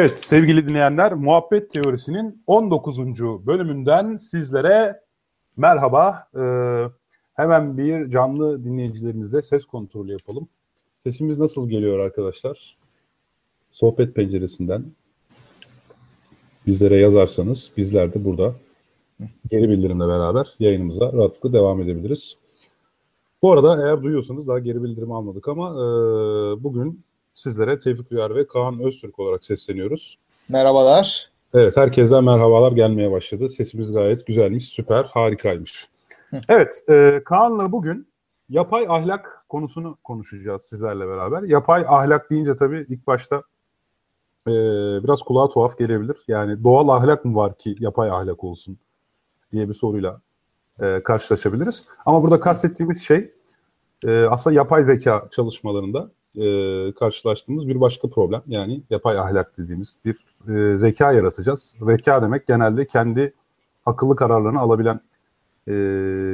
Evet 0.00 0.18
sevgili 0.18 0.68
dinleyenler 0.68 1.12
Muhabbet 1.14 1.70
Teorisi'nin 1.70 2.42
19. 2.46 2.98
bölümünden 3.46 4.16
sizlere 4.16 5.00
merhaba. 5.56 6.28
Ee, 6.36 6.84
hemen 7.34 7.78
bir 7.78 8.10
canlı 8.10 8.64
dinleyicilerimizle 8.64 9.42
ses 9.42 9.64
kontrolü 9.64 10.12
yapalım. 10.12 10.48
Sesimiz 10.96 11.38
nasıl 11.38 11.68
geliyor 11.68 11.98
arkadaşlar? 11.98 12.76
Sohbet 13.72 14.14
penceresinden 14.14 14.84
bizlere 16.66 16.96
yazarsanız 16.96 17.72
bizler 17.76 18.14
de 18.14 18.24
burada 18.24 18.54
geri 19.50 19.68
bildirimle 19.68 20.08
beraber 20.08 20.54
yayınımıza 20.60 21.12
rahatlıkla 21.12 21.52
devam 21.52 21.82
edebiliriz. 21.82 22.38
Bu 23.42 23.52
arada 23.52 23.86
eğer 23.86 24.02
duyuyorsanız 24.02 24.48
daha 24.48 24.58
geri 24.58 24.82
bildirim 24.82 25.12
almadık 25.12 25.48
ama 25.48 25.70
e, 25.70 25.84
bugün 26.62 27.04
sizlere 27.40 27.78
Tevfik 27.78 28.12
Uyar 28.12 28.34
ve 28.34 28.46
Kaan 28.46 28.80
Öztürk 28.80 29.18
olarak 29.18 29.44
sesleniyoruz. 29.44 30.18
Merhabalar. 30.48 31.30
Evet, 31.54 31.76
herkesten 31.76 32.24
merhabalar 32.24 32.72
gelmeye 32.72 33.10
başladı. 33.10 33.48
Sesimiz 33.48 33.92
gayet 33.92 34.26
güzelmiş, 34.26 34.68
süper, 34.68 35.04
harikaymış. 35.04 35.88
evet, 36.48 36.84
e, 36.88 37.22
Kaan'la 37.24 37.72
bugün 37.72 38.08
yapay 38.48 38.86
ahlak 38.88 39.44
konusunu 39.48 39.98
konuşacağız 40.04 40.62
sizlerle 40.62 41.08
beraber. 41.08 41.42
Yapay 41.42 41.84
ahlak 41.88 42.30
deyince 42.30 42.56
tabii 42.56 42.86
ilk 42.88 43.06
başta 43.06 43.42
e, 44.46 44.52
biraz 45.04 45.22
kulağa 45.22 45.48
tuhaf 45.48 45.78
gelebilir. 45.78 46.16
Yani 46.28 46.64
doğal 46.64 46.88
ahlak 46.88 47.24
mı 47.24 47.34
var 47.34 47.58
ki 47.58 47.76
yapay 47.78 48.10
ahlak 48.10 48.44
olsun 48.44 48.78
diye 49.52 49.68
bir 49.68 49.74
soruyla 49.74 50.20
e, 50.80 51.02
karşılaşabiliriz. 51.02 51.86
Ama 52.06 52.22
burada 52.22 52.40
kastettiğimiz 52.40 53.04
şey 53.04 53.32
e, 54.04 54.24
aslında 54.24 54.56
yapay 54.56 54.82
zeka 54.82 55.28
çalışmalarında 55.30 56.10
e, 56.36 56.92
karşılaştığımız 56.92 57.68
bir 57.68 57.80
başka 57.80 58.08
problem. 58.08 58.42
Yani 58.46 58.82
yapay 58.90 59.18
ahlak 59.18 59.58
dediğimiz 59.58 59.96
bir 60.04 60.16
e, 60.48 60.78
zeka 60.78 61.12
yaratacağız. 61.12 61.74
Zeka 61.86 62.22
demek 62.22 62.46
genelde 62.46 62.86
kendi 62.86 63.34
akıllı 63.86 64.16
kararlarını 64.16 64.60
alabilen 64.60 65.00
e, 65.68 65.72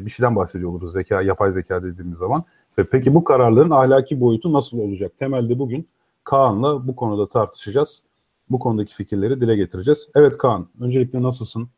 bir 0.06 0.10
şeyden 0.10 0.36
bahsediyor 0.36 0.70
oluruz 0.70 0.92
zeka, 0.92 1.22
yapay 1.22 1.52
zeka 1.52 1.82
dediğimiz 1.82 2.18
zaman. 2.18 2.44
Ve 2.78 2.84
peki 2.90 3.14
bu 3.14 3.24
kararların 3.24 3.70
ahlaki 3.70 4.20
boyutu 4.20 4.52
nasıl 4.52 4.78
olacak? 4.78 5.12
Temelde 5.18 5.58
bugün 5.58 5.88
Kaan'la 6.24 6.88
bu 6.88 6.96
konuda 6.96 7.28
tartışacağız. 7.28 8.02
Bu 8.50 8.58
konudaki 8.58 8.94
fikirleri 8.94 9.40
dile 9.40 9.56
getireceğiz. 9.56 10.08
Evet 10.14 10.38
Kaan, 10.38 10.68
öncelikle 10.80 11.22
nasılsın? 11.22 11.68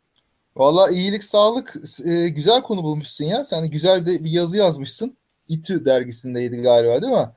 Valla 0.57 0.91
iyilik, 0.91 1.25
sağlık, 1.25 1.75
e, 2.05 2.29
güzel 2.29 2.63
konu 2.63 2.83
bulmuşsun 2.83 3.25
ya. 3.25 3.45
Sen 3.45 3.71
güzel 3.71 4.07
bir, 4.07 4.25
bir 4.25 4.31
yazı 4.31 4.57
yazmışsın. 4.57 5.17
İTÜ 5.49 5.85
dergisindeydi 5.85 6.57
galiba 6.57 7.03
değil 7.03 7.13
mi? 7.13 7.29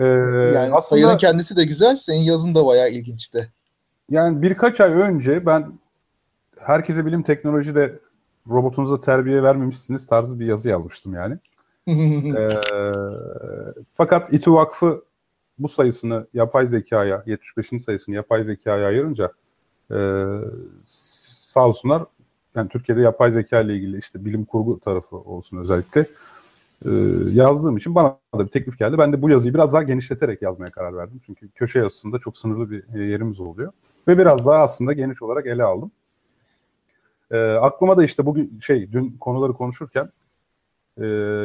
Ee, 0.00 0.04
yani 0.04 0.58
aslında, 0.58 0.80
sayının 0.80 1.16
kendisi 1.16 1.56
de 1.56 1.64
güzel, 1.64 1.96
senin 1.96 2.22
yazın 2.22 2.54
da 2.54 2.66
bayağı 2.66 2.90
ilginçti. 2.90 3.52
Yani 4.10 4.42
birkaç 4.42 4.80
ay 4.80 4.92
önce 4.92 5.46
ben 5.46 5.72
herkese 6.58 7.06
bilim 7.06 7.22
teknolojide 7.22 7.98
robotunuza 8.50 9.00
terbiye 9.00 9.42
vermemişsiniz 9.42 10.06
tarzı 10.06 10.40
bir 10.40 10.46
yazı 10.46 10.68
yazmıştım 10.68 11.14
yani. 11.14 11.38
ee, 12.38 12.48
fakat 13.94 14.32
İTÜ 14.32 14.52
Vakfı 14.52 15.02
bu 15.58 15.68
sayısını 15.68 16.26
yapay 16.34 16.66
zekaya, 16.66 17.22
75. 17.26 17.82
sayısını 17.82 18.14
yapay 18.14 18.44
zekaya 18.44 18.86
ayırınca 18.86 19.32
e, 19.90 19.98
sağ 20.84 21.66
olsunlar 21.66 22.04
yani 22.54 22.68
Türkiye'de 22.68 23.00
yapay 23.00 23.32
zeka 23.32 23.60
ile 23.60 23.74
ilgili 23.74 23.98
işte 23.98 24.24
bilim 24.24 24.44
kurgu 24.44 24.80
tarafı 24.80 25.16
olsun 25.16 25.56
özellikle 25.56 26.06
e, 26.84 26.90
yazdığım 27.30 27.76
için 27.76 27.94
bana 27.94 28.18
da 28.38 28.46
bir 28.46 28.50
teklif 28.50 28.78
geldi. 28.78 28.98
Ben 28.98 29.12
de 29.12 29.22
bu 29.22 29.30
yazıyı 29.30 29.54
biraz 29.54 29.72
daha 29.72 29.82
genişleterek 29.82 30.42
yazmaya 30.42 30.70
karar 30.70 30.96
verdim. 30.96 31.20
Çünkü 31.26 31.48
köşe 31.48 31.78
yazısında 31.78 32.18
çok 32.18 32.38
sınırlı 32.38 32.70
bir 32.70 32.84
e, 32.94 33.06
yerimiz 33.06 33.40
oluyor. 33.40 33.72
Ve 34.08 34.18
biraz 34.18 34.46
daha 34.46 34.62
aslında 34.62 34.92
geniş 34.92 35.22
olarak 35.22 35.46
ele 35.46 35.64
aldım. 35.64 35.90
E, 37.30 37.38
aklıma 37.52 37.96
da 37.96 38.04
işte 38.04 38.26
bugün 38.26 38.58
şey 38.60 38.92
dün 38.92 39.16
konuları 39.20 39.52
konuşurken 39.52 40.10
e, 41.00 41.04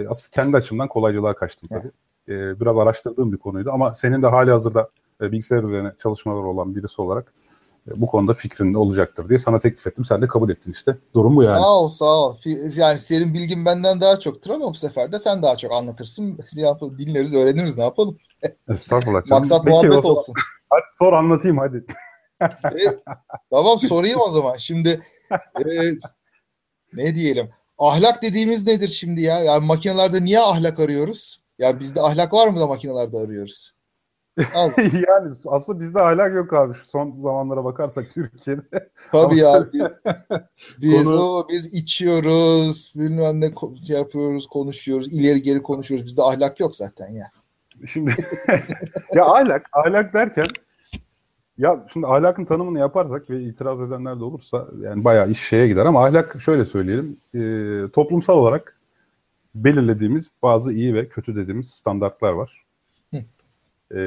aslında 0.10 0.32
kendi 0.32 0.58
açımdan 0.58 0.88
kolaycılığa 0.88 1.36
kaçtım 1.36 1.70
tabii. 1.70 1.92
E, 2.36 2.60
biraz 2.60 2.78
araştırdığım 2.78 3.32
bir 3.32 3.38
konuydu 3.38 3.72
ama 3.72 3.94
senin 3.94 4.22
de 4.22 4.28
hali 4.28 4.52
hazırda 4.52 4.90
e, 5.22 5.32
bilgisayar 5.32 5.64
üzerine 5.64 5.94
çalışmalar 5.98 6.44
olan 6.44 6.76
birisi 6.76 7.02
olarak 7.02 7.34
bu 7.96 8.08
konuda 8.08 8.34
fikrin 8.34 8.74
olacaktır 8.74 9.30
diye 9.30 9.40
sana 9.40 9.60
teklif 9.60 9.88
ettim. 9.88 10.06
Sen 10.06 10.22
de 10.22 10.28
kabul 10.28 10.50
ettin 10.50 10.72
işte. 10.72 10.98
Durum 11.14 11.36
bu 11.36 11.44
yani. 11.44 11.62
Sağ 11.62 11.76
ol 11.76 11.88
sağ 11.88 12.06
ol. 12.06 12.36
Yani 12.76 12.98
senin 12.98 13.34
bilgin 13.34 13.66
benden 13.66 14.02
daha 14.02 14.20
çoktur 14.20 14.52
ama 14.52 14.70
bu 14.70 14.76
sefer 14.76 15.12
de 15.12 15.20
sen 15.20 15.42
daha 15.42 15.58
çok 15.58 15.72
anlatırsın. 15.72 16.40
Dinleriz 16.98 17.34
öğreniriz 17.34 17.78
ne 17.78 17.84
yapalım. 17.84 18.18
Estağfurullah. 18.70 19.22
Maksat 19.30 19.66
Peki, 19.66 19.88
muhabbet 19.88 20.06
olsun. 20.06 20.36
Hadi 20.70 20.84
sor 20.98 21.14
anlatayım 21.14 21.58
hadi. 21.58 21.86
e, 22.42 23.00
tamam 23.52 23.80
sorayım 23.80 24.20
o 24.20 24.30
zaman. 24.30 24.56
Şimdi 24.58 25.02
e, 25.32 25.94
ne 26.94 27.16
diyelim? 27.16 27.50
Ahlak 27.78 28.22
dediğimiz 28.22 28.68
nedir 28.68 28.88
şimdi 28.88 29.22
ya? 29.22 29.40
Yani 29.40 29.66
makinelerde 29.66 30.26
niye 30.26 30.40
ahlak 30.40 30.80
arıyoruz? 30.80 31.42
Ya 31.60 31.80
bizde 31.80 32.02
ahlak 32.02 32.34
var 32.34 32.48
mı 32.48 32.60
da 32.60 32.68
makinelerde 32.68 33.18
arıyoruz? 33.18 33.74
yani 35.08 35.34
aslında 35.48 35.80
bizde 35.80 36.02
ahlak 36.02 36.36
yok 36.36 36.54
abi. 36.54 36.74
Şu 36.74 36.86
son 36.86 37.14
zamanlara 37.14 37.64
bakarsak 37.64 38.10
Türkiye'de. 38.10 38.62
Tabii 39.12 39.38
ya. 39.38 39.68
Biz, 39.74 39.82
biz, 40.82 41.04
Konu... 41.04 41.22
o, 41.22 41.48
biz 41.50 41.74
içiyoruz, 41.74 42.94
bilmem 42.96 43.42
ne 43.42 43.52
şey 43.88 43.98
yapıyoruz, 43.98 44.48
konuşuyoruz, 44.48 45.14
ileri 45.14 45.42
geri 45.42 45.62
konuşuyoruz. 45.62 46.06
Bizde 46.06 46.24
ahlak 46.24 46.60
yok 46.60 46.76
zaten 46.76 47.10
ya. 47.10 47.30
Şimdi 47.86 48.16
ya 49.14 49.26
ahlak, 49.26 49.66
ahlak 49.74 50.14
derken 50.14 50.46
ya 51.58 51.86
şimdi 51.94 52.08
ahlakın 52.08 52.46
tanımını 52.46 52.80
yaparsak 52.80 53.30
ve 53.30 53.42
itiraz 53.42 53.82
edenler 53.82 54.20
de 54.20 54.24
olursa 54.24 54.68
yani 54.82 55.04
bayağı 55.04 55.30
iş 55.30 55.40
şeye 55.40 55.68
gider 55.68 55.86
ama 55.86 56.06
ahlak 56.06 56.42
şöyle 56.42 56.66
söyleyelim. 56.66 57.18
E, 57.34 57.92
toplumsal 57.92 58.38
olarak 58.38 58.80
belirlediğimiz 59.56 60.30
bazı 60.42 60.74
iyi 60.74 60.94
ve 60.94 61.10
kötü 61.10 61.36
dediğimiz 61.36 61.70
standartlar 61.70 62.34
var. 62.34 62.69
Ee, 63.96 64.00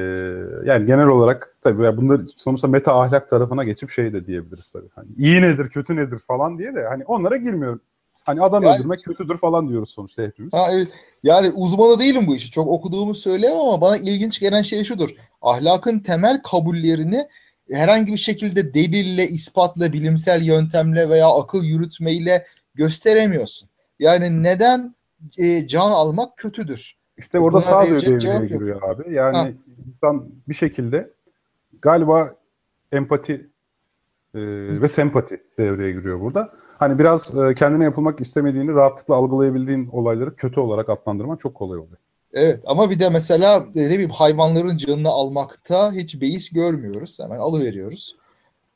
yani 0.65 0.85
genel 0.85 1.07
olarak 1.07 1.55
tabii 1.61 1.97
bunlar 1.97 2.21
sonuçta 2.37 2.67
meta 2.67 2.99
ahlak 2.99 3.29
tarafına 3.29 3.63
geçip 3.63 3.89
şey 3.89 4.13
de 4.13 4.25
diyebiliriz 4.25 4.69
tabii. 4.69 4.89
Hani 4.95 5.07
iyi 5.17 5.41
nedir, 5.41 5.69
kötü 5.69 5.95
nedir 5.95 6.19
falan 6.19 6.57
diye 6.57 6.75
de 6.75 6.83
hani 6.87 7.05
onlara 7.05 7.37
girmiyorum. 7.37 7.81
Hani 8.23 8.41
adam 8.41 8.63
yani, 8.63 8.75
öldürmek 8.75 9.03
kötüdür 9.03 9.37
falan 9.37 9.69
diyoruz 9.69 9.89
sonuçta 9.89 10.23
hepimiz. 10.23 10.53
Ha, 10.53 10.67
evet. 10.71 10.87
Yani 11.23 11.51
uzmanı 11.51 11.99
değilim 11.99 12.27
bu 12.27 12.35
işi. 12.35 12.51
Çok 12.51 12.67
okuduğumu 12.67 13.15
söyleyemem 13.15 13.59
ama 13.59 13.81
bana 13.81 13.97
ilginç 13.97 14.39
gelen 14.39 14.61
şey 14.61 14.83
şudur. 14.83 15.09
Ahlakın 15.41 15.99
temel 15.99 16.41
kabullerini 16.41 17.27
herhangi 17.71 18.11
bir 18.11 18.17
şekilde 18.17 18.73
delille, 18.73 19.27
ispatla, 19.27 19.93
bilimsel 19.93 20.45
yöntemle 20.45 21.09
veya 21.09 21.27
akıl 21.27 21.63
yürütmeyle 21.63 22.45
gösteremiyorsun. 22.75 23.69
Yani 23.99 24.43
neden 24.43 24.95
e, 25.37 25.67
can 25.67 25.91
almak 25.91 26.37
kötüdür? 26.37 26.97
İşte 27.17 27.39
orada 27.39 27.61
sağduyu 27.61 28.01
devreye 28.01 28.47
giriyor 28.47 28.81
abi. 28.81 29.13
Yani 29.13 29.37
ha 29.37 29.47
insan 30.03 30.29
bir 30.47 30.53
şekilde 30.53 31.09
galiba 31.81 32.35
empati 32.91 33.33
e, 34.35 34.39
ve 34.81 34.87
sempati 34.87 35.43
devreye 35.59 35.91
giriyor 35.91 36.21
burada. 36.21 36.49
Hani 36.77 36.99
biraz 36.99 37.37
e, 37.37 37.53
kendine 37.53 37.83
yapılmak 37.83 38.21
istemediğini 38.21 38.73
rahatlıkla 38.73 39.15
algılayabildiğin 39.15 39.89
olayları 39.91 40.35
kötü 40.35 40.59
olarak 40.59 40.89
adlandırman 40.89 41.37
çok 41.37 41.55
kolay 41.55 41.79
oluyor. 41.79 41.97
Evet 42.33 42.59
ama 42.65 42.89
bir 42.89 42.99
de 42.99 43.09
mesela 43.09 43.65
e, 43.75 43.83
ne 43.83 43.93
bileyim 43.93 44.09
hayvanların 44.09 44.77
canını 44.77 45.09
almakta 45.09 45.91
hiç 45.91 46.21
beis 46.21 46.49
görmüyoruz. 46.49 47.19
Hemen 47.19 47.39
alıveriyoruz. 47.39 48.15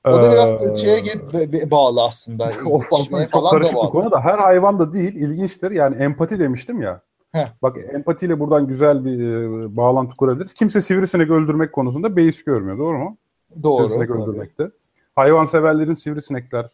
O 0.06 0.22
da 0.22 0.32
biraz 0.32 0.72
ee, 0.72 0.76
şeye 0.76 1.00
gibi 1.00 1.72
bağlı 1.72 2.04
aslında. 2.04 2.52
o 2.66 2.82
aslında 2.92 3.28
çok 3.28 3.52
karışık 3.52 3.74
bir 3.74 3.90
konu 3.90 4.12
da 4.12 4.22
her 4.22 4.40
hayvan 4.40 4.80
da 4.80 4.94
değil 4.94 5.16
ilginçtir. 5.16 5.72
Yani 5.72 5.96
empati 5.96 6.40
demiştim 6.40 6.82
ya. 6.82 7.02
Heh. 7.32 7.48
Bak 7.62 7.78
empatiyle 7.94 8.40
buradan 8.40 8.68
güzel 8.68 9.06
bir 9.06 9.20
e, 9.20 9.76
bağlantı 9.78 10.16
kurabiliriz. 10.16 10.54
Kimse 10.54 10.82
sivrisinek 10.82 11.30
öldürmek 11.30 11.74
konusunda 11.74 12.16
beis 12.16 12.44
görmüyor. 12.44 12.78
Doğru 12.78 12.98
mu? 12.98 13.18
Doğru. 13.64 13.78
Sivrisinek 13.78 14.10
doğru. 14.10 14.24
öldürmekte. 14.24 14.72
Hayvanseverlerin 15.16 15.94
sivrisinekler 15.94 16.70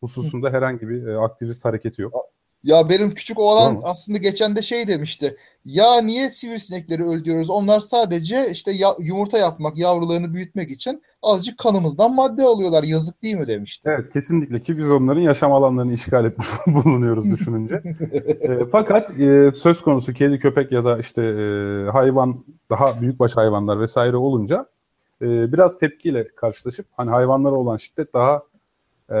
hususunda 0.00 0.50
herhangi 0.50 0.88
bir 0.88 1.06
e, 1.06 1.18
aktivist 1.18 1.64
hareketi 1.64 2.02
yok. 2.02 2.14
Ya 2.62 2.88
benim 2.88 3.14
küçük 3.14 3.38
oğlan 3.38 3.78
aslında 3.82 4.18
geçen 4.18 4.56
de 4.56 4.62
şey 4.62 4.88
demişti. 4.88 5.36
Ya 5.64 6.00
niye 6.00 6.30
sivrisinekleri 6.30 7.04
öldürüyoruz? 7.04 7.50
Onlar 7.50 7.80
sadece 7.80 8.50
işte 8.52 8.72
ya, 8.72 8.88
yumurta 8.98 9.38
yapmak, 9.38 9.78
yavrularını 9.78 10.34
büyütmek 10.34 10.70
için 10.70 11.02
azıcık 11.22 11.58
kanımızdan 11.58 12.14
madde 12.14 12.42
alıyorlar. 12.42 12.82
Yazık 12.82 13.22
değil 13.22 13.34
mi 13.34 13.46
demişti. 13.46 13.88
Evet 13.92 14.12
kesinlikle 14.12 14.60
ki 14.60 14.78
biz 14.78 14.90
onların 14.90 15.20
yaşam 15.20 15.52
alanlarını 15.52 15.92
işgal 15.92 16.24
etmiş 16.24 16.46
bulunuyoruz 16.66 17.30
düşününce. 17.30 17.74
e, 18.40 18.58
fakat 18.72 19.20
e, 19.20 19.52
söz 19.56 19.80
konusu 19.80 20.12
kedi, 20.12 20.38
köpek 20.38 20.72
ya 20.72 20.84
da 20.84 20.98
işte 20.98 21.22
e, 21.22 21.90
hayvan, 21.90 22.44
daha 22.70 23.00
büyükbaş 23.00 23.36
hayvanlar 23.36 23.80
vesaire 23.80 24.16
olunca 24.16 24.66
e, 25.22 25.52
biraz 25.52 25.76
tepkiyle 25.76 26.28
karşılaşıp 26.28 26.86
hani 26.96 27.10
hayvanlara 27.10 27.54
olan 27.54 27.76
şiddet 27.76 28.14
daha 28.14 28.42
e, 29.10 29.18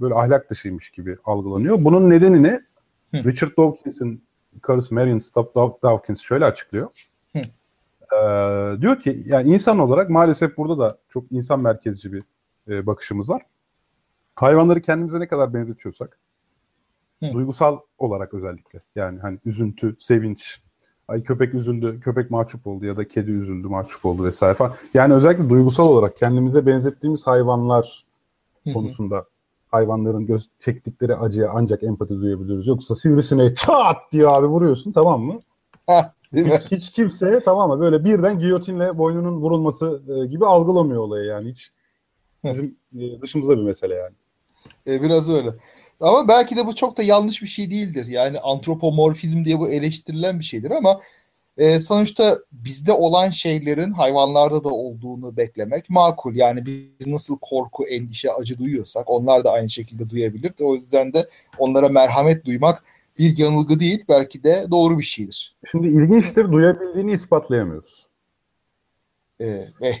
böyle 0.00 0.14
ahlak 0.14 0.50
dışıymış 0.50 0.90
gibi 0.90 1.16
algılanıyor. 1.24 1.76
Bunun 1.84 2.10
nedenini 2.10 2.60
Hı. 3.10 3.24
Richard 3.24 3.56
Dawkins'in 3.58 4.24
karısı 4.62 4.94
Marion 4.94 5.18
Stop 5.18 5.54
Dawkins 5.82 6.20
şöyle 6.20 6.44
açıklıyor. 6.44 6.88
Hı. 7.32 7.38
Ee, 8.12 8.80
diyor 8.80 9.00
ki 9.00 9.22
yani 9.26 9.48
insan 9.48 9.78
olarak 9.78 10.10
maalesef 10.10 10.56
burada 10.56 10.78
da 10.78 10.98
çok 11.08 11.32
insan 11.32 11.60
merkezci 11.60 12.12
bir 12.12 12.22
e, 12.68 12.86
bakışımız 12.86 13.30
var. 13.30 13.42
Hayvanları 14.34 14.80
kendimize 14.80 15.20
ne 15.20 15.28
kadar 15.28 15.54
benzetiyorsak 15.54 16.18
Hı. 17.22 17.32
duygusal 17.32 17.78
olarak 17.98 18.34
özellikle 18.34 18.80
yani 18.94 19.20
hani 19.20 19.38
üzüntü, 19.44 19.96
sevinç, 19.98 20.62
ay 21.08 21.22
köpek 21.22 21.54
üzüldü, 21.54 22.00
köpek 22.00 22.30
mahcup 22.30 22.66
oldu 22.66 22.84
ya 22.84 22.96
da 22.96 23.08
kedi 23.08 23.30
üzüldü, 23.30 23.68
mahcup 23.68 24.04
oldu 24.04 24.24
vesaire 24.24 24.54
falan. 24.54 24.74
Yani 24.94 25.14
özellikle 25.14 25.48
duygusal 25.48 25.86
olarak 25.86 26.16
kendimize 26.16 26.66
benzettiğimiz 26.66 27.26
hayvanlar 27.26 28.06
Hı-hı. 28.66 28.74
konusunda 28.74 29.24
hayvanların 29.68 30.26
göz 30.26 30.48
çektikleri 30.58 31.16
acıya 31.16 31.50
ancak 31.54 31.82
empati 31.82 32.14
duyabiliyoruz. 32.14 32.66
Yoksa 32.66 32.96
sivrisineği 32.96 33.54
çat 33.54 33.96
diye 34.12 34.26
abi 34.26 34.46
vuruyorsun 34.46 34.92
tamam 34.92 35.22
mı? 35.22 35.40
Değil 36.34 36.46
mi? 36.46 36.52
Hiç, 36.52 36.72
hiç 36.72 36.90
kimse 36.90 37.40
tamam 37.44 37.70
mı 37.70 37.80
böyle 37.80 38.04
birden 38.04 38.38
giyotinle 38.38 38.98
boynunun 38.98 39.36
vurulması 39.36 40.02
e, 40.08 40.26
gibi 40.26 40.46
algılamıyor 40.46 41.02
olayı 41.02 41.24
yani 41.24 41.50
hiç 41.50 41.70
bizim 42.44 42.76
e, 42.98 43.20
dışımızda 43.22 43.58
bir 43.58 43.62
mesele 43.62 43.94
yani. 43.94 44.14
E, 44.86 45.02
biraz 45.02 45.30
öyle. 45.30 45.54
Ama 46.00 46.28
belki 46.28 46.56
de 46.56 46.66
bu 46.66 46.74
çok 46.74 46.96
da 46.96 47.02
yanlış 47.02 47.42
bir 47.42 47.46
şey 47.46 47.70
değildir. 47.70 48.06
Yani 48.06 48.40
antropomorfizm 48.40 49.44
diye 49.44 49.58
bu 49.58 49.68
eleştirilen 49.68 50.38
bir 50.38 50.44
şeydir 50.44 50.70
ama 50.70 51.00
e, 51.56 51.78
sonuçta 51.78 52.38
bizde 52.52 52.92
olan 52.92 53.30
şeylerin 53.30 53.92
hayvanlarda 53.92 54.64
da 54.64 54.68
olduğunu 54.68 55.36
beklemek 55.36 55.90
makul. 55.90 56.34
Yani 56.34 56.66
biz 56.66 57.06
nasıl 57.06 57.38
korku, 57.40 57.86
endişe, 57.86 58.32
acı 58.32 58.58
duyuyorsak 58.58 59.10
onlar 59.10 59.44
da 59.44 59.52
aynı 59.52 59.70
şekilde 59.70 60.10
duyabilir. 60.10 60.52
O 60.60 60.74
yüzden 60.74 61.12
de 61.12 61.28
onlara 61.58 61.88
merhamet 61.88 62.44
duymak 62.44 62.84
bir 63.18 63.38
yanılgı 63.38 63.80
değil 63.80 64.04
belki 64.08 64.44
de 64.44 64.66
doğru 64.70 64.98
bir 64.98 65.04
şeydir. 65.04 65.56
Şimdi 65.70 65.88
ilginçtir 65.88 66.52
duyabildiğini 66.52 67.12
ispatlayamıyoruz. 67.12 68.06
Ee, 69.40 69.68
eh, 69.80 69.96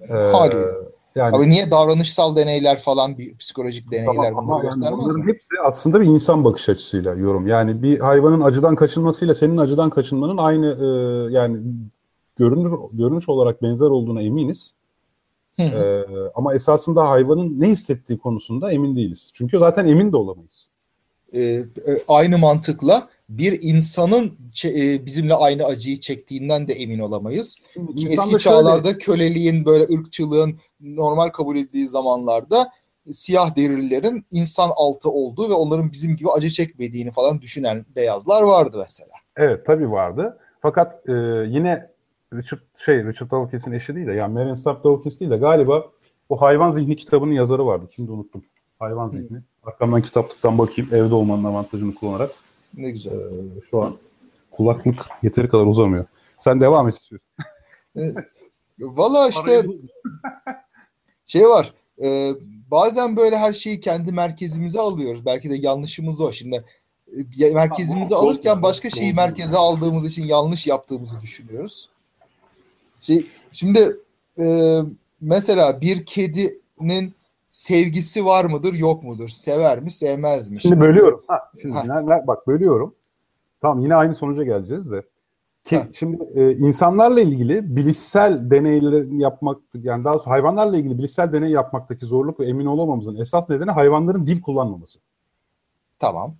ee, 0.00 0.12
haliyle. 0.12 0.66
Yani, 1.16 1.36
Abi 1.36 1.50
niye 1.50 1.70
davranışsal 1.70 2.36
deneyler 2.36 2.78
falan 2.78 3.18
bir 3.18 3.36
psikolojik 3.36 3.92
deneyler 3.92 4.28
tamam, 4.28 4.48
bunları 4.48 4.62
göstermez 4.62 4.98
bunların 4.98 5.20
mi? 5.20 5.32
hepsi 5.32 5.54
aslında 5.64 6.00
bir 6.00 6.06
insan 6.06 6.44
bakış 6.44 6.68
açısıyla 6.68 7.14
yorum. 7.14 7.46
Yani 7.46 7.82
bir 7.82 8.00
hayvanın 8.00 8.40
acıdan 8.40 8.76
kaçınmasıyla 8.76 9.34
senin 9.34 9.56
acıdan 9.56 9.90
kaçınmanın 9.90 10.36
aynı 10.36 10.66
e, 10.66 10.86
yani 11.32 11.58
görünür 12.36 12.72
görünüş 12.92 13.28
olarak 13.28 13.62
benzer 13.62 13.86
olduğuna 13.86 14.22
eminiz. 14.22 14.74
ee, 15.58 16.04
ama 16.34 16.54
esasında 16.54 17.08
hayvanın 17.08 17.60
ne 17.60 17.68
hissettiği 17.68 18.18
konusunda 18.18 18.72
emin 18.72 18.96
değiliz. 18.96 19.30
Çünkü 19.34 19.58
zaten 19.58 19.86
emin 19.86 20.12
de 20.12 20.16
olamayız. 20.16 20.68
Ee, 21.32 21.40
e, 21.40 21.64
aynı 22.08 22.38
mantıkla 22.38 23.08
bir 23.28 23.58
insanın 23.62 24.38
e, 24.64 25.06
bizimle 25.06 25.34
aynı 25.34 25.64
acıyı 25.64 26.00
çektiğinden 26.00 26.68
de 26.68 26.72
emin 26.72 26.98
olamayız. 26.98 27.58
Ki 27.96 28.08
eski 28.10 28.38
çağlarda 28.38 28.88
şöyle... 28.88 28.98
köleliğin 28.98 29.64
böyle 29.64 29.84
ırkçılığın 29.84 30.58
normal 30.80 31.28
kabul 31.28 31.56
edildiği 31.56 31.88
zamanlarda 31.88 32.70
siyah 33.10 33.56
derililerin 33.56 34.26
insan 34.30 34.70
altı 34.76 35.10
olduğu 35.10 35.50
ve 35.50 35.54
onların 35.54 35.92
bizim 35.92 36.16
gibi 36.16 36.30
acı 36.30 36.50
çekmediğini 36.50 37.12
falan 37.12 37.40
düşünen 37.40 37.86
beyazlar 37.96 38.42
vardı 38.42 38.76
mesela. 38.80 39.12
Evet 39.36 39.66
tabii 39.66 39.90
vardı. 39.90 40.38
Fakat 40.62 41.08
e, 41.08 41.12
yine 41.48 41.90
Richard 42.32 42.60
şey 42.76 43.04
Richard 43.04 43.30
Dawkins'in 43.30 43.72
eşi 43.72 43.94
değil 43.94 44.06
de 44.06 44.12
yani 44.12 44.32
Marion 44.32 44.54
Stark 44.54 44.84
Dawkins 44.84 45.20
değil 45.20 45.30
de 45.30 45.36
galiba 45.36 45.84
o 46.28 46.40
Hayvan 46.40 46.70
Zihni 46.70 46.96
kitabının 46.96 47.32
yazarı 47.32 47.66
vardı. 47.66 47.86
Şimdi 47.96 48.10
unuttum. 48.10 48.44
Hayvan 48.78 49.08
Zihni. 49.08 49.38
Arkamdan 49.64 50.02
kitaplıktan 50.02 50.58
bakayım 50.58 50.90
evde 50.92 51.14
olmanın 51.14 51.44
avantajını 51.44 51.94
kullanarak. 51.94 52.30
Ne 52.76 52.90
güzel. 52.90 53.12
Ee, 53.12 53.60
şu 53.70 53.82
an 53.82 53.96
kulaklık 54.50 55.06
yeteri 55.22 55.48
kadar 55.48 55.66
uzamıyor. 55.66 56.04
Sen 56.38 56.60
devam 56.60 56.88
et 56.88 56.94
istiyorsun. 56.94 57.28
Valla 58.78 59.28
işte 59.28 59.66
şey 61.26 61.48
var. 61.48 61.74
E, 62.02 62.32
bazen 62.70 63.16
böyle 63.16 63.38
her 63.38 63.52
şeyi 63.52 63.80
kendi 63.80 64.12
merkezimize 64.12 64.80
alıyoruz. 64.80 65.26
Belki 65.26 65.50
de 65.50 65.54
yanlışımız 65.54 66.20
o. 66.20 66.32
Şimdi 66.32 66.64
e, 67.40 67.50
merkezimize 67.50 68.14
ha, 68.14 68.20
alırken 68.20 68.62
başka 68.62 68.90
şeyi 68.90 69.14
merkeze 69.14 69.56
aldığımız 69.56 70.04
için 70.06 70.24
yanlış 70.24 70.66
yaptığımızı 70.66 71.20
düşünüyoruz. 71.20 71.88
Şey, 73.00 73.26
şimdi 73.52 73.96
e, 74.38 74.78
mesela 75.20 75.80
bir 75.80 76.04
kedinin 76.04 77.14
sevgisi 77.56 78.24
var 78.24 78.44
mıdır 78.44 78.72
yok 78.72 79.02
mudur? 79.02 79.28
Sever 79.28 79.80
mi 79.80 79.90
sevmez 79.90 80.50
mi? 80.50 80.60
Şimdi 80.60 80.80
bölüyorum. 80.80 81.22
Ha, 81.26 81.50
şimdi 81.62 81.74
ha. 81.74 82.22
bak 82.26 82.46
bölüyorum. 82.46 82.94
Tamam 83.60 83.80
yine 83.80 83.94
aynı 83.94 84.14
sonuca 84.14 84.44
geleceğiz 84.44 84.90
de. 84.90 85.02
Ki, 85.64 85.82
şimdi 85.92 86.24
e, 86.34 86.52
insanlarla 86.52 87.20
ilgili 87.20 87.76
bilişsel 87.76 88.50
deneyler 88.50 89.04
yapmak 89.20 89.58
yani 89.74 90.04
daha 90.04 90.18
sonra 90.18 90.34
hayvanlarla 90.34 90.76
ilgili 90.76 90.98
bilişsel 90.98 91.32
deney 91.32 91.50
yapmaktaki 91.50 92.06
zorluk 92.06 92.40
ve 92.40 92.46
emin 92.46 92.66
olamamızın 92.66 93.16
esas 93.16 93.50
nedeni 93.50 93.70
hayvanların 93.70 94.26
dil 94.26 94.42
kullanmaması. 94.42 94.98
Tamam. 95.98 96.34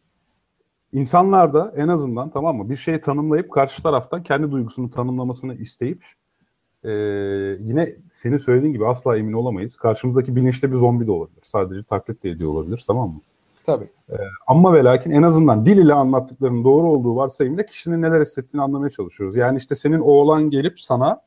İnsanlarda 0.93 1.73
en 1.77 1.89
azından 1.89 2.31
tamam 2.31 2.57
mı 2.57 2.71
bir 2.71 2.77
şeyi 2.77 3.01
tanımlayıp 3.01 3.53
karşı 3.53 3.83
taraftan 3.83 4.23
kendi 4.23 4.51
duygusunu 4.51 4.91
tanımlamasını 4.91 5.55
isteyip 5.55 6.05
e, 6.87 6.93
yine 7.61 7.97
senin 8.13 8.39
söylediğin 8.39 8.73
gibi 8.73 8.87
asla 8.87 9.17
emin 9.19 9.33
olamayız. 9.33 9.77
Karşımızdaki 9.77 10.37
bilinçli 10.37 10.73
bir 10.73 10.77
zombi 10.77 11.07
de 11.07 11.11
olabilir. 11.11 11.43
Sadece 11.45 11.83
taklit 11.83 12.23
de 12.23 12.31
ediyor 12.31 12.51
olabilir 12.51 12.85
tamam 12.87 13.09
mı? 13.09 13.21
Tabii. 13.67 13.89
Ee, 14.11 14.15
ama 14.47 14.75
ve 14.75 14.85
lakin 14.85 15.11
en 15.11 15.23
azından 15.23 15.67
dil 15.67 15.79
ile 15.79 15.95
anlattıklarının 15.95 16.65
doğru 16.65 16.87
olduğu 16.87 17.17
varsayımda 17.17 17.67
kişinin 17.67 18.03
neler 18.03 18.21
hissettiğini 18.21 18.63
anlamaya 18.63 18.91
çalışıyoruz. 18.91 19.37
Yani 19.37 19.59
işte 19.59 19.75
senin 19.75 19.99
oğlan 19.99 20.51
gelip 20.51 20.81
sana 20.81 21.21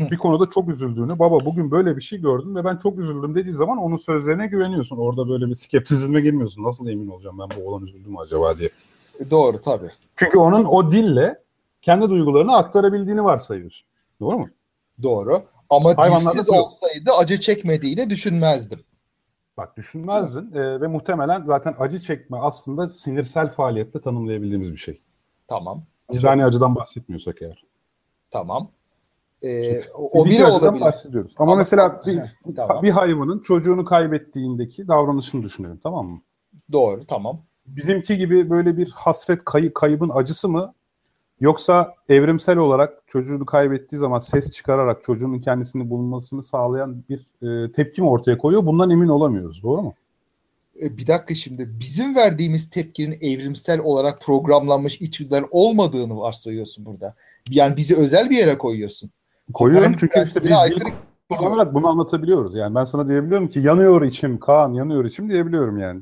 bir 0.00 0.18
konuda 0.18 0.50
çok 0.50 0.68
üzüldüğünü, 0.68 1.18
baba 1.18 1.44
bugün 1.44 1.70
böyle 1.70 1.96
bir 1.96 2.00
şey 2.00 2.20
gördüm 2.20 2.56
ve 2.56 2.64
ben 2.64 2.76
çok 2.76 2.98
üzüldüm 2.98 3.34
dediği 3.34 3.54
zaman 3.54 3.78
onun 3.78 3.96
sözlerine 3.96 4.46
güveniyorsun. 4.46 4.96
Orada 4.96 5.28
böyle 5.28 5.46
bir 5.46 5.54
skeptizme 5.54 6.20
girmiyorsun. 6.20 6.64
Nasıl 6.64 6.88
emin 6.88 7.08
olacağım 7.08 7.38
ben 7.38 7.48
bu 7.56 7.68
oğlan 7.68 7.82
üzüldü 7.82 8.08
mü 8.08 8.16
acaba 8.18 8.58
diye. 8.58 8.68
E, 9.20 9.30
doğru 9.30 9.58
tabii. 9.58 9.90
Çünkü 10.16 10.38
onun 10.38 10.64
o 10.64 10.92
dille 10.92 11.38
kendi 11.82 12.10
duygularını 12.10 12.56
aktarabildiğini 12.56 13.24
varsayıyorsun. 13.24 13.86
Doğru 14.20 14.38
mu? 14.38 14.48
Doğru. 15.02 15.42
Ama 15.70 15.96
dilsiz 15.96 16.50
olsaydı 16.50 17.10
acı 17.18 17.40
çekmediğini 17.40 18.10
düşünmezdim. 18.10 18.80
Bak 19.56 19.76
düşünmezdin 19.76 20.52
e, 20.54 20.80
ve 20.80 20.86
muhtemelen 20.86 21.44
zaten 21.46 21.74
acı 21.78 22.00
çekme 22.00 22.38
aslında 22.38 22.88
sinirsel 22.88 23.52
faaliyette 23.52 24.00
tanımlayabildiğimiz 24.00 24.72
bir 24.72 24.76
şey. 24.76 25.00
Tamam. 25.48 25.84
Vicdani 26.14 26.44
acıdan 26.44 26.74
bahsetmiyorsak 26.74 27.42
eğer. 27.42 27.64
Tamam. 28.30 28.70
Ee, 29.42 29.78
o 29.94 30.24
biri 30.24 30.44
olabilir. 30.46 30.80
bahsediyoruz. 30.84 31.34
Ama, 31.38 31.52
Ama 31.52 31.58
mesela 31.58 32.02
bir, 32.06 32.20
tamam. 32.56 32.82
bir 32.82 32.90
hayvanın 32.90 33.38
çocuğunu 33.38 33.84
kaybettiğindeki 33.84 34.88
davranışını 34.88 35.42
düşünelim 35.42 35.80
tamam 35.82 36.06
mı? 36.06 36.22
Doğru 36.72 37.06
tamam. 37.06 37.42
Bizimki 37.66 38.16
gibi 38.18 38.50
böyle 38.50 38.76
bir 38.76 38.90
hasret 38.90 39.44
kay, 39.44 39.72
kaybın 39.72 40.10
acısı 40.14 40.48
mı 40.48 40.74
Yoksa 41.40 41.94
evrimsel 42.08 42.56
olarak 42.56 43.02
çocuğunu 43.06 43.46
kaybettiği 43.46 44.00
zaman 44.00 44.18
ses 44.18 44.50
çıkararak 44.50 45.02
çocuğunun 45.02 45.38
kendisini 45.38 45.90
bulunmasını 45.90 46.42
sağlayan 46.42 47.04
bir 47.08 47.20
e, 47.42 47.72
tepki 47.72 48.02
mi 48.02 48.08
ortaya 48.08 48.38
koyuyor? 48.38 48.66
Bundan 48.66 48.90
emin 48.90 49.08
olamıyoruz. 49.08 49.62
Doğru 49.62 49.82
mu? 49.82 49.94
E, 50.82 50.96
bir 50.96 51.06
dakika 51.06 51.34
şimdi 51.34 51.70
bizim 51.80 52.16
verdiğimiz 52.16 52.70
tepkinin 52.70 53.18
evrimsel 53.20 53.80
olarak 53.80 54.20
programlanmış 54.20 55.00
içgüdüler 55.00 55.44
olmadığını 55.50 56.16
varsayıyorsun 56.18 56.86
burada. 56.86 57.14
Yani 57.50 57.76
bizi 57.76 57.96
özel 57.96 58.30
bir 58.30 58.36
yere 58.36 58.58
koyuyorsun. 58.58 59.10
Koyuyorum 59.54 59.94
çünkü 59.98 60.24
işte 60.24 60.40
biz 60.44 60.50
dil 60.50 60.80
kullanarak 61.30 61.74
bunu 61.74 61.88
anlatabiliyoruz. 61.88 62.54
Yani 62.54 62.74
ben 62.74 62.84
sana 62.84 63.08
diyebiliyorum 63.08 63.48
ki 63.48 63.60
yanıyor 63.60 64.02
içim 64.02 64.40
Kaan 64.40 64.72
yanıyor 64.72 65.04
içim 65.04 65.30
diyebiliyorum 65.30 65.78
yani. 65.78 66.00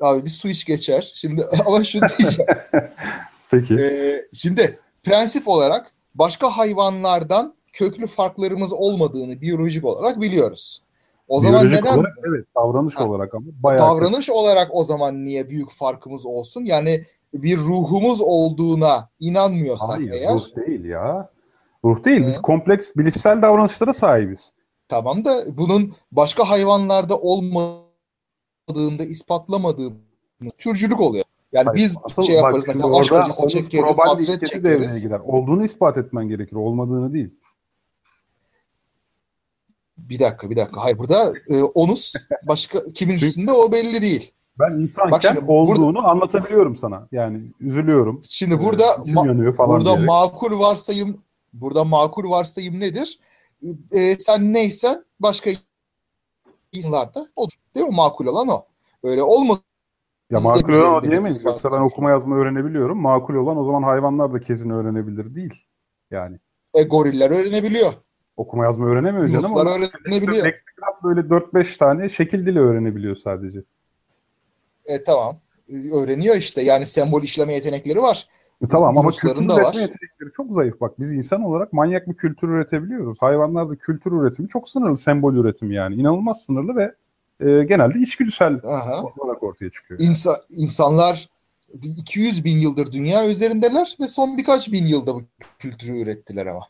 Abi 0.00 0.24
bir 0.24 0.30
su 0.30 0.48
iç 0.48 0.64
geçer. 0.64 1.12
Şimdi 1.14 1.46
ama 1.66 1.84
şu 1.84 2.00
diyeceğim. 2.00 2.50
Peki. 3.50 3.74
Ee, 3.74 4.22
şimdi 4.32 4.78
prensip 5.02 5.48
olarak 5.48 5.92
başka 6.14 6.50
hayvanlardan 6.50 7.54
köklü 7.72 8.06
farklarımız 8.06 8.72
olmadığını 8.72 9.40
biyolojik 9.40 9.84
olarak 9.84 10.20
biliyoruz. 10.20 10.82
O 11.28 11.42
biyolojik 11.42 11.70
zaman 11.70 11.82
neden 11.82 11.98
olarak, 11.98 12.18
evet 12.28 12.46
davranış 12.56 12.96
ha, 12.96 13.04
olarak 13.04 13.34
ama 13.34 13.46
bayağı 13.62 13.80
davranış 13.80 14.26
kötü. 14.26 14.32
olarak 14.32 14.68
o 14.72 14.84
zaman 14.84 15.24
niye 15.24 15.50
büyük 15.50 15.70
farkımız 15.70 16.26
olsun? 16.26 16.64
Yani 16.64 17.04
bir 17.34 17.58
ruhumuz 17.58 18.20
olduğuna 18.20 19.08
inanmıyorsak 19.20 19.98
Hayır, 19.98 20.10
eğer. 20.10 20.34
ruh 20.34 20.56
değil 20.56 20.84
ya. 20.84 21.30
Ruh 21.84 22.04
değil. 22.04 22.22
Hı. 22.22 22.26
Biz 22.26 22.38
kompleks 22.38 22.96
bilişsel 22.96 23.42
davranışlara 23.42 23.92
sahibiz. 23.92 24.52
Tamam 24.88 25.24
da 25.24 25.58
bunun 25.58 25.94
başka 26.12 26.50
hayvanlarda 26.50 27.18
olmadığında 27.18 29.04
ispatlamadığımız 29.04 30.54
türcülük 30.58 31.00
oluyor. 31.00 31.24
Yani 31.52 31.66
Hayır, 31.66 31.76
biz 31.76 31.96
asıl, 32.02 32.22
şey 32.22 32.34
yaparız 32.34 32.68
bak, 32.68 32.74
mesela 32.74 32.96
aşk 32.96 33.12
acısı 33.12 33.48
çekeriz, 33.48 33.98
hasret 33.98 34.46
çekeriz. 34.46 35.02
Gider. 35.02 35.20
Olduğunu 35.24 35.64
ispat 35.64 35.98
etmen 35.98 36.28
gerekir, 36.28 36.56
olmadığını 36.56 37.12
değil. 37.12 37.30
Bir 39.98 40.18
dakika, 40.18 40.50
bir 40.50 40.56
dakika. 40.56 40.84
Hayır 40.84 40.98
burada 40.98 41.32
e, 41.48 41.62
onus 41.62 42.14
başka 42.42 42.78
kimin 42.94 43.14
üstünde 43.14 43.52
o 43.52 43.72
belli 43.72 44.02
değil. 44.02 44.32
Ben 44.58 44.70
insanken 44.70 45.10
Bak 45.10 45.22
şimdi, 45.22 45.40
olduğunu 45.46 45.94
burada, 45.94 46.08
anlatabiliyorum 46.08 46.76
sana. 46.76 47.08
Yani 47.12 47.42
üzülüyorum. 47.60 48.20
Şimdi 48.28 48.60
burada 48.60 48.84
ma- 48.84 49.52
falan 49.52 49.70
burada 49.70 49.84
diyerek. 49.84 50.06
makul 50.06 50.58
varsayım 50.58 51.26
Burada 51.60 51.84
makul 51.84 52.30
varsayım 52.30 52.80
nedir? 52.80 53.18
E, 53.92 54.18
sen 54.18 54.52
neysen 54.52 55.04
başka 55.20 55.50
insanlarda 56.72 57.26
olur. 57.36 57.52
Değil 57.74 57.86
mi? 57.86 57.94
Makul 57.94 58.26
olan 58.26 58.48
o. 58.48 58.64
Öyle 59.02 59.22
olmadı. 59.22 59.60
Ya 60.30 60.40
makul 60.40 60.72
olan 60.72 60.94
o 60.94 61.02
diyemeyiz. 61.02 61.44
Yoksa 61.44 61.72
ben 61.72 61.80
okuma 61.80 62.10
yazma 62.10 62.36
öğrenebiliyorum. 62.36 63.02
Makul 63.02 63.34
olan 63.34 63.56
o 63.56 63.64
zaman 63.64 63.82
hayvanlar 63.82 64.32
da 64.32 64.40
kesin 64.40 64.70
öğrenebilir 64.70 65.34
değil. 65.34 65.66
Yani. 66.10 66.38
E, 66.74 66.82
goriller 66.82 67.30
öğrenebiliyor. 67.30 67.92
Okuma 68.36 68.64
yazma 68.64 68.86
öğrenemiyor 68.86 69.28
canım. 69.28 69.44
Yunuslar 69.44 69.66
öğrenebiliyor. 69.66 70.44
Leksikon 70.44 70.94
böyle 71.04 71.20
4-5 71.20 71.78
tane 71.78 72.08
şekil 72.08 72.46
dili 72.46 72.60
öğrenebiliyor 72.60 73.16
sadece. 73.16 73.62
E 74.86 75.04
tamam. 75.04 75.36
Öğreniyor 75.92 76.36
işte. 76.36 76.62
Yani 76.62 76.86
sembol 76.86 77.22
işleme 77.22 77.54
yetenekleri 77.54 78.02
var. 78.02 78.28
E, 78.64 78.66
tamam 78.66 78.98
ama 78.98 79.10
kültür 79.10 79.28
üretme 79.28 79.54
var. 79.54 79.74
yetenekleri 79.74 80.30
çok 80.32 80.52
zayıf. 80.52 80.80
Bak 80.80 81.00
biz 81.00 81.12
insan 81.12 81.42
olarak 81.42 81.72
manyak 81.72 82.08
bir 82.08 82.14
kültür 82.14 82.48
üretebiliyoruz. 82.48 83.16
Hayvanlarda 83.20 83.76
kültür 83.76 84.12
üretimi 84.12 84.48
çok 84.48 84.68
sınırlı. 84.68 84.96
Sembol 84.96 85.34
üretimi 85.34 85.74
yani. 85.74 85.94
inanılmaz 85.94 86.44
sınırlı 86.44 86.76
ve 86.76 86.94
e, 87.40 87.64
genelde 87.64 87.98
içgüdüsel 87.98 88.60
olarak 89.20 89.42
ortaya 89.42 89.70
çıkıyor. 89.70 90.00
İnsa, 90.00 90.40
insanlar 90.50 91.28
200 91.82 92.44
bin 92.44 92.56
yıldır 92.56 92.92
dünya 92.92 93.26
üzerindeler 93.26 93.96
ve 94.00 94.08
son 94.08 94.38
birkaç 94.38 94.72
bin 94.72 94.86
yılda 94.86 95.14
bu 95.14 95.22
kültürü 95.58 95.98
ürettiler 95.98 96.46
ama. 96.46 96.68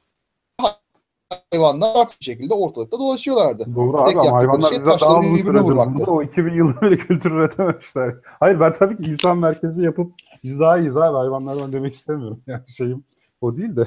Hayvanlar 1.52 1.94
farklı 1.94 2.25
şekilde 2.25 2.54
ortalıkta 2.54 2.99
dolaşıyorlardı. 2.99 3.75
Doğru 3.75 3.99
abi 3.99 4.11
ama 4.11 4.32
hayvanlar 4.32 4.68
şey, 4.68 4.78
bize 4.78 4.90
daha 5.00 5.20
uzun 5.20 5.37
süredir 5.37 6.06
o 6.06 6.23
2000 6.23 6.54
yılda 6.54 6.80
bile 6.80 6.96
kültür 6.96 7.30
üretememişler. 7.30 8.14
Hayır 8.40 8.61
ben 8.61 8.73
tabii 8.73 8.96
ki 8.96 9.02
insan 9.02 9.38
merkezi 9.38 9.82
yapıp 9.82 10.12
biz 10.44 10.61
daha 10.61 10.78
iyiyiz 10.78 10.96
abi 10.96 11.16
hayvanlardan 11.16 11.73
demek 11.73 11.94
istemiyorum. 11.94 12.42
Yani 12.46 12.68
şeyim 12.68 13.04
o 13.40 13.56
değil 13.56 13.76
de. 13.76 13.87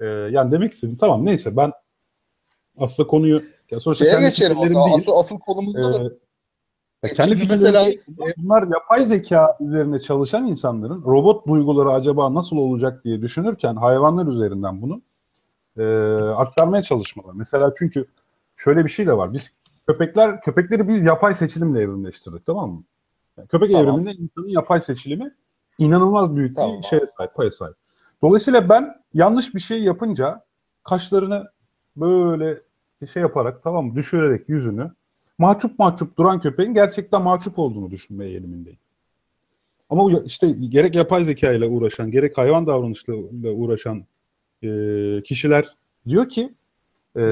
Ee, 0.00 0.06
yani 0.06 0.52
demek 0.52 0.72
istedim 0.72 0.96
tamam 1.00 1.26
neyse 1.26 1.56
ben 1.56 1.72
aslında 2.78 3.06
konuyu 3.06 3.42
ya 3.72 3.80
sonuçta 3.80 4.04
Şeye 4.04 4.20
geçelim 4.20 4.58
o 4.58 4.66
zaman. 4.66 4.92
Asıl, 4.92 5.12
asıl 5.12 5.38
konumuzda 5.38 5.94
da 5.94 6.14
e, 7.02 7.08
kendi 7.08 7.46
mesela 7.48 7.86
bunlar 8.36 8.62
yapay 8.62 9.06
zeka 9.06 9.56
üzerine 9.60 10.00
çalışan 10.00 10.46
insanların 10.46 11.02
robot 11.02 11.46
duyguları 11.46 11.92
acaba 11.92 12.34
nasıl 12.34 12.56
olacak 12.56 13.04
diye 13.04 13.22
düşünürken 13.22 13.76
hayvanlar 13.76 14.26
üzerinden 14.26 14.82
bunu 14.82 15.02
e, 15.78 15.84
aktarmaya 16.36 16.82
çalışmalar. 16.82 17.32
Mesela 17.34 17.72
çünkü 17.78 18.06
şöyle 18.56 18.84
bir 18.84 18.90
şey 18.90 19.06
de 19.06 19.16
var. 19.16 19.32
Biz 19.32 19.52
köpekler 19.86 20.40
köpekleri 20.40 20.88
biz 20.88 21.04
yapay 21.04 21.34
seçilimle 21.34 21.80
evrimleştirdik 21.80 22.46
tamam 22.46 22.70
mı? 22.70 22.84
Yani 23.36 23.48
köpek 23.48 23.72
tamam. 23.72 23.88
evriminde 23.88 24.12
insanın 24.12 24.48
yapay 24.48 24.80
seçilimi 24.80 25.34
inanılmaz 25.78 26.36
büyük 26.36 26.56
tamam. 26.56 26.78
bir 26.78 26.86
şeye 26.86 27.06
sahip, 27.06 27.34
paya 27.34 27.52
sahip. 27.52 27.76
Dolayısıyla 28.22 28.68
ben 28.68 28.94
yanlış 29.14 29.54
bir 29.54 29.60
şey 29.60 29.82
yapınca 29.82 30.44
kaşlarını 30.84 31.50
böyle 31.96 32.60
şey 33.06 33.22
yaparak 33.22 33.62
tamam 33.62 33.86
mı 33.86 33.94
düşürerek 33.94 34.48
yüzünü 34.48 34.90
mahcup 35.38 35.78
mahcup 35.78 36.18
duran 36.18 36.40
köpeğin 36.40 36.74
gerçekten 36.74 37.22
mahcup 37.22 37.58
olduğunu 37.58 37.90
düşünmeye 37.90 38.30
eğilimindeyim. 38.30 38.78
Ama 39.90 40.20
işte 40.24 40.50
gerek 40.68 40.94
yapay 40.94 41.24
zeka 41.24 41.52
ile 41.52 41.66
uğraşan, 41.66 42.10
gerek 42.10 42.38
hayvan 42.38 42.66
davranışlarıyla 42.66 43.52
uğraşan 43.52 44.04
e, 44.62 44.68
kişiler 45.24 45.76
diyor 46.08 46.28
ki 46.28 46.54
e, 47.16 47.22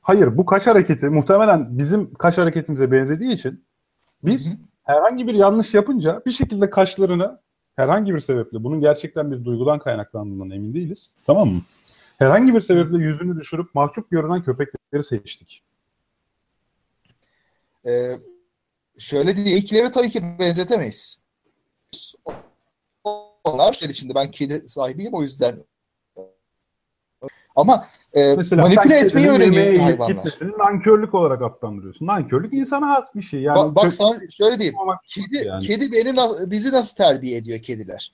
hayır 0.00 0.36
bu 0.36 0.46
kaş 0.46 0.66
hareketi 0.66 1.08
muhtemelen 1.08 1.78
bizim 1.78 2.14
kaş 2.14 2.38
hareketimize 2.38 2.92
benzediği 2.92 3.32
için 3.32 3.64
biz 4.24 4.52
herhangi 4.84 5.26
bir 5.26 5.34
yanlış 5.34 5.74
yapınca 5.74 6.22
bir 6.26 6.30
şekilde 6.30 6.70
kaşlarını 6.70 7.38
herhangi 7.76 8.14
bir 8.14 8.18
sebeple 8.18 8.64
bunun 8.64 8.80
gerçekten 8.80 9.32
bir 9.32 9.44
duygudan 9.44 9.78
kaynaklandığından 9.78 10.50
emin 10.50 10.74
değiliz. 10.74 11.14
Tamam 11.26 11.48
mı? 11.48 11.60
Herhangi 12.18 12.54
bir 12.54 12.60
sebeple 12.60 12.98
yüzünü 12.98 13.40
düşürüp 13.40 13.74
mahcup 13.74 14.10
görünen 14.10 14.42
köpekleri 14.42 15.04
seçtik. 15.04 15.62
Ee, 17.86 18.18
şöyle 18.98 19.36
diye 19.36 19.56
ilkleri 19.56 19.92
tabii 19.92 20.10
ki 20.10 20.22
benzetemeyiz. 20.38 21.18
Onlar 23.44 23.72
şey 23.72 23.88
içinde 23.88 24.14
ben 24.14 24.30
kedi 24.30 24.68
sahibiyim 24.68 25.14
o 25.14 25.22
yüzden 25.22 25.64
ama 27.56 27.86
e, 28.12 28.34
Mesela 28.36 28.62
manipüle 28.62 28.98
etmeyi 28.98 29.28
öğreniyor 29.28 29.76
hayvanlar. 29.76 30.58
nankörlük 30.58 31.14
olarak 31.14 31.42
adlandırıyorsun. 31.42 32.06
Nankörlük 32.06 32.52
insana 32.52 32.88
has 32.88 33.14
bir 33.14 33.22
şey. 33.22 33.40
Yani 33.40 33.56
bak, 33.56 33.76
bak 33.76 33.94
sana 33.94 34.14
şöyle 34.30 34.58
diyeyim. 34.58 34.76
Kedi, 35.06 35.46
yani. 35.46 35.66
kedi 35.66 35.92
beni 35.92 36.16
bizi 36.50 36.72
nasıl 36.72 36.96
terbiye 36.96 37.36
ediyor 37.36 37.58
kediler? 37.58 38.12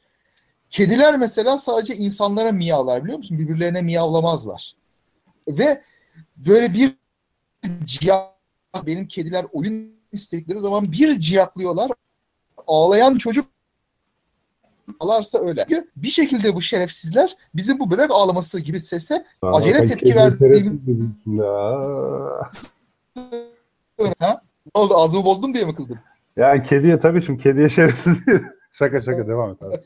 Kediler 0.71 1.19
mesela 1.19 1.59
sadece 1.59 1.97
insanlara 1.97 2.53
miyavlar 2.53 3.03
biliyor 3.05 3.19
musun? 3.19 3.39
Birbirlerine 3.39 3.83
miyavlamazlar. 3.83 4.73
Ve 5.49 5.83
böyle 6.37 6.75
bir 6.75 6.97
ciyak 7.85 8.31
benim 8.87 9.07
kediler 9.07 9.47
oyun 9.53 9.93
istedikleri 10.13 10.61
zaman 10.61 10.93
bir 10.93 11.19
ciyaklıyorlar. 11.19 11.91
Ağlayan 12.67 13.19
çocuk 13.19 13.47
ağlarsa 15.01 15.39
öyle. 15.39 15.67
Bir 15.97 16.09
şekilde 16.09 16.55
bu 16.55 16.61
şerefsizler 16.61 17.37
bizim 17.55 17.79
bu 17.79 17.91
bebek 17.91 18.11
ağlaması 18.11 18.61
gibi 18.61 18.81
sese 18.81 19.25
Aa, 19.43 19.57
acele 19.57 19.87
tepki 19.87 20.17
verdiğimiz... 20.17 20.73
ha? 24.19 24.43
Ne 24.75 24.81
oldu 24.81 24.97
ağzımı 24.97 25.25
bozdum 25.25 25.55
diye 25.55 25.65
mi 25.65 25.75
kızdın? 25.75 25.99
Yani 26.37 26.63
kediye 26.63 26.99
tabii 26.99 27.23
şimdi 27.23 27.43
kediye 27.43 27.69
şerefsiz 27.69 28.21
şaka 28.71 29.03
şaka 29.03 29.27
devam 29.27 29.51
et 29.51 29.63
abi. 29.63 29.81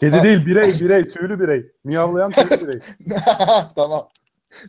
Kedi 0.00 0.12
değil 0.22 0.46
birey 0.46 0.80
birey 0.80 1.08
tüylü 1.08 1.40
birey. 1.40 1.66
Miyavlayan 1.84 2.30
tüylü 2.30 2.68
birey. 2.68 2.80
tamam. 3.76 4.08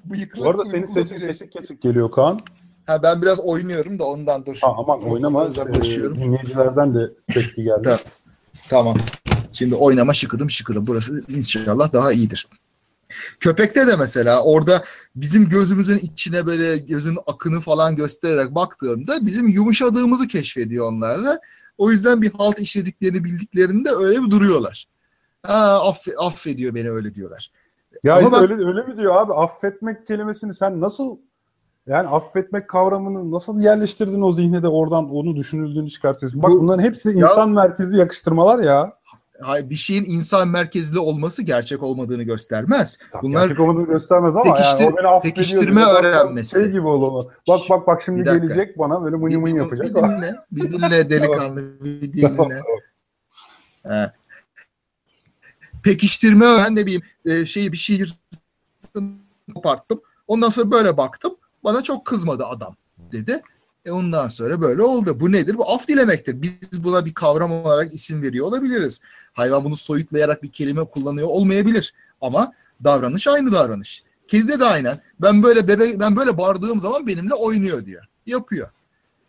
Bu 0.05 0.13
Bu 0.37 0.49
arada 0.49 0.65
senin 0.65 0.85
sesin 0.85 1.19
kesik 1.19 1.51
kesik 1.51 1.81
geliyor 1.81 2.11
Kaan. 2.11 2.39
Ha 2.85 3.03
ben 3.03 3.21
biraz 3.21 3.39
oynuyorum 3.39 3.99
da 3.99 4.03
ondan 4.03 4.45
dur. 4.45 4.57
Ha, 4.61 4.75
aman 4.77 5.03
oynama. 5.03 5.45
Ee, 5.45 6.01
dinleyicilerden 6.01 6.95
de 6.95 7.11
tepki 7.33 7.63
geldi. 7.63 7.81
Tamam. 7.83 7.99
tamam. 8.69 8.97
Şimdi 9.51 9.75
oynama 9.75 10.13
şıkıdım 10.13 10.49
şıkıdım. 10.49 10.87
Burası 10.87 11.23
inşallah 11.27 11.93
daha 11.93 12.11
iyidir. 12.11 12.47
Köpekte 13.39 13.87
de 13.87 13.95
mesela 13.95 14.43
orada 14.43 14.83
bizim 15.15 15.49
gözümüzün 15.49 15.97
içine 15.97 16.45
böyle 16.45 16.77
gözün 16.77 17.17
akını 17.25 17.59
falan 17.59 17.95
göstererek 17.95 18.55
baktığında 18.55 19.25
bizim 19.25 19.47
yumuşadığımızı 19.47 20.27
keşfediyor 20.27 20.91
onlar 20.91 21.23
da. 21.23 21.41
O 21.77 21.91
yüzden 21.91 22.21
bir 22.21 22.31
halt 22.31 22.59
işlediklerini 22.59 23.23
bildiklerinde 23.23 23.89
öyle 23.89 24.21
bir 24.21 24.31
duruyorlar. 24.31 24.87
Ha, 25.47 25.79
aff 25.89 26.07
affediyor 26.17 26.75
beni 26.75 26.91
öyle 26.91 27.15
diyorlar. 27.15 27.51
Ya 28.03 28.13
Ama 28.13 28.21
işte 28.21 28.35
ben... 28.35 28.41
öyle, 28.41 28.67
öyle 28.67 28.81
mi 28.83 28.97
diyor 28.97 29.15
abi? 29.15 29.33
Affetmek 29.33 30.07
kelimesini 30.07 30.53
sen 30.53 30.81
nasıl 30.81 31.17
yani 31.87 32.07
affetmek 32.07 32.67
kavramını 32.67 33.31
nasıl 33.31 33.61
yerleştirdin 33.61 34.21
o 34.21 34.31
zihne 34.31 34.63
de 34.63 34.67
oradan 34.67 35.09
onu 35.09 35.35
düşünüldüğünü 35.35 35.89
çıkartıyorsun. 35.89 36.43
Bak 36.43 36.51
Bu, 36.51 36.59
bunların 36.59 36.83
hepsi 36.83 37.09
ya, 37.09 37.15
insan 37.15 37.49
merkezli 37.49 37.97
yakıştırmalar 37.97 38.59
ya. 38.59 38.93
Bir 39.63 39.75
şeyin 39.75 40.05
insan 40.05 40.47
merkezli 40.47 40.99
olması 40.99 41.41
gerçek 41.41 41.83
olmadığını 41.83 42.23
göstermez. 42.23 42.97
Tabii 43.11 43.23
Bunlar 43.23 43.41
gerçek 43.41 43.59
olmadığını 43.59 43.87
göstermez 43.87 44.35
ama 44.35 44.53
pekiştir, 44.53 44.83
yani 44.83 45.07
o 45.07 45.21
pekiştirme 45.21 45.81
öğrenmesi. 45.83 46.59
Şey 46.59 46.71
gibi 46.71 46.87
olur. 46.87 47.31
Bak 47.47 47.59
bak 47.69 47.87
bak 47.87 48.01
şimdi 48.01 48.23
gelecek 48.23 48.79
bana 48.79 49.03
böyle 49.03 49.15
mıy 49.15 49.35
mıy 49.35 49.55
yapacak. 49.55 49.89
Bir 49.89 49.95
dinle, 49.95 50.35
bir 50.51 50.71
dinle 50.71 51.09
delikanlı, 51.09 51.83
bir 51.83 52.13
dinle. 52.13 52.61
evet. 53.85 54.11
Pekiştirme 55.83 56.45
öğren 56.45 56.75
ne 56.75 56.85
bileyim 56.85 57.01
e, 57.25 57.45
şeyi 57.45 57.71
bir 57.71 57.77
şey 57.77 58.05
koparttım. 59.55 60.01
Ondan 60.27 60.49
sonra 60.49 60.71
böyle 60.71 60.97
baktım. 60.97 61.35
Bana 61.63 61.83
çok 61.83 62.05
kızmadı 62.05 62.45
adam 62.45 62.75
dedi. 63.11 63.41
E 63.85 63.91
ondan 63.91 64.29
sonra 64.29 64.61
böyle 64.61 64.81
oldu. 64.81 65.19
Bu 65.19 65.31
nedir? 65.31 65.57
Bu 65.57 65.71
af 65.71 65.87
dilemektir. 65.87 66.41
Biz 66.41 66.83
buna 66.83 67.05
bir 67.05 67.13
kavram 67.13 67.51
olarak 67.51 67.93
isim 67.93 68.21
veriyor 68.21 68.45
olabiliriz. 68.45 69.01
Hayvan 69.33 69.63
bunu 69.63 69.77
soyutlayarak 69.77 70.43
bir 70.43 70.51
kelime 70.51 70.83
kullanıyor 70.83 71.27
olmayabilir. 71.27 71.93
Ama 72.21 72.53
davranış 72.83 73.27
aynı 73.27 73.51
davranış. 73.51 74.03
Kedide 74.27 74.59
de 74.59 74.65
aynen. 74.65 75.01
Ben 75.21 75.43
böyle 75.43 75.67
bebek 75.67 75.99
ben 75.99 76.15
böyle 76.15 76.37
bağırdığım 76.37 76.79
zaman 76.79 77.07
benimle 77.07 77.33
oynuyor 77.33 77.85
diyor. 77.85 78.05
Yapıyor. 78.25 78.69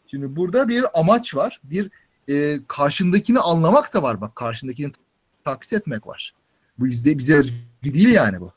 Şimdi 0.06 0.36
burada 0.36 0.68
bir 0.68 1.00
amaç 1.00 1.36
var. 1.36 1.60
Bir 1.64 1.90
e, 2.28 2.58
karşındakini 2.68 3.40
anlamak 3.40 3.94
da 3.94 4.02
var. 4.02 4.20
Bak 4.20 4.36
karşındakini 4.36 4.92
taklit 5.44 5.72
etmek 5.72 6.06
var. 6.06 6.34
Bu 6.78 6.84
bizde 6.84 7.18
bize 7.18 7.36
özgü 7.36 7.54
değil 7.82 8.08
yani 8.08 8.40
bu. 8.40 8.52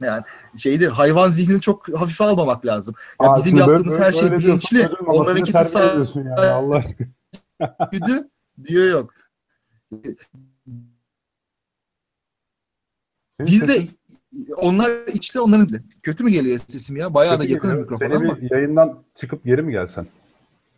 Yani 0.00 0.22
şeydir 0.56 0.88
hayvan 0.88 1.30
zihnini 1.30 1.60
çok 1.60 2.00
hafife 2.00 2.24
almamak 2.24 2.66
lazım. 2.66 2.94
Ya 3.22 3.28
Aa, 3.28 3.36
bizim 3.36 3.56
yaptığımız 3.56 3.94
böyle, 3.94 4.04
her 4.04 4.12
şey 4.12 4.32
bilinçli. 4.32 4.88
Onlarınkisi 5.06 5.64
sadece 5.64 6.20
yani, 6.20 6.40
Allah 6.40 6.82
güdü 7.92 8.28
diyor 8.64 8.90
yok. 8.90 9.14
Senin 13.30 13.46
Biz 13.46 13.60
sesin... 13.60 13.98
onlar 14.56 15.06
içse 15.06 15.40
onların 15.40 15.68
bile. 15.68 15.82
Kötü 16.02 16.24
mü 16.24 16.30
geliyor 16.30 16.58
sesim 16.66 16.96
ya? 16.96 17.14
Bayağı 17.14 17.36
Kötü 17.36 17.48
da 17.48 17.52
yakın 17.52 17.76
mikrofon 17.76 18.10
ama. 18.10 18.38
yayından 18.50 19.02
çıkıp 19.16 19.44
geri 19.44 19.62
mi 19.62 19.72
gelsen? 19.72 20.06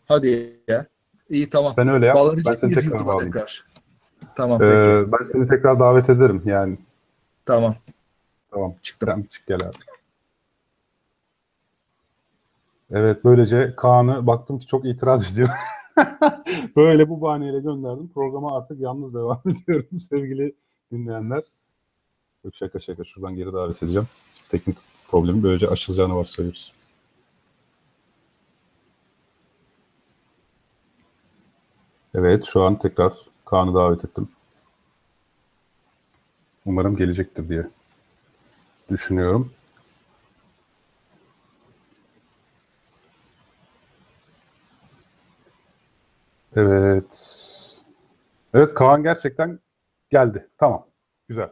Hadi 0.09 0.57
ya. 0.69 0.87
İyi 1.29 1.51
tamam. 1.51 1.73
Sen 1.75 1.89
öyle 1.89 2.07
yap. 2.07 2.19
Ben 2.47 2.55
seni 2.55 2.75
tekrar 2.75 3.07
bağlayayım. 3.07 3.33
Tekrar. 3.33 3.72
Tamam 4.37 4.63
ee, 4.63 5.05
Ben 5.13 5.25
seni 5.25 5.49
tekrar 5.49 5.81
davet 5.81 6.11
ederim 6.11 6.43
yani. 6.45 6.79
Tamam. 7.47 7.75
Tamam. 8.51 8.75
Çıktım. 8.83 9.09
Sen 9.09 9.23
çık 9.23 9.47
gel 9.47 9.63
abi. 9.63 9.77
Evet 12.91 13.25
böylece 13.25 13.75
Kaan'ı 13.77 14.27
baktım 14.27 14.59
ki 14.59 14.67
çok 14.67 14.85
itiraz 14.85 15.33
ediyor. 15.33 15.49
Böyle 16.77 17.09
bu 17.09 17.21
bahaneyle 17.21 17.61
gönderdim. 17.61 18.11
Programa 18.15 18.57
artık 18.57 18.81
yalnız 18.81 19.15
devam 19.15 19.43
ediyorum 19.47 20.01
sevgili 20.01 20.55
dinleyenler. 20.93 21.43
Yok 22.45 22.55
şaka 22.55 22.81
şaka 22.81 23.05
şuradan 23.05 23.35
geri 23.35 23.53
davet 23.53 23.83
edeceğim. 23.83 24.09
Teknik 24.51 24.79
problemi 25.09 25.43
böylece 25.43 25.69
aşılacağını 25.69 26.17
varsayıyoruz. 26.17 26.73
Evet 32.15 32.45
şu 32.45 32.63
an 32.63 32.79
tekrar 32.79 33.13
Kaan'ı 33.53 33.75
davet 33.75 34.05
ettim. 34.05 34.29
Umarım 36.67 36.97
gelecektir 36.97 37.49
diye 37.49 37.67
düşünüyorum. 38.91 39.53
Evet. 46.57 47.83
Evet 48.55 48.75
Kaan 48.75 49.03
gerçekten 49.03 49.61
geldi. 50.11 50.49
Tamam. 50.59 50.87
Güzel. 51.29 51.51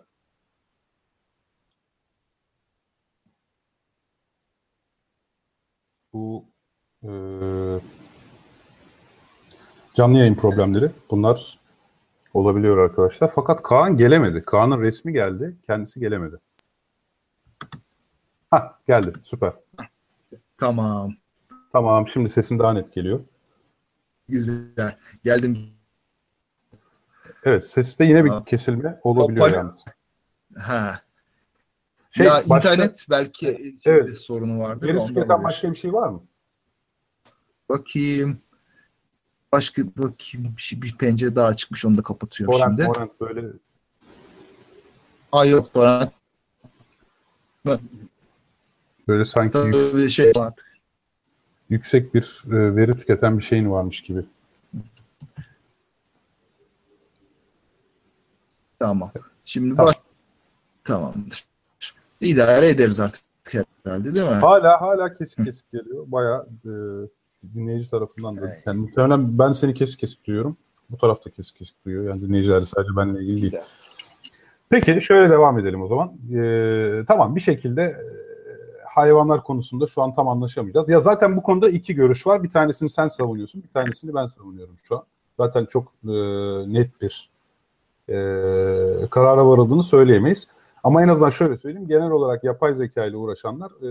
Bu 6.13 6.45
e, 7.03 7.11
canlı 9.95 10.19
yayın 10.19 10.35
problemleri. 10.35 10.91
Bunlar 11.11 11.60
olabiliyor 12.35 12.79
arkadaşlar. 12.79 13.31
Fakat 13.35 13.63
Kaan 13.63 13.97
gelemedi. 13.97 14.43
Kaan'ın 14.45 14.81
resmi 14.81 15.13
geldi. 15.13 15.57
Kendisi 15.67 16.01
gelemedi. 16.01 16.37
Ha 18.51 18.79
geldi. 18.89 19.13
Süper. 19.25 19.53
Tamam. 20.59 21.13
Tamam. 21.73 22.09
Şimdi 22.09 22.31
sesin 22.31 22.59
daha 22.59 22.73
net 22.73 22.95
geliyor. 22.95 23.21
Güzel. 24.29 24.97
Geldim. 25.25 25.59
Evet. 27.45 27.65
Seste 27.67 28.05
yine 28.05 28.25
bir 28.25 28.33
kesilme 28.47 29.01
olabiliyor 29.05 29.47
Hoppala. 29.47 29.57
yalnız. 29.61 29.85
Ha. 30.59 31.01
Şey, 32.11 32.27
ya 32.27 32.33
başka- 32.33 32.57
internet 32.57 33.07
belki 33.11 33.77
Evet. 33.85 34.09
bir 34.09 34.15
sorunu 34.15 34.81
tüketen 34.81 34.97
olabilir. 34.99 35.29
başka 35.29 35.71
bir 35.71 35.77
şey 35.77 35.93
var 35.93 36.09
mı? 36.09 36.23
Bakayım. 37.69 38.39
Başka 39.53 39.83
bakayım 39.83 40.55
bir, 40.57 40.63
şey, 40.63 40.83
bir 40.83 40.97
pencere 40.99 41.37
daha 41.37 41.57
çıkmış 41.57 41.87
onu 41.87 41.97
da 41.99 42.03
kapatıyorum 42.03 42.59
Torrent, 42.59 42.81
şimdi. 42.81 42.93
torrent 42.93 43.21
böyle 43.21 43.47
Aa 45.33 45.45
yok 45.45 45.75
torrent. 45.75 46.13
böyle 49.09 49.25
sanki 49.25 49.59
yük- 49.59 49.75
Tabii 49.75 50.11
şey 50.11 50.33
yüksek 51.71 52.15
bir 52.15 52.43
e, 52.47 52.77
veri 52.77 52.99
tüketen 52.99 53.39
bir 53.39 53.43
şeyin 53.43 53.71
varmış 53.71 54.01
gibi. 54.01 54.25
tamam. 58.79 59.13
Şimdi 59.45 59.77
Tamam. 59.77 59.87
bak 59.95 60.03
tamamdır. 60.85 61.45
İdare 62.21 62.69
ederiz 62.69 63.01
artık 63.01 63.23
herhalde 63.85 64.15
değil 64.15 64.29
mi? 64.29 64.35
Hala 64.35 64.81
hala 64.81 65.15
kesik 65.15 65.45
kesik 65.45 65.73
geliyor. 65.73 66.05
Bayağı 66.07 66.49
e, 66.65 66.71
dinleyici 67.55 67.91
tarafından 67.91 68.37
da. 68.37 68.41
Evet. 68.41 68.63
Yani 68.67 68.81
muhtemelen 68.81 69.39
ben 69.39 69.53
seni 69.53 69.75
kesik 69.75 70.01
kesik 70.01 70.27
duyuyorum. 70.27 70.57
Bu 70.91 70.97
tarafta 70.97 71.31
kesik 71.31 71.57
kesik 71.57 71.85
duyuyor. 71.85 72.05
Yani 72.05 72.23
dinleyiciler 72.23 72.63
de 72.63 72.67
sadece 72.67 72.97
benimle 72.97 73.23
ilgili 73.23 73.43
değil. 73.43 73.63
Peki 74.69 75.01
şöyle 75.01 75.31
devam 75.31 75.59
edelim 75.59 75.83
o 75.83 75.87
zaman. 75.87 76.13
Ee, 76.35 77.05
tamam 77.09 77.37
bir 77.37 77.41
şekilde 77.41 77.83
e, 77.83 78.05
hayvanlar 78.89 79.43
konusunda 79.45 79.87
şu 79.87 80.03
an 80.03 80.13
tam 80.13 80.29
anlaşamayacağız. 80.29 80.89
Ya 80.89 81.01
zaten 81.01 81.37
bu 81.37 81.43
konuda 81.43 81.69
iki 81.69 81.95
görüş 81.95 82.27
var. 82.27 82.43
Bir 82.43 82.51
tanesini 82.51 82.91
sen 82.91 83.09
savunuyorsun, 83.09 83.63
bir 83.63 83.69
tanesini 83.69 84.15
ben 84.15 84.27
savunuyorum 84.27 84.77
şu 84.83 84.97
an. 84.97 85.05
Zaten 85.37 85.65
çok 85.65 85.93
e, 86.05 86.13
net 86.73 87.01
bir 87.01 87.31
e, 88.09 88.15
karara 89.11 89.47
varıldığını 89.47 89.83
söyleyemeyiz. 89.83 90.49
Ama 90.85 91.03
en 91.03 91.09
azından 91.09 91.31
şöyle 91.31 91.57
söyleyeyim. 91.57 91.89
Genel 91.89 92.11
olarak 92.11 92.45
yapay 92.45 92.75
zeka 92.75 93.07
ile 93.07 93.17
uğraşanlar 93.17 93.71
e, 93.71 93.89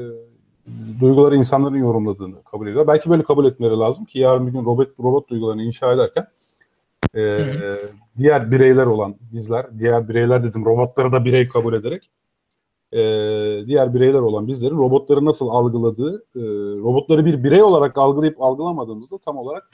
duyguları 1.00 1.36
insanların 1.36 1.78
yorumladığını 1.78 2.44
kabul 2.44 2.68
ediyor. 2.68 2.88
Belki 2.88 3.10
böyle 3.10 3.24
kabul 3.24 3.46
etmeleri 3.46 3.80
lazım 3.80 4.06
ki 4.06 4.20
yarın 4.20 4.48
bir 4.48 4.52
gün 4.52 4.66
robot, 4.66 5.00
robot 5.00 5.30
duygularını 5.30 5.64
inşa 5.64 5.94
ederken 5.94 6.28
e, 7.16 7.46
diğer 8.18 8.52
bireyler 8.52 8.86
olan 8.86 9.16
bizler, 9.34 9.80
diğer 9.80 10.10
bireyler 10.10 10.44
dedim 10.44 10.66
robotları 10.66 11.12
da 11.12 11.26
birey 11.26 11.50
kabul 11.50 11.74
ederek 11.74 12.12
e, 12.92 13.00
diğer 13.68 13.94
bireyler 13.94 14.20
olan 14.20 14.48
bizlerin 14.48 14.78
robotları 14.78 15.26
nasıl 15.26 15.50
algıladığı, 15.50 16.18
e, 16.36 16.42
robotları 16.80 17.26
bir 17.26 17.44
birey 17.44 17.64
olarak 17.64 17.98
algılayıp 17.98 18.42
algılamadığımızda 18.42 19.18
tam 19.18 19.38
olarak 19.38 19.70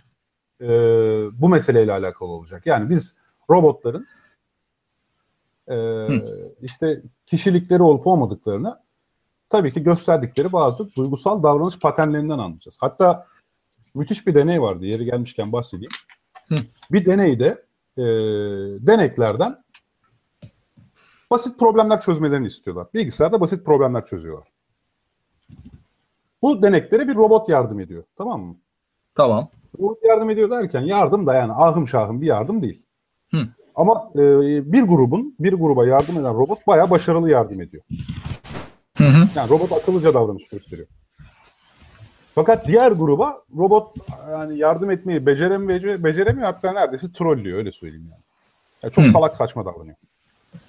e, 0.62 0.68
bu 1.42 1.50
meseleyle 1.50 1.92
alakalı 1.92 2.30
olacak. 2.30 2.66
Yani 2.66 2.90
biz 2.90 3.16
robotların 3.50 4.08
e, 5.68 6.08
işte 6.62 7.02
kişilikleri 7.26 7.84
olup 7.84 8.08
olmadıklarını 8.08 8.85
tabii 9.56 9.74
ki 9.74 9.84
gösterdikleri 9.84 10.54
bazı 10.54 10.96
duygusal 10.96 11.44
davranış 11.44 11.80
paternlerinden 11.80 12.40
anlayacağız. 12.40 12.78
Hatta 12.82 13.28
müthiş 13.94 14.28
bir 14.28 14.36
deney 14.36 14.62
vardı. 14.62 14.86
Yeri 14.86 15.06
gelmişken 15.06 15.52
bahsedeyim. 15.52 15.92
Hı. 16.50 16.56
Bir 16.92 17.06
deneyde 17.06 17.66
e, 17.98 18.04
deneklerden 18.88 19.64
basit 21.32 21.60
problemler 21.60 22.02
çözmelerini 22.02 22.48
istiyorlar. 22.48 22.88
Bilgisayarda 22.94 23.42
basit 23.42 23.66
problemler 23.66 24.06
çözüyorlar. 24.06 24.48
Bu 26.42 26.62
deneklere 26.62 27.08
bir 27.08 27.16
robot 27.16 27.50
yardım 27.50 27.80
ediyor. 27.80 28.04
Tamam 28.18 28.42
mı? 28.42 28.56
Tamam. 29.16 29.50
Robot 29.80 30.04
yardım 30.04 30.30
ediyor 30.30 30.50
derken 30.50 30.82
yardım 30.82 31.28
da 31.28 31.34
yani 31.34 31.54
ahım 31.54 31.88
şahım 31.88 32.22
bir 32.22 32.28
yardım 32.28 32.62
değil. 32.62 32.86
Hı. 33.32 33.38
Ama 33.76 34.12
e, 34.16 34.22
bir 34.72 34.82
grubun, 34.82 35.36
bir 35.40 35.54
gruba 35.54 35.88
yardım 35.88 36.20
eden 36.20 36.36
robot 36.36 36.68
bayağı 36.68 36.90
başarılı 36.90 37.30
yardım 37.30 37.62
ediyor. 37.62 37.84
Hı 39.06 39.18
hı. 39.18 39.28
Yani 39.36 39.50
robot 39.50 39.72
akıllıca 39.72 40.14
davranış 40.14 40.48
gösteriyor. 40.48 40.88
Fakat 42.36 42.68
diğer 42.68 42.92
gruba 42.92 43.42
robot 43.58 43.96
yani 44.32 44.58
yardım 44.58 44.92
etmeyi 44.92 45.26
beceremiyor, 45.26 46.04
beceremiyor 46.04 46.46
hatta 46.46 46.72
neredeyse 46.72 47.12
trollüyor 47.12 47.58
öyle 47.58 47.72
söyleyeyim 47.72 48.08
yani. 48.12 48.22
Yani 48.84 48.94
çok 48.94 49.06
Hı. 49.06 49.12
salak 49.12 49.36
saçma 49.36 49.66
davranıyor. 49.66 49.96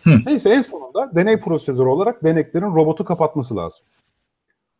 Hı. 0.04 0.18
Neyse 0.26 0.50
en 0.50 0.62
sonunda 0.62 1.14
deney 1.14 1.40
prosedürü 1.40 1.86
olarak 1.86 2.24
deneklerin 2.24 2.74
robotu 2.74 3.04
kapatması 3.04 3.56
lazım. 3.56 3.80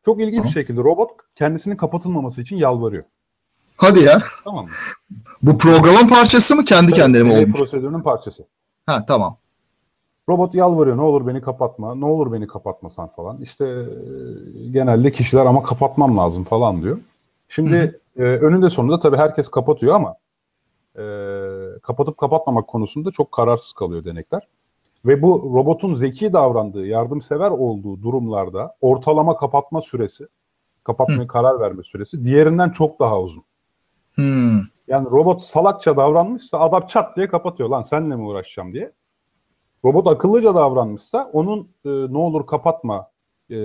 Çok 0.04 0.20
ilginç 0.20 0.32
bir 0.32 0.38
Tamam. 0.38 0.52
şekilde 0.52 0.80
robot 0.80 1.10
kendisinin 1.34 1.76
kapatılmaması 1.76 2.42
için 2.42 2.56
yalvarıyor. 2.56 3.04
Hadi 3.76 4.00
ya. 4.02 4.22
Tamam 4.44 4.64
mı? 4.64 4.70
Bu 5.42 5.58
programın 5.58 6.08
parçası 6.08 6.56
mı 6.56 6.64
kendi 6.64 6.92
kendine 6.92 7.22
mi 7.22 7.30
deney 7.30 7.44
olmuş? 7.44 7.58
prosedürünün 7.60 8.00
parçası. 8.00 8.44
Ha 8.86 9.06
tamam. 9.06 9.38
Robot 10.28 10.54
yalvarıyor 10.54 10.96
ne 10.96 11.02
olur 11.02 11.26
beni 11.26 11.40
kapatma, 11.40 11.94
ne 11.94 12.04
olur 12.04 12.32
beni 12.32 12.46
kapatmasan 12.46 13.08
falan. 13.08 13.40
İşte 13.40 13.64
e, 13.64 14.68
genelde 14.70 15.12
kişiler 15.12 15.46
ama 15.46 15.62
kapatmam 15.62 16.16
lazım 16.16 16.44
falan 16.44 16.82
diyor. 16.82 16.98
Şimdi 17.48 18.00
e, 18.16 18.22
önünde 18.22 18.70
sonunda 18.70 18.98
tabii 18.98 19.16
herkes 19.16 19.48
kapatıyor 19.48 19.94
ama 19.94 20.16
e, 20.98 21.04
kapatıp 21.82 22.18
kapatmamak 22.18 22.66
konusunda 22.66 23.10
çok 23.10 23.32
kararsız 23.32 23.72
kalıyor 23.72 24.04
denekler. 24.04 24.48
Ve 25.06 25.22
bu 25.22 25.52
robotun 25.54 25.94
zeki 25.94 26.32
davrandığı, 26.32 26.86
yardımsever 26.86 27.50
olduğu 27.50 28.02
durumlarda 28.02 28.74
ortalama 28.80 29.36
kapatma 29.36 29.82
süresi, 29.82 30.26
kapatmaya 30.84 31.26
karar 31.26 31.60
verme 31.60 31.82
süresi 31.82 32.24
diğerinden 32.24 32.70
çok 32.70 33.00
daha 33.00 33.20
uzun. 33.20 33.44
Hmm. 34.14 34.60
Yani 34.88 35.10
robot 35.10 35.42
salakça 35.42 35.96
davranmışsa 35.96 36.60
adam 36.60 36.86
çat 36.86 37.16
diye 37.16 37.28
kapatıyor 37.28 37.68
lan 37.68 37.82
seninle 37.82 38.16
mi 38.16 38.22
uğraşacağım 38.22 38.72
diye. 38.72 38.92
Robot 39.86 40.06
akıllıca 40.06 40.54
davranmışsa 40.54 41.30
onun 41.32 41.60
e, 41.84 41.88
ne 41.88 42.18
olur 42.18 42.46
kapatma 42.46 43.10
e, 43.50 43.56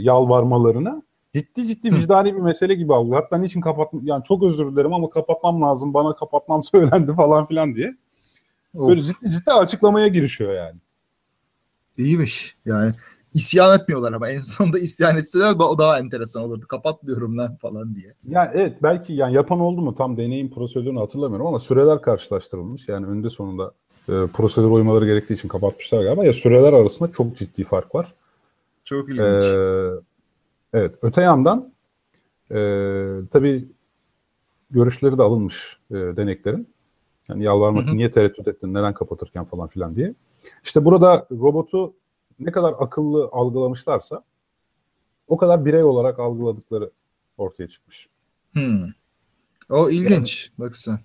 yalvarmalarını 0.00 1.02
ciddi 1.34 1.66
ciddi 1.66 1.94
vicdani 1.94 2.34
bir 2.34 2.40
mesele 2.40 2.74
gibi 2.74 2.94
algılıyor. 2.94 3.22
Hatta 3.22 3.38
niçin 3.38 3.60
kapatma 3.60 4.00
yani 4.02 4.24
çok 4.24 4.42
özür 4.42 4.72
dilerim 4.72 4.92
ama 4.92 5.10
kapatmam 5.10 5.62
lazım 5.62 5.94
bana 5.94 6.16
kapatmam 6.16 6.62
söylendi 6.72 7.12
falan 7.12 7.46
filan 7.46 7.74
diye. 7.74 7.96
Böyle 8.74 9.00
Of, 9.00 9.06
ciddi 9.06 9.30
ciddi 9.30 9.52
açıklamaya 9.52 10.08
girişiyor 10.08 10.54
yani. 10.54 10.78
iyiymiş. 11.98 12.56
Yani 12.64 12.92
isyan 13.34 13.80
etmiyorlar 13.80 14.12
ama 14.12 14.28
en 14.28 14.40
sonunda 14.40 14.78
isyan 14.78 15.16
etseler 15.16 15.58
daha, 15.58 15.78
daha 15.78 15.98
enteresan 15.98 16.42
olurdu. 16.42 16.66
Kapatmıyorum 16.68 17.38
lan 17.38 17.56
falan 17.56 17.94
diye. 17.94 18.14
Yani 18.28 18.50
evet 18.54 18.82
belki 18.82 19.12
yani 19.12 19.34
yapan 19.34 19.60
oldu 19.60 19.80
mu 19.80 19.94
tam 19.94 20.16
deneyim 20.16 20.50
prosedürünü 20.50 20.98
hatırlamıyorum 20.98 21.46
ama 21.46 21.60
süreler 21.60 22.02
karşılaştırılmış. 22.02 22.88
Yani 22.88 23.06
önde 23.06 23.30
sonunda 23.30 23.72
e, 24.08 24.12
prosedür 24.32 24.70
uymaları 24.70 25.06
gerektiği 25.06 25.34
için 25.34 25.48
kapatmışlar 25.48 26.04
galiba. 26.04 26.24
Ya 26.24 26.32
süreler 26.32 26.72
arasında 26.72 27.10
çok 27.10 27.36
ciddi 27.36 27.64
fark 27.64 27.94
var. 27.94 28.14
Çok 28.84 29.08
ilginç. 29.08 29.44
Ee, 29.44 29.90
evet. 30.72 30.94
Öte 31.02 31.22
yandan 31.22 31.72
e, 32.50 32.56
tabii 33.30 33.68
görüşleri 34.70 35.18
de 35.18 35.22
alınmış 35.22 35.78
e, 35.90 35.94
deneklerin. 35.94 36.68
Yani 37.28 37.44
yalvarmak 37.44 37.86
Hı 37.86 37.90
hı. 37.90 37.96
niye 37.96 38.10
tereddüt 38.10 38.48
ettin, 38.48 38.74
neden 38.74 38.94
kapatırken 38.94 39.44
falan 39.44 39.68
filan 39.68 39.96
diye. 39.96 40.14
İşte 40.64 40.84
burada 40.84 41.26
robotu 41.30 41.94
ne 42.40 42.52
kadar 42.52 42.74
akıllı 42.78 43.28
algılamışlarsa 43.32 44.24
o 45.28 45.36
kadar 45.36 45.64
birey 45.64 45.82
olarak 45.82 46.18
algıladıkları 46.18 46.90
ortaya 47.38 47.68
çıkmış. 47.68 48.08
Hmm. 48.52 48.84
O 49.70 49.90
ilginç. 49.90 50.52
Yani, 50.58 50.68
Bak 50.68 50.76
sen. 50.76 51.00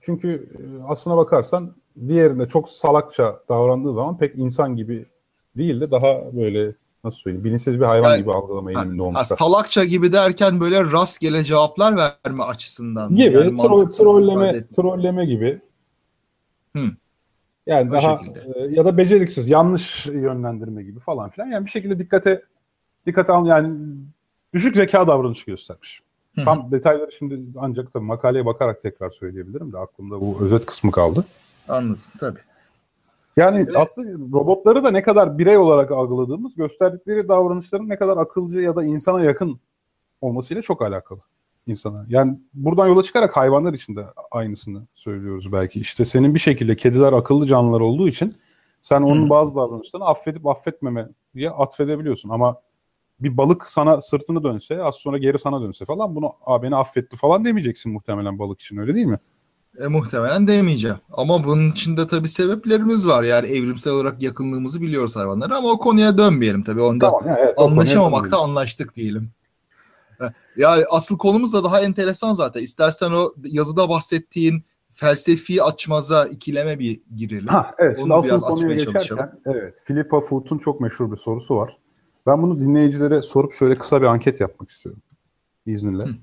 Çünkü 0.00 0.48
e, 0.58 0.82
aslına 0.82 1.16
bakarsan 1.16 1.74
diğerinde 2.08 2.48
çok 2.48 2.68
salakça 2.68 3.40
davrandığı 3.48 3.94
zaman 3.94 4.18
pek 4.18 4.36
insan 4.36 4.76
gibi 4.76 5.06
değil 5.56 5.80
de 5.80 5.90
daha 5.90 6.36
böyle 6.36 6.74
nasıl 7.04 7.18
söyleyeyim 7.18 7.44
bilinçsiz 7.44 7.80
bir 7.80 7.84
hayvan 7.84 8.10
yani, 8.10 8.20
gibi 8.20 8.32
algılama 8.32 8.72
eğiliminde 8.72 9.02
olmuşlar. 9.02 9.36
salakça 9.36 9.84
gibi 9.84 10.12
derken 10.12 10.60
böyle 10.60 10.92
rastgele 10.92 11.44
cevaplar 11.44 11.96
verme 11.96 12.42
açısından. 12.42 13.16
Gibi 13.16 13.36
yani 13.36 13.56
tro 13.56 13.86
trolleme, 13.86 14.66
trolleme 14.66 15.26
gibi. 15.26 15.60
Hmm. 16.72 16.90
Yani 17.66 17.90
o 17.90 17.92
daha 17.92 18.18
şekilde. 18.18 18.40
e, 18.56 18.74
ya 18.74 18.84
da 18.84 18.96
beceriksiz, 18.96 19.48
yanlış 19.48 20.06
yönlendirme 20.06 20.82
gibi 20.82 21.00
falan 21.00 21.30
filan. 21.30 21.46
Yani 21.46 21.66
bir 21.66 21.70
şekilde 21.70 21.98
dikkate 21.98 22.42
dikkate 23.06 23.32
al 23.32 23.46
yani 23.46 23.76
düşük 24.54 24.76
zeka 24.76 25.06
davranışı 25.06 25.46
göstermiş. 25.46 26.02
Hı. 26.34 26.44
Tam 26.44 26.72
detayları 26.72 27.12
şimdi 27.12 27.40
ancak 27.56 27.92
tabii 27.92 28.04
makaleye 28.04 28.46
bakarak 28.46 28.82
tekrar 28.82 29.10
söyleyebilirim 29.10 29.72
de 29.72 29.78
aklımda 29.78 30.20
bu 30.20 30.38
özet 30.40 30.66
kısmı 30.66 30.90
kaldı. 30.90 31.24
Anladım 31.68 32.00
tabii. 32.20 32.40
Yani 33.36 33.58
evet. 33.58 33.76
aslında 33.76 34.38
robotları 34.38 34.84
da 34.84 34.90
ne 34.90 35.02
kadar 35.02 35.38
birey 35.38 35.56
olarak 35.56 35.90
algıladığımız 35.90 36.54
gösterdikleri 36.54 37.28
davranışların 37.28 37.88
ne 37.88 37.96
kadar 37.96 38.16
akılcı 38.16 38.60
ya 38.60 38.76
da 38.76 38.84
insana 38.84 39.24
yakın 39.24 39.60
olmasıyla 40.20 40.62
çok 40.62 40.82
alakalı 40.82 41.20
insana. 41.66 42.06
Yani 42.08 42.38
buradan 42.54 42.88
yola 42.88 43.02
çıkarak 43.02 43.36
hayvanlar 43.36 43.72
için 43.72 43.96
de 43.96 44.06
aynısını 44.30 44.82
söylüyoruz 44.94 45.52
belki. 45.52 45.80
İşte 45.80 46.04
senin 46.04 46.34
bir 46.34 46.40
şekilde 46.40 46.76
kediler 46.76 47.12
akıllı 47.12 47.46
canlılar 47.46 47.80
olduğu 47.80 48.08
için 48.08 48.36
sen 48.82 49.02
onun 49.02 49.30
bazı 49.30 49.54
davranışlarını 49.54 50.06
affedip 50.06 50.46
affetmemeye 50.46 51.50
atfedebiliyorsun 51.56 52.28
ama 52.28 52.56
bir 53.20 53.36
balık 53.36 53.70
sana 53.70 54.00
sırtını 54.00 54.42
dönse 54.42 54.82
az 54.82 54.94
sonra 54.94 55.18
geri 55.18 55.38
sana 55.38 55.62
dönse 55.62 55.84
falan 55.84 56.14
bunu 56.16 56.32
beni 56.62 56.76
affetti 56.76 57.16
falan 57.16 57.44
demeyeceksin 57.44 57.92
muhtemelen 57.92 58.38
balık 58.38 58.60
için 58.60 58.76
öyle 58.76 58.94
değil 58.94 59.06
mi? 59.06 59.18
E, 59.78 59.86
muhtemelen 59.86 60.48
demeyeceğim. 60.48 60.96
Ama 61.12 61.44
bunun 61.44 61.70
içinde 61.70 62.06
tabii 62.06 62.28
sebeplerimiz 62.28 63.06
var. 63.06 63.22
Yani 63.22 63.48
evrimsel 63.48 63.92
olarak 63.92 64.22
yakınlığımızı 64.22 64.80
biliyoruz 64.80 65.16
hayvanlara 65.16 65.56
ama 65.56 65.68
o 65.68 65.78
konuya 65.78 66.18
dönmeyelim 66.18 66.64
tabii. 66.64 66.82
Onda 66.82 67.06
tamam, 67.06 67.36
evet, 67.38 67.54
anlaşamamakta 67.56 68.38
anlaştık 68.38 68.96
diyelim. 68.96 69.30
E, 70.20 70.24
yani 70.56 70.84
asıl 70.90 71.18
konumuz 71.18 71.52
da 71.52 71.64
daha 71.64 71.80
enteresan 71.80 72.32
zaten. 72.32 72.62
İstersen 72.62 73.10
o 73.10 73.32
yazıda 73.44 73.88
bahsettiğin 73.88 74.64
felsefi 74.92 75.62
açmaza 75.62 76.26
ikileme 76.26 76.78
bir 76.78 77.00
girelim. 77.16 77.46
Ha, 77.46 77.74
evet. 77.78 78.00
Onu 78.02 78.14
asıl 78.14 78.40
konuya 78.40 78.74
geçerken 78.74 78.92
çalışalım. 78.92 79.30
evet. 79.46 79.82
Philippa 79.86 80.20
Foot'un 80.20 80.58
çok 80.58 80.80
meşhur 80.80 81.12
bir 81.12 81.16
sorusu 81.16 81.56
var. 81.56 81.78
Ben 82.26 82.42
bunu 82.42 82.60
dinleyicilere 82.60 83.22
sorup 83.22 83.54
şöyle 83.54 83.74
kısa 83.74 84.00
bir 84.02 84.06
anket 84.06 84.40
yapmak 84.40 84.70
istiyorum. 84.70 85.02
İzninle. 85.66 86.04
Hı. 86.04 86.14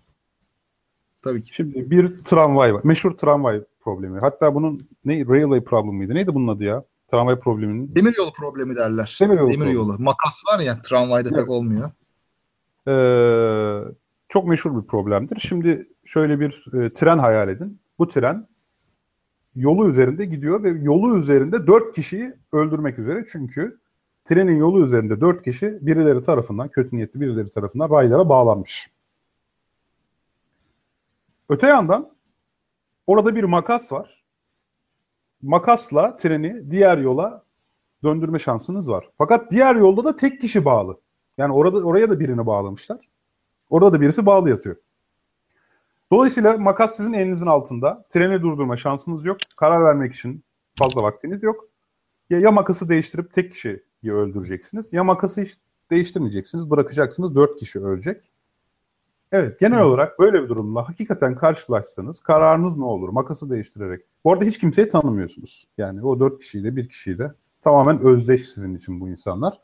Tabii 1.21 1.41
ki. 1.41 1.55
Şimdi 1.55 1.91
bir 1.91 2.23
tramvay 2.23 2.73
var. 2.73 2.81
Meşhur 2.83 3.11
tramvay 3.11 3.63
problemi. 3.81 4.19
Hatta 4.19 4.55
bunun 4.55 4.89
ne 5.05 5.25
railway 5.25 5.63
problem 5.63 5.95
miydi? 5.95 6.15
Neydi 6.15 6.33
bunun 6.33 6.55
adı 6.55 6.63
ya? 6.63 6.83
Tramvay 7.07 7.39
probleminin. 7.39 7.95
Demir 7.95 8.15
yolu 8.17 8.31
problemi 8.31 8.75
derler. 8.75 9.17
Demir 9.21 9.39
yolu. 9.39 9.53
Demir 9.53 9.67
yolu. 9.67 9.95
Makas 9.99 10.41
var 10.53 10.59
ya 10.59 10.81
tramvayda 10.81 11.29
evet. 11.29 11.39
pek 11.39 11.49
olmuyor. 11.49 11.89
Ee, 12.87 13.93
çok 14.29 14.47
meşhur 14.47 14.81
bir 14.81 14.87
problemdir. 14.87 15.39
Şimdi 15.39 15.87
şöyle 16.05 16.39
bir 16.39 16.65
e, 16.73 16.93
tren 16.93 17.17
hayal 17.17 17.49
edin. 17.49 17.79
Bu 17.99 18.07
tren 18.07 18.47
yolu 19.55 19.89
üzerinde 19.89 20.25
gidiyor 20.25 20.63
ve 20.63 20.69
yolu 20.69 21.19
üzerinde 21.19 21.67
dört 21.67 21.95
kişiyi 21.95 22.33
öldürmek 22.53 22.99
üzere. 22.99 23.25
Çünkü 23.31 23.79
trenin 24.25 24.57
yolu 24.57 24.85
üzerinde 24.85 25.21
dört 25.21 25.43
kişi 25.43 25.77
birileri 25.81 26.21
tarafından, 26.21 26.67
kötü 26.67 26.95
niyetli 26.95 27.21
birileri 27.21 27.49
tarafından 27.49 27.89
raylara 27.89 28.29
bağlanmış. 28.29 28.89
Öte 31.49 31.67
yandan 31.67 32.09
orada 33.07 33.35
bir 33.35 33.43
makas 33.43 33.91
var. 33.91 34.23
Makasla 35.41 36.15
treni 36.15 36.71
diğer 36.71 36.97
yola 36.97 37.43
döndürme 38.03 38.39
şansınız 38.39 38.89
var. 38.89 39.09
Fakat 39.17 39.51
diğer 39.51 39.75
yolda 39.75 40.03
da 40.03 40.15
tek 40.15 40.41
kişi 40.41 40.65
bağlı. 40.65 40.99
Yani 41.37 41.53
orada 41.53 41.77
oraya 41.77 42.09
da 42.09 42.19
birini 42.19 42.45
bağlamışlar. 42.45 43.09
Orada 43.69 43.93
da 43.93 44.01
birisi 44.01 44.25
bağlı 44.25 44.49
yatıyor. 44.49 44.75
Dolayısıyla 46.11 46.57
makas 46.57 46.97
sizin 46.97 47.13
elinizin 47.13 47.47
altında. 47.47 48.05
Treni 48.09 48.41
durdurma 48.41 48.77
şansınız 48.77 49.25
yok. 49.25 49.37
Karar 49.57 49.83
vermek 49.83 50.13
için 50.13 50.43
fazla 50.75 51.03
vaktiniz 51.03 51.43
yok. 51.43 51.69
Ya, 52.29 52.39
ya 52.39 52.51
makası 52.51 52.89
değiştirip 52.89 53.33
tek 53.33 53.51
kişiyi 53.51 53.81
öldüreceksiniz. 54.03 54.93
Ya 54.93 55.03
makası 55.03 55.41
hiç 55.41 55.57
değiştirmeyeceksiniz. 55.91 56.69
Bırakacaksınız. 56.69 57.35
Dört 57.35 57.59
kişi 57.59 57.79
ölecek. 57.79 58.31
Evet 59.31 59.59
genel 59.59 59.81
olarak 59.81 60.19
böyle 60.19 60.43
bir 60.43 60.49
durumla 60.49 60.89
hakikaten 60.89 61.35
karşılaşsanız 61.35 62.19
kararınız 62.19 62.77
ne 62.77 62.85
olur? 62.85 63.09
Makası 63.09 63.49
değiştirerek. 63.49 64.01
Bu 64.23 64.33
arada 64.33 64.45
hiç 64.45 64.59
kimseyi 64.59 64.87
tanımıyorsunuz. 64.87 65.67
Yani 65.77 66.05
o 66.05 66.19
dört 66.19 66.39
kişiyle 66.39 66.75
bir 66.75 66.89
kişiyle 66.89 67.31
tamamen 67.61 67.99
özdeş 67.99 68.49
sizin 68.49 68.75
için 68.75 69.01
bu 69.01 69.09
insanlar. 69.09 69.59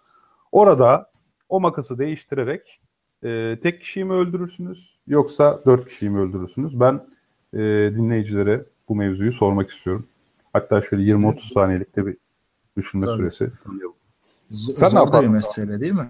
Orada 0.51 1.12
o 1.49 1.60
makası 1.60 1.97
değiştirerek 1.97 2.82
e, 3.23 3.60
tek 3.63 3.80
kişiyi 3.80 4.06
mi 4.06 4.13
öldürürsünüz 4.13 4.97
yoksa 5.08 5.60
dört 5.65 5.86
kişiyi 5.86 6.10
mi 6.10 6.19
öldürürsünüz? 6.19 6.80
Ben 6.80 7.08
e, 7.54 7.60
dinleyicilere 7.95 8.65
bu 8.89 8.95
mevzuyu 8.95 9.32
sormak 9.32 9.69
istiyorum. 9.69 10.06
Hatta 10.54 10.82
şöyle 10.82 11.04
20-30 11.04 11.54
saniyelikte 11.54 12.06
bir 12.06 12.17
düşünme 12.78 13.06
Tabii. 13.06 13.15
süresi. 13.17 13.51
Sen 14.51 14.88
Zor 14.88 15.13
da 15.13 15.21
bir 15.21 15.28
mesele 15.28 15.82
değil 15.82 15.93
mi? 15.93 16.08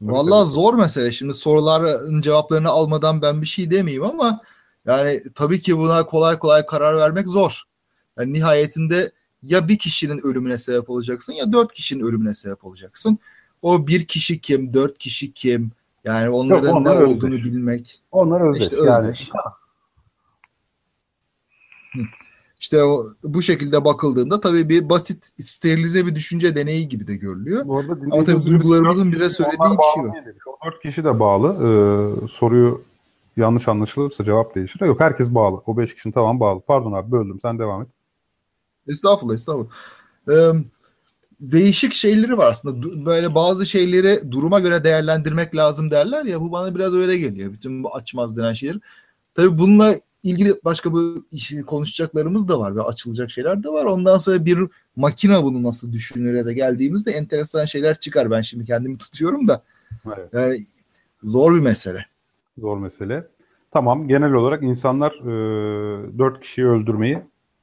Vallahi 0.00 0.48
zor 0.48 0.74
mesele. 0.74 1.12
Şimdi 1.12 1.34
soruların 1.34 2.20
cevaplarını 2.20 2.68
almadan 2.68 3.22
ben 3.22 3.42
bir 3.42 3.46
şey 3.46 3.70
demeyeyim 3.70 4.04
ama 4.04 4.40
yani 4.86 5.20
tabii 5.34 5.60
ki 5.60 5.78
buna 5.78 6.06
kolay 6.06 6.38
kolay 6.38 6.66
karar 6.66 6.96
vermek 6.96 7.28
zor. 7.28 7.62
Yani 8.18 8.32
nihayetinde 8.32 9.12
ya 9.42 9.68
bir 9.68 9.78
kişinin 9.78 10.26
ölümüne 10.26 10.58
sebep 10.58 10.90
olacaksın 10.90 11.32
ya 11.32 11.52
dört 11.52 11.72
kişinin 11.72 12.04
ölümüne 12.04 12.34
sebep 12.34 12.64
olacaksın. 12.64 13.18
O 13.62 13.86
bir 13.86 14.06
kişi 14.06 14.40
kim, 14.40 14.74
dört 14.74 14.98
kişi 14.98 15.32
kim? 15.32 15.72
Yani 16.04 16.30
onların 16.30 16.66
Yok, 16.66 16.76
onlar 16.76 16.96
ne 16.96 17.02
özdeş. 17.02 17.16
olduğunu 17.16 17.34
bilmek. 17.34 18.00
Onlar 18.12 18.50
özdeş. 18.50 18.62
İşte 18.62 18.76
özdeş. 18.76 19.30
Yani. 21.94 22.06
İşte 22.60 22.84
o, 22.84 23.06
bu 23.22 23.42
şekilde 23.42 23.84
bakıldığında 23.84 24.40
tabii 24.40 24.68
bir 24.68 24.88
basit 24.88 25.26
sterilize 25.38 26.06
bir 26.06 26.14
düşünce 26.14 26.56
deneyi 26.56 26.88
gibi 26.88 27.06
de 27.06 27.16
görülüyor. 27.16 27.64
Bu 27.66 27.78
arada 27.78 27.92
Ama 28.10 28.24
tabii 28.24 28.46
duygularımızın 28.46 29.12
bize 29.12 29.30
söylediği 29.30 29.78
bir 29.78 29.94
şey 29.94 30.04
var. 30.04 30.24
O 30.46 30.66
dört 30.66 30.82
kişi 30.82 31.04
de 31.04 31.20
bağlı. 31.20 31.48
Ee, 31.48 32.28
soruyu 32.28 32.82
yanlış 33.36 33.68
anlaşılırsa 33.68 34.24
cevap 34.24 34.54
değişir. 34.54 34.80
Yok 34.80 35.00
herkes 35.00 35.28
bağlı. 35.28 35.62
O 35.66 35.76
beş 35.76 35.94
kişinin 35.94 36.12
tamam 36.12 36.40
bağlı. 36.40 36.60
Pardon 36.60 36.92
abi 36.92 37.12
böldüm. 37.12 37.38
Sen 37.42 37.58
devam 37.58 37.82
et. 37.82 37.88
Estağfurullah 38.88 39.34
estağfurullah. 39.34 39.70
Ee, 40.30 40.52
değişik 41.40 41.92
şeyleri 41.92 42.38
var 42.38 42.50
aslında. 42.50 43.06
Böyle 43.06 43.34
bazı 43.34 43.66
şeyleri 43.66 44.32
duruma 44.32 44.60
göre 44.60 44.84
değerlendirmek 44.84 45.56
lazım 45.56 45.90
derler 45.90 46.24
ya. 46.24 46.40
Bu 46.40 46.52
bana 46.52 46.74
biraz 46.74 46.94
öyle 46.94 47.16
geliyor. 47.18 47.52
Bütün 47.52 47.82
bu 47.84 47.94
açmaz 47.94 48.36
denen 48.36 48.52
şeyler. 48.52 48.78
Tabii 49.34 49.58
bununla 49.58 49.94
ilgili 50.22 50.54
başka 50.64 50.92
bu 50.92 51.26
işi 51.30 51.62
konuşacaklarımız 51.62 52.48
da 52.48 52.60
var 52.60 52.76
ve 52.76 52.82
açılacak 52.82 53.30
şeyler 53.30 53.62
de 53.62 53.68
var. 53.68 53.84
Ondan 53.84 54.18
sonra 54.18 54.44
bir 54.44 54.58
makine 54.96 55.42
bunu 55.42 55.62
nasıl 55.62 55.92
düşünüre 55.92 56.46
de 56.46 56.54
geldiğimizde 56.54 57.10
enteresan 57.10 57.64
şeyler 57.64 58.00
çıkar. 58.00 58.30
Ben 58.30 58.40
şimdi 58.40 58.64
kendimi 58.64 58.98
tutuyorum 58.98 59.48
da. 59.48 59.62
Evet. 60.06 60.28
Yani 60.32 60.64
zor 61.22 61.54
bir 61.54 61.60
mesele. 61.60 62.06
Zor 62.58 62.78
mesele. 62.78 63.26
Tamam 63.70 64.08
genel 64.08 64.32
olarak 64.32 64.62
insanlar 64.62 65.12
e, 65.12 66.40
kişiyi 66.40 66.66
öldürmeyi 66.66 67.18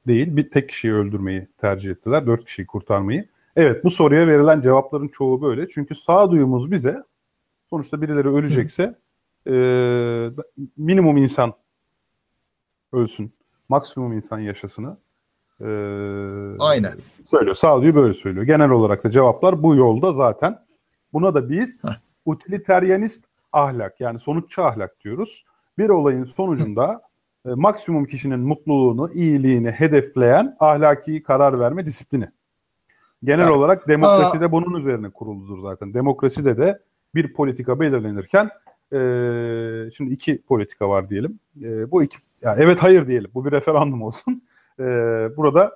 değil 0.06 0.36
bir 0.36 0.50
tek 0.50 0.68
kişiyi 0.68 0.94
öldürmeyi 0.94 1.48
tercih 1.60 1.90
ettiler. 1.90 2.26
Dört 2.26 2.44
kişiyi 2.44 2.66
kurtarmayı. 2.66 3.28
Evet 3.56 3.84
bu 3.84 3.90
soruya 3.90 4.26
verilen 4.26 4.60
cevapların 4.60 5.08
çoğu 5.08 5.42
böyle. 5.42 5.68
Çünkü 5.68 5.94
sağduyumuz 5.94 6.70
bize 6.70 7.02
sonuçta 7.70 8.02
birileri 8.02 8.28
ölecekse 8.28 8.98
e, 9.46 10.30
minimum 10.76 11.16
insan 11.16 11.54
ölsün. 12.92 13.32
Maksimum 13.68 14.12
insan 14.12 14.38
yaşasını 14.38 14.96
e, 15.60 15.66
Aynen. 16.58 16.92
söylüyor. 17.26 17.54
Sağduyu 17.54 17.94
böyle 17.94 18.14
söylüyor. 18.14 18.46
Genel 18.46 18.70
olarak 18.70 19.04
da 19.04 19.10
cevaplar 19.10 19.62
bu 19.62 19.76
yolda 19.76 20.12
zaten. 20.12 20.58
Buna 21.12 21.34
da 21.34 21.50
biz 21.50 21.84
Heh. 21.84 21.88
utilitarianist 22.26 23.24
ahlak 23.52 24.00
yani 24.00 24.18
sonuççu 24.18 24.64
ahlak 24.64 25.00
diyoruz. 25.04 25.44
Bir 25.78 25.88
olayın 25.88 26.24
sonucunda 26.24 27.02
e, 27.46 27.50
maksimum 27.50 28.04
kişinin 28.04 28.40
mutluluğunu, 28.40 29.12
iyiliğini 29.12 29.70
hedefleyen 29.70 30.56
ahlaki 30.60 31.22
karar 31.22 31.60
verme 31.60 31.86
disiplini. 31.86 32.28
Genel 33.24 33.46
ha. 33.46 33.52
olarak 33.52 33.88
demokrasi 33.88 34.40
de 34.40 34.52
bunun 34.52 34.78
üzerine 34.78 35.10
kuruludur 35.10 35.58
zaten. 35.58 35.94
Demokraside 35.94 36.56
de 36.56 36.82
bir 37.14 37.32
politika 37.32 37.80
belirlenirken 37.80 38.50
e, 38.92 38.98
şimdi 39.96 40.12
iki 40.12 40.42
politika 40.42 40.88
var 40.88 41.10
diyelim. 41.10 41.40
E, 41.62 41.90
bu 41.90 42.02
iki 42.02 42.18
yani 42.42 42.62
evet 42.62 42.82
hayır 42.82 43.06
diyelim. 43.06 43.30
Bu 43.34 43.44
bir 43.44 43.52
referandum 43.52 44.02
olsun. 44.02 44.42
E, 44.80 44.84
burada 45.36 45.72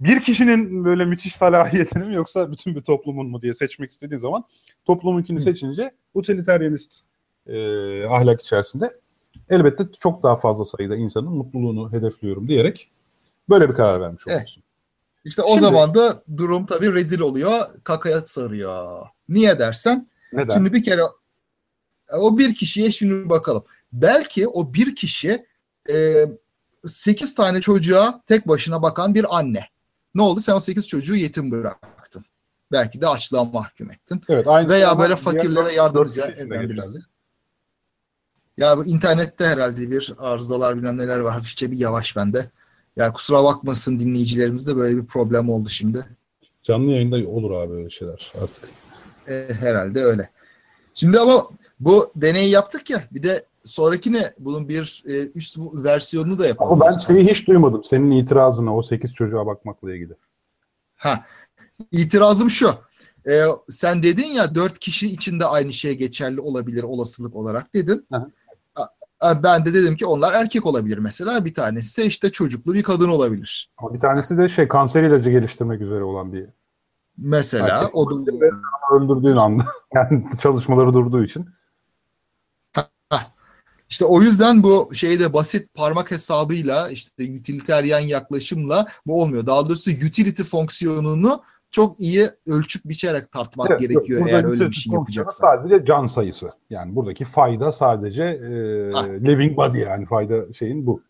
bir 0.00 0.20
kişinin 0.20 0.84
böyle 0.84 1.04
müthiş 1.04 1.36
salahiyetini 1.36 2.04
mi 2.04 2.14
yoksa 2.14 2.52
bütün 2.52 2.74
bir 2.74 2.82
toplumun 2.82 3.28
mu 3.28 3.42
diye 3.42 3.54
seçmek 3.54 3.90
istediği 3.90 4.18
zaman 4.18 4.44
toplumunkini 4.84 5.40
seçince 5.40 5.94
utilitarianist 6.14 7.04
e, 7.46 7.56
ahlak 8.06 8.40
içerisinde 8.40 8.96
elbette 9.50 9.84
çok 10.00 10.22
daha 10.22 10.36
fazla 10.36 10.64
sayıda 10.64 10.96
insanın 10.96 11.32
mutluluğunu 11.32 11.92
hedefliyorum 11.92 12.48
diyerek 12.48 12.90
böyle 13.48 13.68
bir 13.68 13.74
karar 13.74 14.00
vermiş 14.00 14.22
Evet. 14.26 14.36
oluyorsun. 14.36 14.62
İşte 15.24 15.42
o 15.42 15.48
Şimdi- 15.48 15.60
zaman 15.60 15.94
da 15.94 16.22
durum 16.36 16.66
tabii 16.66 16.92
rezil 16.92 17.20
oluyor. 17.20 17.60
Kakaya 17.84 18.22
sarıyor. 18.22 19.06
Niye 19.28 19.58
dersen 19.58 20.08
Neden? 20.32 20.54
Şimdi 20.54 20.72
bir 20.72 20.82
kere 20.82 21.00
o 22.12 22.38
bir 22.38 22.54
kişiye 22.54 22.90
şimdi 22.90 23.28
bakalım. 23.30 23.64
Belki 23.92 24.48
o 24.48 24.74
bir 24.74 24.94
kişi 24.94 25.46
e, 25.90 26.26
8 26.88 27.34
tane 27.34 27.60
çocuğa 27.60 28.22
tek 28.26 28.48
başına 28.48 28.82
bakan 28.82 29.14
bir 29.14 29.38
anne. 29.38 29.68
Ne 30.14 30.22
oldu? 30.22 30.40
Sen 30.40 30.52
o 30.52 30.60
8 30.60 30.88
çocuğu 30.88 31.16
yetim 31.16 31.50
bıraktın. 31.50 32.24
Belki 32.72 33.00
de 33.00 33.08
açlığa 33.08 33.44
mahkum 33.44 33.90
ettin. 33.90 34.22
evet, 34.28 34.48
aynı 34.48 34.68
Veya 34.68 34.98
böyle 34.98 35.16
fakirlere 35.16 35.72
yardımcı 35.72 36.20
eden 36.20 36.70
birisi. 36.70 36.98
Ya 38.56 38.78
bu 38.78 38.86
internette 38.86 39.46
herhalde 39.46 39.90
bir 39.90 40.14
arızalar 40.18 40.76
bilmem 40.76 40.98
neler 40.98 41.18
var. 41.18 41.32
Hafifçe 41.32 41.70
bir 41.70 41.78
yavaş 41.78 42.16
bende. 42.16 42.50
Yani 42.96 43.12
kusura 43.12 43.44
bakmasın 43.44 43.98
dinleyicilerimizde 43.98 44.76
böyle 44.76 44.96
bir 44.96 45.06
problem 45.06 45.50
oldu 45.50 45.68
şimdi. 45.68 46.04
Canlı 46.62 46.90
yayında 46.90 47.30
olur 47.30 47.50
abi 47.50 47.72
öyle 47.74 47.90
şeyler 47.90 48.32
artık. 48.42 48.68
E, 49.28 49.48
herhalde 49.60 50.04
öyle. 50.04 50.30
Şimdi 50.94 51.20
ama 51.20 51.50
bu 51.80 52.12
deneyi 52.16 52.50
yaptık 52.50 52.90
ya 52.90 53.02
bir 53.10 53.22
de 53.22 53.44
sonrakine 53.66 54.32
bunun 54.38 54.68
bir 54.68 55.04
e, 55.06 55.30
üst 55.34 55.58
versiyonunu 55.58 56.38
da 56.38 56.46
yapalım. 56.46 56.72
Ama 56.72 56.84
ben 56.84 56.90
zaman. 56.90 57.04
şeyi 57.04 57.30
hiç 57.30 57.48
duymadım. 57.48 57.84
Senin 57.84 58.10
itirazına 58.10 58.76
o 58.76 58.82
8 58.82 59.14
çocuğa 59.14 59.46
bakmakla 59.46 59.94
ilgili. 59.94 60.14
Ha. 60.96 61.24
İtirazım 61.92 62.50
şu. 62.50 62.70
E, 63.28 63.42
sen 63.68 64.02
dedin 64.02 64.28
ya 64.28 64.54
dört 64.54 64.78
kişi 64.78 65.12
için 65.12 65.40
de 65.40 65.44
aynı 65.44 65.72
şey 65.72 65.94
geçerli 65.98 66.40
olabilir 66.40 66.82
olasılık 66.82 67.36
olarak 67.36 67.74
dedin. 67.74 68.06
Hı 68.12 68.26
Ben 69.22 69.66
de 69.66 69.74
dedim 69.74 69.96
ki 69.96 70.06
onlar 70.06 70.32
erkek 70.32 70.66
olabilir 70.66 70.98
mesela. 70.98 71.44
Bir 71.44 71.54
tanesi 71.54 71.86
ise 71.86 72.04
işte 72.04 72.32
çocuklu 72.32 72.74
bir 72.74 72.82
kadın 72.82 73.08
olabilir. 73.08 73.70
Ama 73.78 73.94
bir 73.94 74.00
tanesi 74.00 74.38
de 74.38 74.48
şey 74.48 74.68
kanser 74.68 75.02
ilacı 75.02 75.30
geliştirmek 75.30 75.80
üzere 75.80 76.04
olan 76.04 76.32
bir 76.32 76.46
Mesela 77.18 77.78
Erkek 77.78 77.96
o 77.96 78.10
öldürdüğün 78.92 79.36
anda 79.36 79.64
yani 79.94 80.24
çalışmaları 80.38 80.94
durduğu 80.94 81.24
için 81.24 81.46
İşte 83.88 84.04
o 84.04 84.22
yüzden 84.22 84.62
bu 84.62 84.90
şeyde 84.94 85.32
basit 85.32 85.74
parmak 85.74 86.10
hesabıyla 86.10 86.88
işte 86.90 87.24
utilitarian 87.40 88.00
yaklaşımla 88.00 88.86
bu 89.06 89.22
olmuyor. 89.22 89.46
Daha 89.46 89.66
doğrusu 89.68 89.90
utility 89.90 90.42
fonksiyonunu 90.42 91.42
çok 91.70 92.00
iyi 92.00 92.28
ölçüp 92.46 92.84
biçerek 92.84 93.32
tartmak 93.32 93.70
Evet, 93.70 93.80
gerekiyor 93.80 94.20
burada 94.20 94.30
eğer 94.36 94.44
öyle 94.44 94.66
bir 94.70 94.74
şey 94.74 94.92
yapacaksan. 94.92 95.46
Sadece 95.46 95.84
can 95.84 96.06
sayısı. 96.06 96.50
Yani 96.70 96.96
buradaki 96.96 97.24
fayda 97.24 97.72
sadece 97.72 98.22
e, 98.24 98.48
Ha. 98.92 99.02
living 99.02 99.56
body 99.56 99.78
yani 99.78 100.06
fayda 100.06 100.52
şeyin 100.52 100.86
bu. 100.86 101.02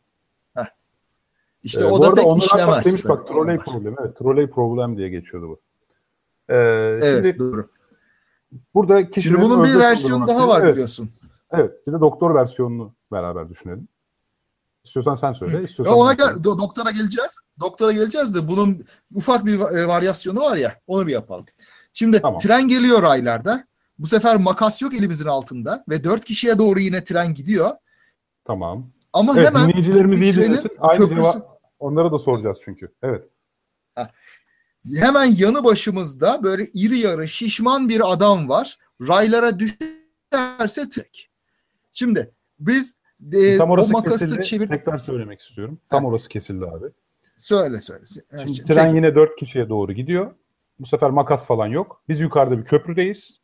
İşte 1.62 1.80
Ee, 1.80 1.84
o 1.84 2.02
da 2.02 2.14
pek 2.14 2.44
işlemez. 2.44 2.84
Demiş 2.86 3.04
bak 3.08 3.28
trolley 3.28 3.58
problem. 3.58 3.94
Evet 4.00 4.16
trolley 4.16 4.46
problem 4.50 4.96
diye 4.96 5.08
geçiyordu 5.08 5.48
bu. 5.48 5.60
Ee, 6.48 6.54
Evet 6.56 7.04
Şimdi 7.24 7.38
doğru. 7.38 7.68
burada 8.74 9.10
kişinin 9.10 9.34
Şimdi 9.34 9.46
bunun 9.50 9.64
bir 9.64 9.74
versiyonu 9.78 10.26
daha 10.28 10.36
noktada- 10.38 10.48
var 10.48 10.62
evet, 10.64 10.72
biliyorsun. 10.72 11.10
Evet. 11.50 11.86
Bir 11.86 11.92
de 11.92 12.00
doktor 12.00 12.34
versiyonunu 12.34 12.94
beraber 13.12 13.48
düşünelim. 13.48 13.88
İstiyorsan 14.84 15.14
sen 15.14 15.32
söyle. 15.32 15.56
Ya 15.56 15.62
istiyorsan 15.62 15.98
ona 15.98 16.12
gel, 16.12 16.26
do- 16.26 16.58
doktora 16.58 16.90
geleceğiz. 16.90 17.36
Doktora 17.60 17.92
geleceğiz 17.92 18.34
de 18.34 18.48
bunun 18.48 18.84
ufak 19.14 19.44
bir 19.46 19.60
e, 19.60 19.86
varyasyonu 19.88 20.40
var 20.40 20.56
ya 20.56 20.80
onu 20.86 21.06
bir 21.06 21.12
yapalım. 21.12 21.44
Şimdi 21.92 22.20
Tamam. 22.20 22.40
tren 22.40 22.68
geliyor 22.68 23.02
raylarda. 23.02 23.64
Bu 23.98 24.06
sefer 24.06 24.36
makas 24.36 24.82
yok 24.82 24.94
elimizin 24.94 25.26
altında 25.28 25.84
ve 25.88 26.04
dört 26.04 26.24
kişiye 26.24 26.58
doğru 26.58 26.80
yine 26.80 27.04
tren 27.04 27.34
gidiyor. 27.34 27.70
Tamam. 28.44 28.90
Ama 29.12 29.34
Evet, 29.36 29.46
hemen 29.48 29.68
dinleyicilerimiz 29.68 30.22
iyi 30.22 30.32
dinlesin. 30.32 30.70
Aynı 30.80 31.04
köprüsü- 31.04 31.42
onlara 31.78 32.12
da 32.12 32.18
soracağız 32.18 32.58
çünkü. 32.64 32.92
Evet. 33.02 33.28
hemen 34.94 35.24
yanı 35.24 35.64
başımızda 35.64 36.42
böyle 36.42 36.66
iri 36.74 36.98
yarı 36.98 37.28
şişman 37.28 37.88
bir 37.88 38.12
adam 38.12 38.48
var. 38.48 38.78
Raylara 39.08 39.58
düşerse 39.58 40.88
tek. 40.88 41.30
Şimdi 41.96 42.30
biz 42.58 42.98
e, 43.32 43.58
Tam 43.58 43.70
o 43.70 43.72
orası 43.72 43.92
makası 43.92 44.18
kesildi. 44.24 44.42
çevir 44.42 44.68
Tekrar 44.68 44.98
söylemek 44.98 45.40
istiyorum. 45.40 45.78
Tam 45.88 46.04
orası 46.04 46.28
kesildi 46.28 46.64
abi. 46.66 46.86
söyle 47.36 47.80
söyle. 47.80 48.04
Şimdi 48.30 48.62
Tek- 48.62 48.66
tren 48.66 48.94
yine 48.94 49.14
dört 49.14 49.36
kişiye 49.36 49.68
doğru 49.68 49.92
gidiyor. 49.92 50.34
Bu 50.80 50.86
sefer 50.86 51.10
makas 51.10 51.46
falan 51.46 51.66
yok. 51.66 52.02
Biz 52.08 52.20
yukarıda 52.20 52.58
bir 52.58 52.64
köprüdeyiz. 52.64 53.40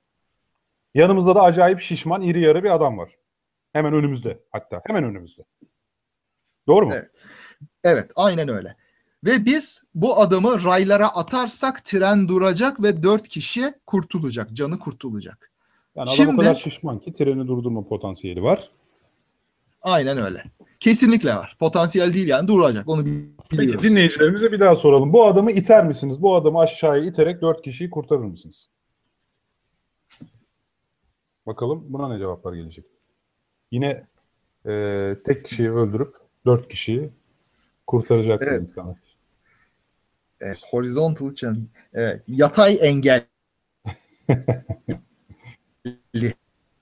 Yanımızda 0.94 1.34
da 1.34 1.42
acayip 1.42 1.80
şişman, 1.80 2.22
iri 2.22 2.40
yarı 2.40 2.64
bir 2.64 2.74
adam 2.74 2.98
var. 2.98 3.16
Hemen 3.72 3.94
önümüzde 3.94 4.38
hatta. 4.50 4.82
Hemen 4.86 5.04
önümüzde. 5.04 5.42
Doğru 6.66 6.86
mu? 6.86 6.92
Evet. 6.94 7.10
Evet, 7.84 8.10
aynen 8.16 8.48
öyle. 8.48 8.76
Ve 9.24 9.44
biz 9.44 9.84
bu 9.94 10.20
adamı 10.20 10.64
raylara 10.64 11.08
atarsak 11.08 11.84
tren 11.84 12.28
duracak 12.28 12.82
ve 12.82 13.02
dört 13.02 13.28
kişi 13.28 13.74
kurtulacak, 13.86 14.52
canı 14.52 14.78
kurtulacak. 14.78 15.51
Yani 15.96 16.04
adam 16.04 16.14
Şimdi- 16.14 16.34
o 16.34 16.36
kadar 16.36 16.54
şişman 16.54 16.98
ki 16.98 17.12
treni 17.12 17.46
durdurma 17.48 17.88
potansiyeli 17.88 18.42
var. 18.42 18.70
Aynen 19.82 20.18
öyle. 20.18 20.44
Kesinlikle 20.80 21.34
var. 21.34 21.56
Potansiyel 21.60 22.14
değil 22.14 22.28
yani 22.28 22.48
duracak. 22.48 22.88
Onu 22.88 23.04
Peki 23.50 23.62
biliyoruz. 23.62 23.82
dinleyicilerimize 23.82 24.52
bir 24.52 24.60
daha 24.60 24.76
soralım. 24.76 25.12
Bu 25.12 25.26
adamı 25.26 25.50
iter 25.52 25.86
misiniz? 25.86 26.22
Bu 26.22 26.36
adamı 26.36 26.58
aşağıya 26.58 27.04
iterek 27.04 27.42
dört 27.42 27.62
kişiyi 27.62 27.90
kurtarır 27.90 28.20
mısınız? 28.24 28.68
Bakalım 31.46 31.84
buna 31.88 32.08
ne 32.08 32.18
cevaplar 32.18 32.52
gelecek. 32.52 32.84
Yine 33.70 34.06
e, 34.66 35.14
tek 35.24 35.44
kişiyi 35.44 35.70
öldürüp 35.72 36.14
dört 36.46 36.68
kişiyi 36.68 37.10
kurtaracak 37.86 38.42
Evet. 38.48 38.60
insanlar. 38.62 38.96
Evet, 40.40 40.58
horizontal 40.70 41.34
challenge. 41.34 41.60
Evet, 41.94 42.22
yatay 42.28 42.78
engel. 42.80 43.24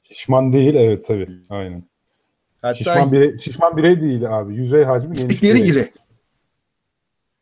Şişman 0.03 0.53
değil 0.53 0.75
evet 0.75 1.05
tabii. 1.05 1.29
Aynen. 1.51 1.85
Hatta 2.63 2.75
Şişman 2.75 3.13
birey, 3.13 3.39
şişman 3.39 3.77
birey 3.77 4.01
değil 4.01 4.39
abi. 4.39 4.55
Yüzey 4.55 4.85
hacmi 4.85 5.09
geniş 5.09 5.21
istekleri 5.21 5.55
birey. 5.55 5.69
iri. 5.69 5.91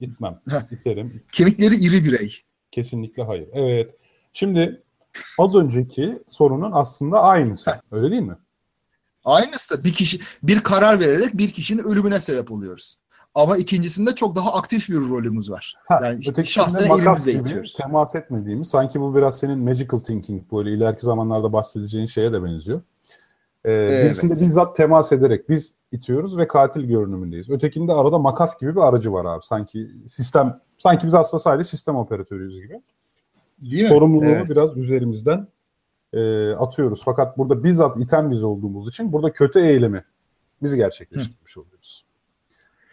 Gitmem. 0.00 0.40
Heh. 0.50 0.72
İterim. 0.72 1.22
Kemikleri 1.32 1.74
iri 1.74 2.04
birey. 2.04 2.36
Kesinlikle 2.70 3.22
hayır. 3.22 3.48
Evet. 3.52 3.94
Şimdi 4.32 4.82
az 5.38 5.54
önceki 5.54 6.22
sorunun 6.28 6.72
aslında 6.72 7.22
aynısı. 7.22 7.80
Öyle 7.92 8.10
değil 8.10 8.22
mi? 8.22 8.36
Aynısı 9.24 9.84
bir 9.84 9.92
kişi 9.92 10.20
bir 10.42 10.60
karar 10.60 11.00
vererek 11.00 11.38
bir 11.38 11.50
kişinin 11.50 11.82
ölümüne 11.82 12.20
sebep 12.20 12.52
oluyoruz. 12.52 12.98
Ama 13.34 13.56
ikincisinde 13.56 14.14
çok 14.14 14.36
daha 14.36 14.52
aktif 14.52 14.88
bir 14.88 14.94
rolümüz 14.96 15.50
var. 15.50 15.74
Ha, 15.88 16.00
Yani 16.04 16.46
şahsen 16.46 16.90
elimizle 16.90 17.32
gibi 17.32 17.40
itiyoruz. 17.42 17.74
temas 17.74 18.14
etmediğimiz 18.14 18.68
sanki 18.68 19.00
bu 19.00 19.14
biraz 19.14 19.38
senin 19.38 19.58
magical 19.58 19.98
thinking 19.98 20.52
böyle 20.52 20.70
ileriki 20.72 21.02
zamanlarda 21.06 21.52
bahsedeceğin 21.52 22.06
şeye 22.06 22.32
de 22.32 22.44
benziyor. 22.44 22.80
Ee, 23.64 23.72
Evet. 23.72 24.04
Birisinde 24.04 24.34
bizzat 24.46 24.76
temas 24.76 25.12
ederek 25.12 25.48
biz 25.48 25.74
itiyoruz 25.92 26.38
ve 26.38 26.48
katil 26.48 26.80
görünümündeyiz. 26.84 27.50
Ötekinde 27.50 27.92
arada 27.92 28.18
makas 28.18 28.58
gibi 28.60 28.76
bir 28.76 28.80
aracı 28.80 29.12
var 29.12 29.24
abi. 29.24 29.44
Sanki 29.44 29.90
sistem 30.08 30.60
sanki 30.78 31.06
biz 31.06 31.14
aslında 31.14 31.40
sadece 31.40 31.68
sistem 31.70 31.96
operatörüyüz 31.96 32.54
gibi. 32.60 32.82
Değil 33.62 33.82
mi? 33.82 33.88
Sorumluluğu 33.88 34.24
Evet. 34.24 34.48
biraz 34.50 34.76
üzerimizden 34.76 35.46
e, 36.12 36.50
atıyoruz. 36.50 37.02
Fakat 37.04 37.38
burada 37.38 37.64
bizzat 37.64 37.96
iten 38.00 38.30
biz 38.30 38.44
olduğumuz 38.44 38.88
için 38.88 39.12
burada 39.12 39.32
kötü 39.32 39.60
eylemi 39.60 40.04
biz 40.62 40.74
gerçekleştirmiş 40.74 41.58
oluyoruz. 41.58 42.04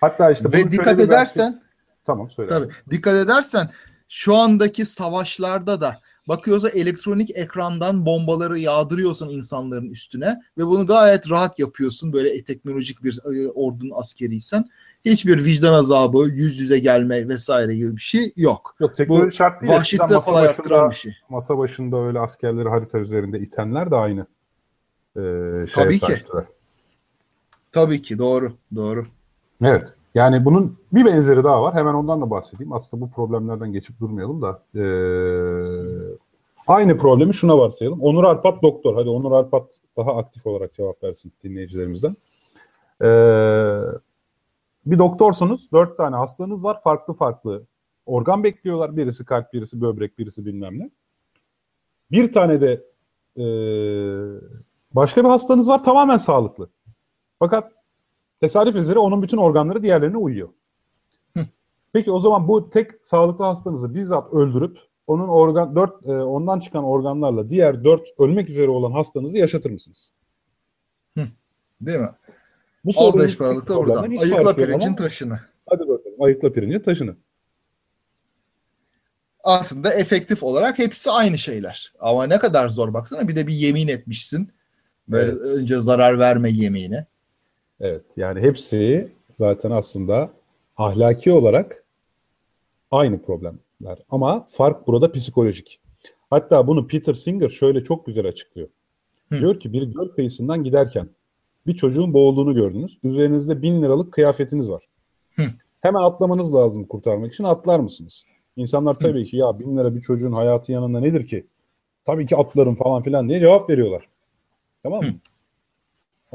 Hatta 0.01 0.31
işte 0.31 0.51
Ve 0.51 0.71
dikkat 0.71 0.99
edersen 0.99 1.61
tamam 2.05 2.29
söyle. 2.29 2.49
Tabii. 2.49 2.67
Dikkat 2.91 3.13
edersen 3.13 3.69
şu 4.07 4.35
andaki 4.35 4.85
savaşlarda 4.85 5.81
da 5.81 5.99
bakıyorsa 6.27 6.69
elektronik 6.69 7.37
ekrandan 7.37 8.05
bombaları 8.05 8.59
yağdırıyorsun 8.59 9.29
insanların 9.29 9.91
üstüne 9.91 10.41
ve 10.57 10.65
bunu 10.65 10.87
gayet 10.87 11.31
rahat 11.31 11.59
yapıyorsun 11.59 12.13
böyle 12.13 12.43
teknolojik 12.43 13.03
bir 13.03 13.19
e, 13.35 13.49
ordunun 13.49 13.91
askeriysen. 13.95 14.65
Hiçbir 15.05 15.45
vicdan 15.45 15.73
azabı, 15.73 16.17
yüz 16.17 16.59
yüze 16.59 16.79
gelme 16.79 17.27
vesaire 17.27 17.75
gibi 17.75 17.95
bir 17.95 18.01
şey 18.01 18.33
yok. 18.35 18.75
Yok 18.79 18.97
teknoloji 18.97 19.35
şart 19.35 19.61
değil. 19.61 19.73
Masa 19.73 20.19
kolay 20.19 20.47
arttıran 20.47 20.89
bir 20.89 20.95
şey. 20.95 21.13
masa 21.29 21.57
başında 21.57 21.97
öyle 21.97 22.19
askerleri 22.19 22.69
harita 22.69 22.99
üzerinde 22.99 23.39
itenler 23.39 23.91
de 23.91 23.95
aynı 23.95 24.25
e, 25.15 25.21
şeye 25.21 25.65
Tabii 25.73 25.99
ki. 25.99 26.05
sahiptiler. 26.05 26.43
Tabii 27.71 28.01
ki 28.01 28.17
doğru, 28.17 28.53
doğru. 28.75 29.05
Evet. 29.63 29.93
Yani 30.15 30.45
bunun 30.45 30.77
bir 30.93 31.05
benzeri 31.05 31.43
daha 31.43 31.61
var. 31.63 31.75
Hemen 31.75 31.93
ondan 31.93 32.21
da 32.21 32.29
bahsedeyim. 32.29 32.73
Aslında 32.73 33.05
bu 33.05 33.11
problemlerden 33.11 33.71
geçip 33.71 33.99
durmayalım 33.99 34.41
da. 34.41 34.63
e, 34.75 34.85
aynı 36.67 36.97
problemi 36.97 37.33
şuna 37.33 37.57
varsayalım. 37.57 38.01
Onur 38.01 38.23
Arpat 38.23 38.63
doktor. 38.63 38.95
Hadi 38.95 39.09
Onur 39.09 39.31
Arpat 39.31 39.79
daha 39.97 40.17
aktif 40.17 40.47
olarak 40.47 40.73
cevap 40.73 41.03
versin 41.03 41.33
dinleyicilerimizden. 41.43 42.15
E, 43.01 43.09
bir 44.85 44.99
doktorsunuz. 44.99 45.71
Dört 45.71 45.97
tane 45.97 46.15
hastanız 46.15 46.63
var. 46.63 46.77
Farklı 46.83 47.13
farklı 47.13 47.63
organ 48.05 48.43
bekliyorlar. 48.43 48.97
Birisi 48.97 49.25
kalp, 49.25 49.53
birisi 49.53 49.81
böbrek, 49.81 50.19
birisi 50.19 50.45
bilmem 50.45 50.79
ne. 50.79 50.89
Bir 52.11 52.31
tane 52.31 52.61
de 52.61 52.83
e, 53.37 53.45
başka 54.91 55.23
bir 55.23 55.29
hastanız 55.29 55.69
var 55.69 55.83
tamamen 55.83 56.17
sağlıklı. 56.17 56.69
Fakat 57.39 57.71
tesadüf 58.41 58.75
üzere 58.75 58.99
onun 58.99 59.21
bütün 59.21 59.37
organları 59.37 59.83
diğerlerine 59.83 60.17
uyuyor. 60.17 60.49
Peki 61.93 62.11
o 62.11 62.19
zaman 62.19 62.47
bu 62.47 62.69
tek 62.69 62.91
sağlıklı 63.03 63.45
hastanızı 63.45 63.95
bizzat 63.95 64.33
öldürüp 64.33 64.79
onun 65.07 65.27
organ 65.27 65.75
dört 65.75 66.07
e, 66.07 66.11
ondan 66.11 66.59
çıkan 66.59 66.83
organlarla 66.83 67.49
diğer 67.49 67.83
dört 67.83 68.07
ölmek 68.19 68.49
üzere 68.49 68.69
olan 68.69 68.91
hastanızı 68.91 69.37
yaşatır 69.37 69.69
mısınız? 69.71 70.11
Değil 71.81 71.99
mi? 71.99 72.09
Bu 72.85 72.93
sorunun 72.93 73.25
beş 73.25 73.37
paralık 73.37 73.69
da 73.69 73.73
Ayıkla 74.21 74.55
pirincin 74.55 74.87
ama- 74.87 74.95
taşını. 74.95 75.39
Hadi 75.69 75.79
bakalım 75.79 76.21
ayıkla 76.21 76.51
pirincin 76.53 76.79
taşını. 76.79 77.15
Aslında 79.43 79.93
efektif 79.93 80.43
olarak 80.43 80.79
hepsi 80.79 81.11
aynı 81.11 81.37
şeyler. 81.37 81.93
Ama 81.99 82.27
ne 82.27 82.39
kadar 82.39 82.69
zor 82.69 82.93
baksana 82.93 83.27
bir 83.27 83.35
de 83.35 83.47
bir 83.47 83.53
yemin 83.53 83.87
etmişsin. 83.87 84.49
Böyle 85.07 85.31
Evet. 85.31 85.41
önce 85.41 85.79
zarar 85.79 86.19
verme 86.19 86.51
yemini. 86.51 87.05
Evet 87.79 88.17
yani 88.17 88.41
hepsi 88.41 89.11
zaten 89.37 89.71
aslında 89.71 90.29
ahlaki 90.77 91.31
olarak 91.31 91.85
aynı 92.91 93.21
problemler. 93.21 93.97
Ama 94.09 94.47
fark 94.51 94.87
burada 94.87 95.11
psikolojik. 95.11 95.79
Hatta 96.29 96.67
bunu 96.67 96.87
Peter 96.87 97.13
Singer 97.13 97.49
şöyle 97.49 97.83
çok 97.83 98.05
güzel 98.05 98.27
açıklıyor. 98.27 98.67
Hı. 99.29 99.39
Diyor 99.39 99.59
ki 99.59 99.73
bir 99.73 99.83
göl 99.83 100.07
kıyısından 100.07 100.63
giderken 100.63 101.09
bir 101.67 101.75
çocuğun 101.75 102.13
boğulduğunu 102.13 102.55
gördünüz. 102.55 102.99
Üzerinizde 103.03 103.61
bin 103.61 103.83
liralık 103.83 104.13
kıyafetiniz 104.13 104.69
var. 104.69 104.83
Hı. 105.35 105.43
Hemen 105.81 106.01
atlamanız 106.01 106.53
lazım 106.53 106.85
kurtarmak 106.85 107.33
için. 107.33 107.43
Atlar 107.43 107.79
mısınız? 107.79 108.25
İnsanlar 108.55 108.99
tabii 108.99 109.25
ki 109.25 109.37
ya 109.37 109.59
bin 109.59 109.77
lira 109.77 109.95
bir 109.95 110.01
çocuğun 110.01 110.31
hayatı 110.31 110.71
yanında 110.71 110.99
nedir 110.99 111.25
ki? 111.25 111.47
Tabii 112.05 112.25
ki 112.25 112.35
atlarım 112.35 112.75
falan 112.75 113.03
filan 113.03 113.29
diye 113.29 113.39
cevap 113.39 113.69
veriyorlar. 113.69 114.09
Tamam 114.83 115.03
mı? 115.03 115.09
Hı. 115.09 115.13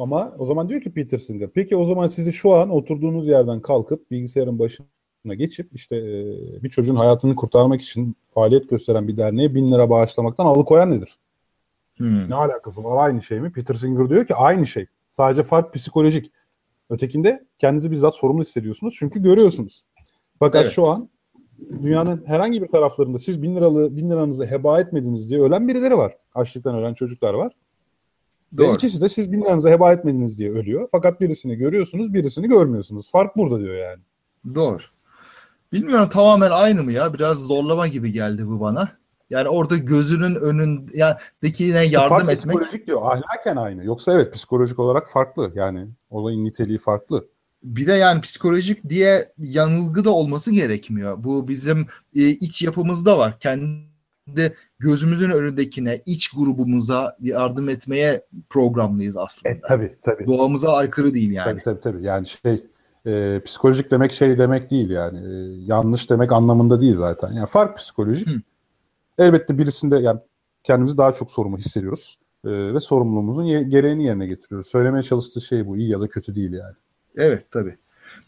Ama 0.01 0.35
o 0.39 0.45
zaman 0.45 0.69
diyor 0.69 0.81
ki 0.81 0.93
Peter 0.93 1.19
Singer, 1.19 1.51
peki 1.51 1.77
o 1.77 1.85
zaman 1.85 2.07
sizi 2.07 2.33
şu 2.33 2.55
an 2.55 2.71
oturduğunuz 2.71 3.27
yerden 3.27 3.61
kalkıp 3.61 4.11
bilgisayarın 4.11 4.59
başına 4.59 5.35
geçip 5.35 5.75
işte 5.75 5.97
e, 5.97 6.63
bir 6.63 6.71
çocuğun 6.71 6.97
hayatını 6.97 7.37
kurtarmak 7.37 7.83
için 7.83 8.17
faaliyet 8.35 8.71
gösteren 8.71 9.09
bir 9.09 9.17
derneğe 9.17 9.55
bin 9.55 9.73
lira 9.73 9.91
bağışlamaktan 9.91 10.47
alıkoyan 10.47 10.91
nedir? 10.91 11.17
Hmm. 11.97 12.31
Ne 12.31 12.35
alakası 12.35 12.85
var? 12.85 13.05
Aynı 13.05 13.23
şey 13.23 13.41
mi? 13.41 13.53
Peter 13.53 13.75
Singer 13.75 14.11
diyor 14.11 14.27
ki 14.27 14.35
aynı 14.35 14.67
şey. 14.67 14.87
Sadece 15.11 15.43
fark 15.43 15.75
psikolojik. 15.75 16.33
Ötekinde 16.91 17.47
kendinizi 17.59 17.91
bizzat 17.91 18.15
sorumlu 18.15 18.43
hissediyorsunuz 18.43 18.95
çünkü 18.99 19.23
görüyorsunuz. 19.23 19.85
Fakat 20.39 20.63
Evet. 20.63 20.73
şu 20.73 20.91
an 20.91 21.09
dünyanın 21.83 22.23
herhangi 22.27 22.63
bir 22.63 22.69
taraflarında 22.69 23.19
siz 23.19 23.43
bin 23.43 23.57
liralı 23.57 23.97
bin 23.97 24.11
liranızı 24.11 24.47
heba 24.47 24.81
etmediniz 24.81 25.31
diye 25.31 25.41
ölen 25.41 25.69
birileri 25.69 25.99
var. 25.99 26.13
Açlıktan 26.35 26.75
ölen 26.75 26.95
çocuklar 26.95 27.35
var. 27.35 27.53
Ve 28.53 28.59
Doğru. 28.59 28.75
ikisi 28.75 29.01
de 29.01 29.09
siz 29.09 29.33
bin 29.33 29.41
liranızı 29.41 29.69
heba 29.69 29.93
etmediniz 29.93 30.39
diye 30.39 30.51
ölüyor. 30.51 30.89
Fakat 30.93 31.21
birisini 31.21 31.57
görüyorsunuz, 31.57 32.15
birisini 32.15 32.49
görmüyorsunuz. 32.49 33.11
Fark 33.11 33.37
burada 33.37 33.61
diyor 33.61 33.75
yani. 33.75 34.03
Doğru. 34.55 34.79
Bilmiyorum 35.73 36.09
tamamen 36.09 36.51
aynı 36.51 36.83
mı 36.83 36.93
ya? 36.93 37.15
Biraz 37.15 37.47
zorlama 37.47 37.87
gibi 37.87 38.13
geldi 38.13 38.47
bu 38.47 38.61
bana. 38.61 38.89
Yani 39.31 39.49
orada 39.49 39.77
gözünün 39.77 40.35
önündekine 40.35 41.85
yardım 41.85 42.09
fark 42.09 42.23
etmek. 42.23 42.39
psikolojik 42.39 42.87
diyor. 42.87 43.03
Ahlaken 43.03 43.57
aynı. 43.57 43.85
Yoksa 43.85 44.13
evet 44.13 44.35
psikolojik 44.35 44.79
olarak 44.79 45.11
farklı. 45.11 45.53
Yani 45.55 45.89
olayın 46.11 46.45
niteliği 46.45 46.79
farklı. 46.79 47.27
Bir 47.63 47.87
de 47.87 47.93
yani 47.93 48.21
psikolojik 48.21 48.89
diye 48.89 49.33
yanılgı 49.39 50.05
da 50.05 50.11
olması 50.11 50.53
gerekmiyor. 50.53 51.25
Bu 51.25 51.49
bizim 51.49 51.87
e, 52.15 52.29
iç 52.29 52.63
yapımızda 52.63 53.19
var. 53.19 53.39
Kendi 53.39 53.90
gözümüzün 54.79 55.31
önündekine, 55.31 56.01
iç 56.07 56.31
grubumuza 56.31 57.17
yardım 57.21 57.69
etmeye 57.69 58.23
programlıyız 58.49 59.17
aslında. 59.17 59.55
E 59.55 59.61
tabii 59.61 59.97
tabii. 60.03 60.27
Doğamıza 60.27 60.73
aykırı 60.77 61.15
değil 61.15 61.31
yani. 61.31 61.45
Tabii 61.51 61.63
tabii 61.63 61.81
tabii. 61.81 62.03
Yani 62.03 62.27
şey 62.27 62.65
e, 63.07 63.41
psikolojik 63.45 63.91
demek 63.91 64.13
şey 64.13 64.39
demek 64.39 64.71
değil 64.71 64.91
yani. 64.91 65.19
E, 65.19 65.33
yanlış 65.65 66.11
demek 66.11 66.33
anlamında 66.33 66.81
değil 66.81 66.97
zaten. 66.97 67.33
Yani 67.33 67.47
fark 67.47 67.79
psikolojik. 67.79 68.29
Hı. 68.29 68.41
Elbette 69.19 69.59
birisinde 69.59 69.97
yani 69.99 70.21
kendimizi 70.63 70.99
daha 70.99 71.13
çok 71.13 71.31
sorumlu 71.33 71.59
hissediyoruz. 71.59 72.19
E, 72.45 72.75
ve 72.75 72.81
sorumluluğumuzun 72.81 73.45
ye- 73.45 73.63
gereğini 73.63 74.05
yerine 74.05 74.27
getiriyoruz. 74.27 74.67
Söylemeye 74.69 75.03
çalıştığı 75.03 75.41
şey 75.41 75.67
bu. 75.67 75.77
iyi 75.77 75.89
ya 75.91 76.01
da 76.01 76.09
kötü 76.09 76.35
değil 76.35 76.53
yani. 76.53 76.75
Evet 77.17 77.47
tabii. 77.51 77.77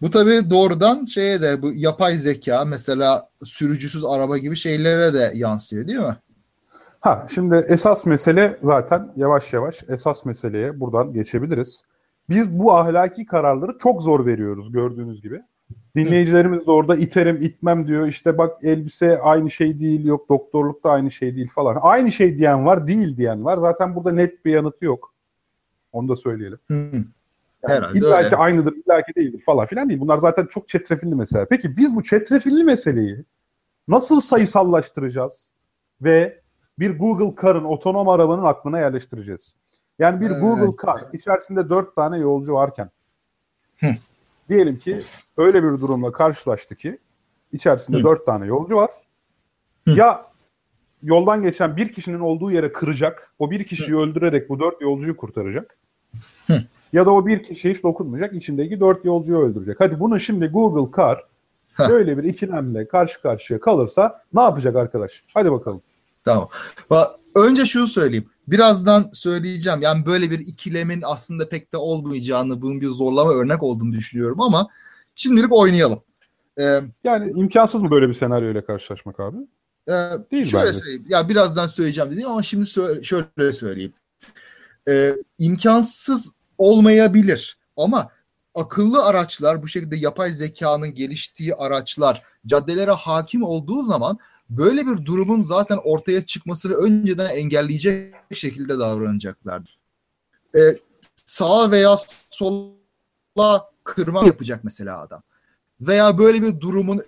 Bu 0.02 0.10
tabii 0.10 0.50
doğrudan 0.50 1.04
şeye 1.04 1.42
de 1.42 1.62
bu 1.62 1.72
yapay 1.72 2.16
zeka 2.16 2.64
mesela 2.64 3.28
sürücüsüz 3.44 4.04
araba 4.04 4.38
gibi 4.38 4.56
şeylere 4.56 5.14
de 5.14 5.32
yansıyor 5.34 5.88
değil 5.88 5.98
mi? 5.98 6.16
Ha 7.00 7.26
şimdi 7.34 7.64
esas 7.68 8.06
mesele 8.06 8.58
zaten 8.62 9.12
yavaş 9.16 9.52
yavaş 9.52 9.82
esas 9.88 10.24
meseleye 10.24 10.80
buradan 10.80 11.12
geçebiliriz. 11.12 11.82
Biz 12.28 12.58
bu 12.58 12.72
ahlaki 12.72 13.26
kararları 13.26 13.78
çok 13.78 14.02
zor 14.02 14.26
veriyoruz 14.26 14.72
gördüğünüz 14.72 15.22
gibi. 15.22 15.42
Dinleyicilerimiz 15.96 16.66
de 16.66 16.70
orada 16.70 16.96
iterim 16.96 17.42
itmem 17.42 17.86
diyor. 17.86 18.06
İşte 18.06 18.38
bak 18.38 18.58
elbise 18.62 19.18
aynı 19.18 19.50
şey 19.50 19.80
değil 19.80 20.04
yok 20.04 20.28
doktorluk 20.28 20.84
da 20.84 20.90
aynı 20.90 21.10
şey 21.10 21.36
değil 21.36 21.48
falan. 21.54 21.78
Aynı 21.80 22.12
şey 22.12 22.38
diyen 22.38 22.66
var 22.66 22.86
değil 22.86 23.16
diyen 23.16 23.44
var. 23.44 23.58
Zaten 23.58 23.96
burada 23.96 24.12
net 24.12 24.44
bir 24.44 24.52
yanıtı 24.52 24.84
yok. 24.84 25.14
Onu 25.92 26.08
da 26.08 26.16
söyleyelim. 26.16 26.58
Hı. 26.70 27.04
Yani 27.68 27.76
Herhalde 27.76 27.98
illa 27.98 28.16
öyle. 28.18 28.36
aynıdır, 28.36 28.72
illa 28.72 29.02
ki 29.02 29.12
değildir 29.16 29.42
falan 29.46 29.66
filan 29.66 29.88
değil. 29.88 30.00
Bunlar 30.00 30.18
zaten 30.18 30.46
çok 30.46 30.68
çetrefilli 30.68 31.14
mesele. 31.14 31.46
Peki 31.50 31.76
biz 31.76 31.96
bu 31.96 32.02
çetrefilli 32.02 32.64
meseleyi 32.64 33.24
nasıl 33.88 34.20
sayısallaştıracağız 34.20 35.54
ve 36.02 36.40
bir 36.78 36.98
Google 36.98 37.42
Car'ın 37.42 37.64
otonom 37.64 38.08
arabanın 38.08 38.44
aklına 38.44 38.78
yerleştireceğiz? 38.78 39.56
Yani 39.98 40.20
bir 40.20 40.30
Evet. 40.30 40.40
Google 40.40 40.76
Car 40.86 41.04
içerisinde 41.12 41.68
dört 41.68 41.94
tane 41.96 42.18
yolcu 42.18 42.54
varken 42.54 42.90
Hı. 43.80 43.86
diyelim 44.48 44.76
ki 44.76 45.02
öyle 45.36 45.62
bir 45.62 45.68
durumla 45.68 46.12
karşılaştı 46.12 46.76
ki 46.76 46.98
içerisinde 47.52 47.98
Hı. 47.98 48.02
dört 48.02 48.26
tane 48.26 48.46
yolcu 48.46 48.76
var. 48.76 48.90
Hı. 49.88 49.90
Ya 49.90 50.26
yoldan 51.02 51.42
geçen 51.42 51.76
bir 51.76 51.92
kişinin 51.92 52.20
olduğu 52.20 52.50
yere 52.50 52.72
kıracak, 52.72 53.34
o 53.38 53.50
bir 53.50 53.64
kişiyi 53.64 53.96
öldürerek 53.96 54.48
bu 54.48 54.60
dört 54.60 54.80
yolcuyu 54.80 55.16
kurtaracak. 55.16 55.78
Ya 56.92 57.06
da 57.06 57.10
o 57.10 57.26
bir 57.26 57.42
kişiye 57.42 57.74
hiç 57.74 57.82
dokunmayacak, 57.82 58.34
içindeki 58.34 58.80
dört 58.80 59.04
yolcuyu 59.04 59.38
öldürecek. 59.38 59.76
Hadi 59.80 60.00
bunu 60.00 60.20
şimdi 60.20 60.46
Google 60.46 60.96
Car 60.96 61.24
böyle 61.88 62.18
bir 62.18 62.24
ikilemle 62.24 62.88
karşı 62.88 63.22
karşıya 63.22 63.60
kalırsa 63.60 64.22
ne 64.34 64.40
yapacak 64.40 64.76
arkadaş? 64.76 65.24
Hadi 65.34 65.52
bakalım. 65.52 65.82
Tamam. 66.24 66.48
Önce 67.34 67.64
şunu 67.64 67.86
söyleyeyim. 67.86 68.26
Birazdan 68.48 69.10
söyleyeceğim. 69.12 69.82
Yani 69.82 70.06
böyle 70.06 70.30
bir 70.30 70.38
ikilemin 70.38 71.02
aslında 71.04 71.48
pek 71.48 71.72
de 71.72 71.76
olmayacağını, 71.76 72.62
bunun 72.62 72.80
bir 72.80 72.86
zorlama 72.86 73.32
örnek 73.32 73.62
olduğunu 73.62 73.92
düşünüyorum 73.92 74.40
ama 74.40 74.68
şimdilik 75.14 75.52
oynayalım. 75.52 76.00
Ee, 76.58 76.80
Yani 77.04 77.32
imkansız 77.36 77.82
mı 77.82 77.90
böyle 77.90 78.08
bir 78.08 78.12
senaryoyla 78.14 78.64
karşılaşmak 78.66 79.20
abi? 79.20 79.36
e, 79.88 79.92
Değil 80.32 80.44
şöyle 80.44 80.66
bence. 80.66 80.78
söyleyeyim. 80.78 81.04
Ya 81.08 81.28
birazdan 81.28 81.66
söyleyeceğim 81.66 82.10
dedim 82.10 82.28
ama 82.28 82.42
şimdi 82.42 82.66
şöyle 83.02 83.52
söyleyeyim. 83.52 83.92
Ee, 84.88 85.12
imkansız 85.38 86.34
olmayabilir 86.62 87.58
ama 87.76 88.08
akıllı 88.54 89.04
araçlar 89.04 89.62
bu 89.62 89.68
şekilde 89.68 89.96
yapay 89.96 90.32
zekanın 90.32 90.94
geliştiği 90.94 91.54
araçlar 91.54 92.22
caddelere 92.46 92.90
hakim 92.90 93.42
olduğu 93.42 93.82
zaman 93.82 94.18
böyle 94.50 94.86
bir 94.86 95.04
durumun 95.04 95.42
zaten 95.42 95.78
ortaya 95.84 96.26
çıkmasını 96.26 96.74
önceden 96.74 97.36
engelleyecek 97.36 98.14
şekilde 98.34 98.78
davranacaklardır. 98.78 99.78
Ee, 100.56 100.76
sağa 101.26 101.70
veya 101.70 101.96
sola 102.30 103.70
kırma 103.84 104.26
yapacak 104.26 104.64
mesela 104.64 105.00
adam. 105.00 105.22
Veya 105.80 106.18
böyle 106.18 106.42
bir 106.42 106.60
durumun 106.60 107.02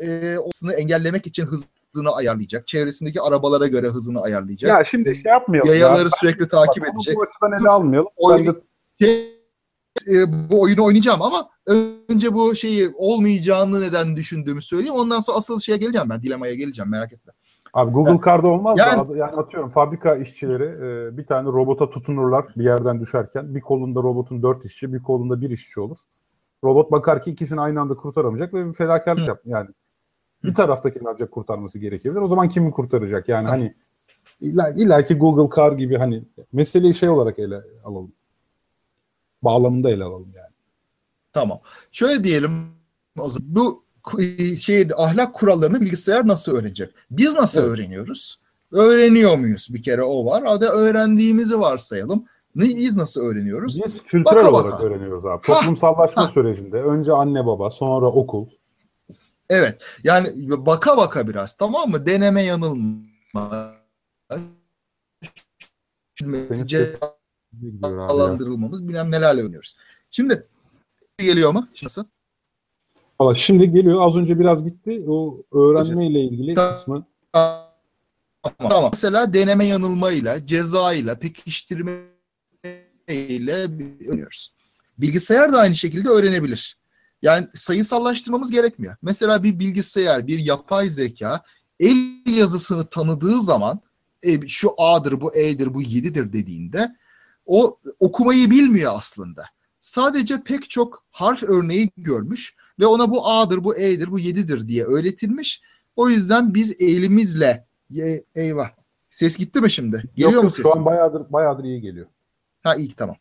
e, 0.00 0.38
olmasını 0.38 0.72
engellemek 0.72 1.26
için 1.26 1.46
hızını 1.46 2.14
ayarlayacak. 2.14 2.68
Çevresindeki 2.68 3.20
arabalara 3.20 3.66
göre 3.66 3.88
hızını 3.88 4.22
ayarlayacak. 4.22 4.70
Ya 4.70 4.84
şimdi 4.84 5.16
şey 5.16 5.32
yapmayalım. 5.32 5.70
Yayaları 5.70 6.04
ya. 6.04 6.10
sürekli 6.20 6.48
takip 6.48 6.82
Bak, 6.82 6.90
edecek. 6.94 7.16
Bu 7.16 7.22
açıdan 7.22 7.60
ele 7.60 7.68
almayalım. 7.68 8.08
Oyun- 8.16 8.69
e, 9.02 10.50
bu 10.50 10.60
oyunu 10.60 10.84
oynayacağım 10.84 11.22
ama 11.22 11.48
önce 11.66 12.34
bu 12.34 12.54
şeyi 12.54 12.88
olmayacağını 12.96 13.80
neden 13.80 14.16
düşündüğümü 14.16 14.62
söyleyeyim. 14.62 14.94
Ondan 14.94 15.20
sonra 15.20 15.38
asıl 15.38 15.60
şeye 15.60 15.78
geleceğim 15.78 16.10
ben. 16.10 16.22
Dilemaya 16.22 16.54
geleceğim 16.54 16.90
merak 16.90 17.12
etme. 17.12 17.32
Abi 17.72 17.92
Google 17.92 18.20
Car'da 18.24 18.48
olmaz 18.48 18.78
Yani- 18.78 19.08
da 19.08 19.16
yani 19.16 19.32
atıyorum 19.32 19.70
fabrika 19.70 20.16
işçileri 20.16 20.64
e, 20.64 21.16
bir 21.16 21.26
tane 21.26 21.48
robota 21.48 21.90
tutunurlar 21.90 22.46
bir 22.56 22.64
yerden 22.64 23.00
düşerken. 23.00 23.54
Bir 23.54 23.60
kolunda 23.60 24.02
robotun 24.02 24.42
dört 24.42 24.64
işçi, 24.64 24.92
bir 24.92 25.02
kolunda 25.02 25.40
bir 25.40 25.50
işçi 25.50 25.80
olur. 25.80 25.96
Robot 26.64 26.92
bakar 26.92 27.22
ki 27.22 27.30
ikisini 27.30 27.60
aynı 27.60 27.80
anda 27.80 27.94
kurtaramayacak 27.94 28.54
ve 28.54 28.68
bir 28.68 28.74
fedakarlık 28.74 29.28
yap. 29.28 29.40
Yani 29.44 29.68
bir 30.44 30.54
taraftakini 30.54 31.08
ancak 31.08 31.30
kurtarması 31.30 31.78
gerekebilir. 31.78 32.20
O 32.20 32.26
zaman 32.26 32.48
kimi 32.48 32.70
kurtaracak? 32.70 33.28
Yani 33.28 33.48
hani 33.48 33.74
illa, 34.40 34.70
illa 34.70 35.04
ki 35.04 35.14
Google 35.14 35.56
Car 35.56 35.72
gibi 35.72 35.96
hani 35.96 36.24
meseleyi 36.52 36.94
şey 36.94 37.08
olarak 37.08 37.38
ele 37.38 37.60
alalım. 37.84 38.12
Bağlamında 39.42 39.90
ele 39.90 40.04
alalım 40.04 40.32
yani. 40.36 40.52
Tamam. 41.32 41.60
Şöyle 41.92 42.24
diyelim 42.24 42.66
o 43.18 43.28
zaman. 43.28 43.54
Bu 43.56 43.84
şey 44.58 44.88
ahlak 44.96 45.34
kurallarını 45.34 45.80
bilgisayar 45.80 46.26
nasıl 46.28 46.56
öğrenecek? 46.56 46.90
Biz 47.10 47.34
nasıl 47.36 47.60
Evet. 47.62 47.70
öğreniyoruz? 47.78 48.40
Öğreniyor 48.72 49.36
muyuz? 49.38 49.68
Bir 49.70 49.82
kere 49.82 50.02
o 50.02 50.24
var. 50.24 50.44
Hadi 50.46 50.64
öğrendiğimizi 50.64 51.60
varsayalım. 51.60 52.24
Biz 52.56 52.96
nasıl 52.96 53.20
öğreniyoruz? 53.20 53.80
Biz 53.84 54.02
kültürel 54.02 54.24
Baka 54.44 54.50
olarak 54.50 54.72
baka. 54.72 54.84
öğreniyoruz 54.84 55.26
abi. 55.26 55.46
Ha, 55.46 55.54
Toplumsallaşma 55.54 56.22
ha. 56.24 56.28
sürecinde 56.28 56.76
önce 56.82 57.12
anne 57.12 57.46
baba, 57.46 57.70
sonra 57.70 58.06
okul. 58.06 58.46
Evet. 59.50 59.82
Yani 60.04 60.32
baka 60.66 60.96
baka 60.96 61.28
biraz 61.28 61.54
tamam 61.56 61.90
mı? 61.90 62.06
Deneme 62.06 62.42
yanılma. 62.42 63.74
Senin 66.18 66.66
cezalandırılmamız 67.60 68.88
bilmem 68.88 69.10
nelerle 69.10 69.42
oynuyoruz. 69.42 69.76
Şimdi 70.10 70.46
geliyor 71.18 71.52
mu? 71.52 71.68
Nasıl? 71.82 72.04
Bak 73.18 73.38
şimdi 73.38 73.70
geliyor. 73.72 74.06
Az 74.06 74.16
önce 74.16 74.38
biraz 74.38 74.64
gitti. 74.64 75.04
O 75.08 75.42
öğrenme 75.52 76.06
ile 76.06 76.20
ilgili 76.20 76.54
kısmı. 76.54 77.06
Tamam. 77.32 77.66
tamam. 78.58 78.90
Mesela 78.92 79.34
deneme 79.34 79.64
yanılmayla, 79.64 80.46
cezayla, 80.46 81.18
pekiştirme 81.18 81.92
ile 83.08 83.52
öğreniyoruz. 83.52 84.54
Bilgisayar 84.98 85.52
da 85.52 85.58
aynı 85.58 85.74
şekilde 85.74 86.08
öğrenebilir. 86.08 86.76
Yani 87.22 87.48
sayısallaştırmamız 87.52 88.50
gerekmiyor. 88.50 88.96
Mesela 89.02 89.42
bir 89.42 89.58
bilgisayar, 89.58 90.26
bir 90.26 90.38
yapay 90.38 90.88
zeka 90.88 91.40
el 91.80 92.36
yazısını 92.36 92.86
tanıdığı 92.86 93.40
zaman 93.40 93.80
e, 94.22 94.48
şu 94.48 94.70
A'dır, 94.78 95.20
bu 95.20 95.34
E'dir, 95.34 95.74
bu 95.74 95.82
7'dir 95.82 96.32
dediğinde 96.32 96.96
o 97.50 97.78
okumayı 98.00 98.50
bilmiyor 98.50 98.92
aslında. 98.96 99.42
Sadece 99.80 100.42
pek 100.42 100.70
çok 100.70 101.04
harf 101.10 101.42
örneği 101.42 101.90
görmüş 101.96 102.54
ve 102.80 102.86
ona 102.86 103.10
bu 103.10 103.28
A'dır, 103.28 103.64
bu 103.64 103.76
E'dir, 103.76 104.10
bu 104.10 104.20
7'dir 104.20 104.68
diye 104.68 104.84
öğretilmiş. 104.84 105.62
O 105.96 106.08
yüzden 106.08 106.54
biz 106.54 106.76
elimizle 106.80 107.66
Ye- 107.90 108.24
eyvah. 108.34 108.70
Ses 109.08 109.36
gitti 109.36 109.60
mi 109.60 109.70
şimdi? 109.70 110.02
Geliyor 110.14 110.32
Yok, 110.32 110.44
mu 110.44 110.50
sesim? 110.50 110.70
Şu 110.72 110.78
an 110.78 110.84
bayağıdır, 110.84 111.32
bayağıdır 111.32 111.64
iyi 111.64 111.80
geliyor. 111.80 112.06
Ha 112.62 112.74
iyi 112.74 112.94
tamam. 112.94 113.16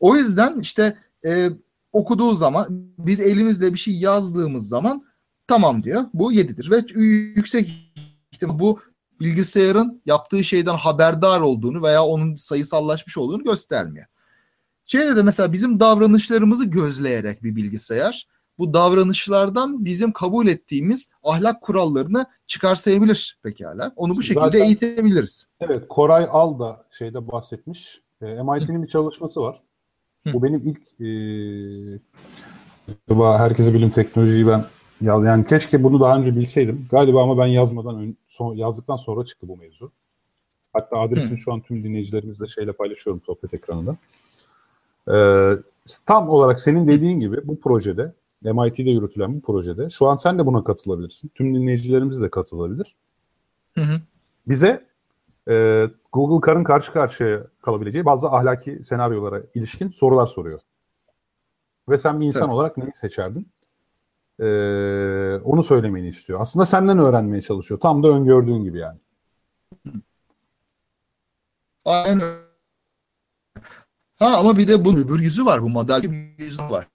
O 0.00 0.16
yüzden 0.16 0.58
işte 0.58 0.96
e, 1.24 1.48
okuduğu 1.92 2.34
zaman 2.34 2.66
biz 2.98 3.20
elimizle 3.20 3.72
bir 3.72 3.78
şey 3.78 3.94
yazdığımız 3.94 4.68
zaman 4.68 5.04
tamam 5.46 5.84
diyor. 5.84 6.04
Bu 6.14 6.32
7'dir 6.32 6.70
ve 6.70 7.00
yüksek 7.00 7.92
ihtimal 8.32 8.58
bu 8.58 8.80
bilgisayarın 9.20 10.02
yaptığı 10.06 10.44
şeyden 10.44 10.74
haberdar 10.74 11.40
olduğunu 11.40 11.82
veya 11.82 12.04
onun 12.04 12.36
sayısallaşmış 12.36 13.18
olduğunu 13.18 13.44
göstermiyor. 13.44 14.06
Şeyde 14.84 15.16
de 15.16 15.22
mesela 15.22 15.52
bizim 15.52 15.80
davranışlarımızı 15.80 16.64
gözleyerek 16.64 17.42
bir 17.42 17.56
bilgisayar 17.56 18.26
bu 18.58 18.74
davranışlardan 18.74 19.84
bizim 19.84 20.12
kabul 20.12 20.46
ettiğimiz 20.46 21.10
ahlak 21.22 21.60
kurallarını 21.62 22.26
çıkarsayabilir 22.46 23.38
pekala. 23.42 23.92
Onu 23.96 24.16
bu 24.16 24.22
şekilde 24.22 24.44
Zaten- 24.44 24.64
eğitebiliriz. 24.64 25.46
Evet, 25.60 25.88
Koray 25.88 26.28
Al 26.30 26.58
da 26.58 26.84
şeyde 26.90 27.28
bahsetmiş. 27.32 28.00
E, 28.22 28.26
MIT'nin 28.26 28.82
bir 28.82 28.88
çalışması 28.88 29.40
var. 29.40 29.62
Hı. 30.26 30.32
Bu 30.32 30.42
benim 30.42 30.62
ilk 30.68 31.00
e, 31.00 31.06
herkese 33.38 33.74
bilim 33.74 33.90
teknolojiyi 33.90 34.46
ben 34.46 34.64
yaz, 35.00 35.24
yani 35.24 35.46
keşke 35.46 35.82
bunu 35.82 36.00
daha 36.00 36.18
önce 36.18 36.36
bilseydim. 36.36 36.86
Galiba 36.90 37.22
ama 37.22 37.38
ben 37.38 37.46
yazmadan 37.46 37.96
ön, 37.96 38.16
son, 38.38 38.54
yazdıktan 38.54 38.96
sonra 38.96 39.24
çıktı 39.24 39.48
bu 39.48 39.56
mevzu. 39.56 39.92
Hatta 40.72 40.98
adresini 40.98 41.36
Hı. 41.36 41.40
şu 41.40 41.52
an 41.52 41.60
tüm 41.60 41.84
dinleyicilerimizle 41.84 42.48
şeyle 42.48 42.72
paylaşıyorum 42.72 43.22
sohbet 43.22 43.54
ekranında. 43.54 43.96
Ee, 45.12 45.58
tam 46.06 46.28
olarak 46.28 46.60
senin 46.60 46.88
dediğin 46.88 47.20
gibi 47.20 47.48
bu 47.48 47.60
projede 47.60 48.12
MIT'de 48.42 48.90
yürütülen 48.90 49.34
bu 49.34 49.40
projede 49.40 49.90
şu 49.90 50.06
an 50.06 50.16
sen 50.16 50.38
de 50.38 50.46
buna 50.46 50.64
katılabilirsin. 50.64 51.30
Tüm 51.34 51.54
dinleyicilerimiz 51.54 52.20
de 52.20 52.30
katılabilir. 52.30 52.96
Hı 53.74 53.80
hı. 53.80 54.00
Bize 54.48 54.86
e, 55.48 55.86
Google 56.12 56.46
Car'ın 56.46 56.64
karşı 56.64 56.92
karşıya 56.92 57.46
kalabileceği 57.62 58.04
bazı 58.04 58.28
ahlaki 58.28 58.84
senaryolara 58.84 59.42
ilişkin 59.54 59.90
sorular 59.90 60.26
soruyor. 60.26 60.60
Ve 61.88 61.98
sen 61.98 62.20
bir 62.20 62.26
insan 62.26 62.42
Evet. 62.42 62.54
olarak 62.54 62.76
neyi 62.76 62.90
seçerdin? 62.94 63.48
E, 64.40 64.46
onu 65.44 65.62
söylemeni 65.62 66.08
istiyor. 66.08 66.40
Aslında 66.40 66.66
senden 66.66 66.98
öğrenmeye 66.98 67.42
çalışıyor. 67.42 67.80
Tam 67.80 68.02
da 68.02 68.08
öngördüğün 68.08 68.64
gibi 68.64 68.78
yani. 68.78 68.98
Aynen. 71.84 72.20
Ha 74.16 74.36
ama 74.38 74.58
bir 74.58 74.68
de 74.68 74.84
bunun 74.84 75.04
öbür 75.04 75.20
yüzü 75.20 75.44
var. 75.46 75.62
Bu 75.62 75.68
model 75.68 76.02
bir 76.02 76.44
yüzü 76.44 76.62
var. 76.62 76.86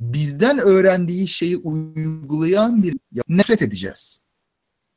Bizden 0.00 0.58
öğrendiği 0.58 1.28
şeyi 1.28 1.56
uygulayan 1.56 2.82
bir 2.82 2.96
nefret 3.28 3.62
edeceğiz. 3.62 4.20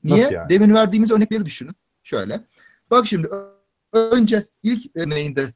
Niye? 0.03 0.23
Nasıl 0.23 0.33
yani? 0.33 0.49
Demin 0.49 0.73
verdiğimiz 0.73 1.11
örnekleri 1.11 1.45
düşünün. 1.45 1.75
Şöyle. 2.03 2.45
Bak 2.91 3.07
şimdi 3.07 3.29
önce 3.93 4.45
ilk 4.63 4.95
örneğinde 4.95 5.47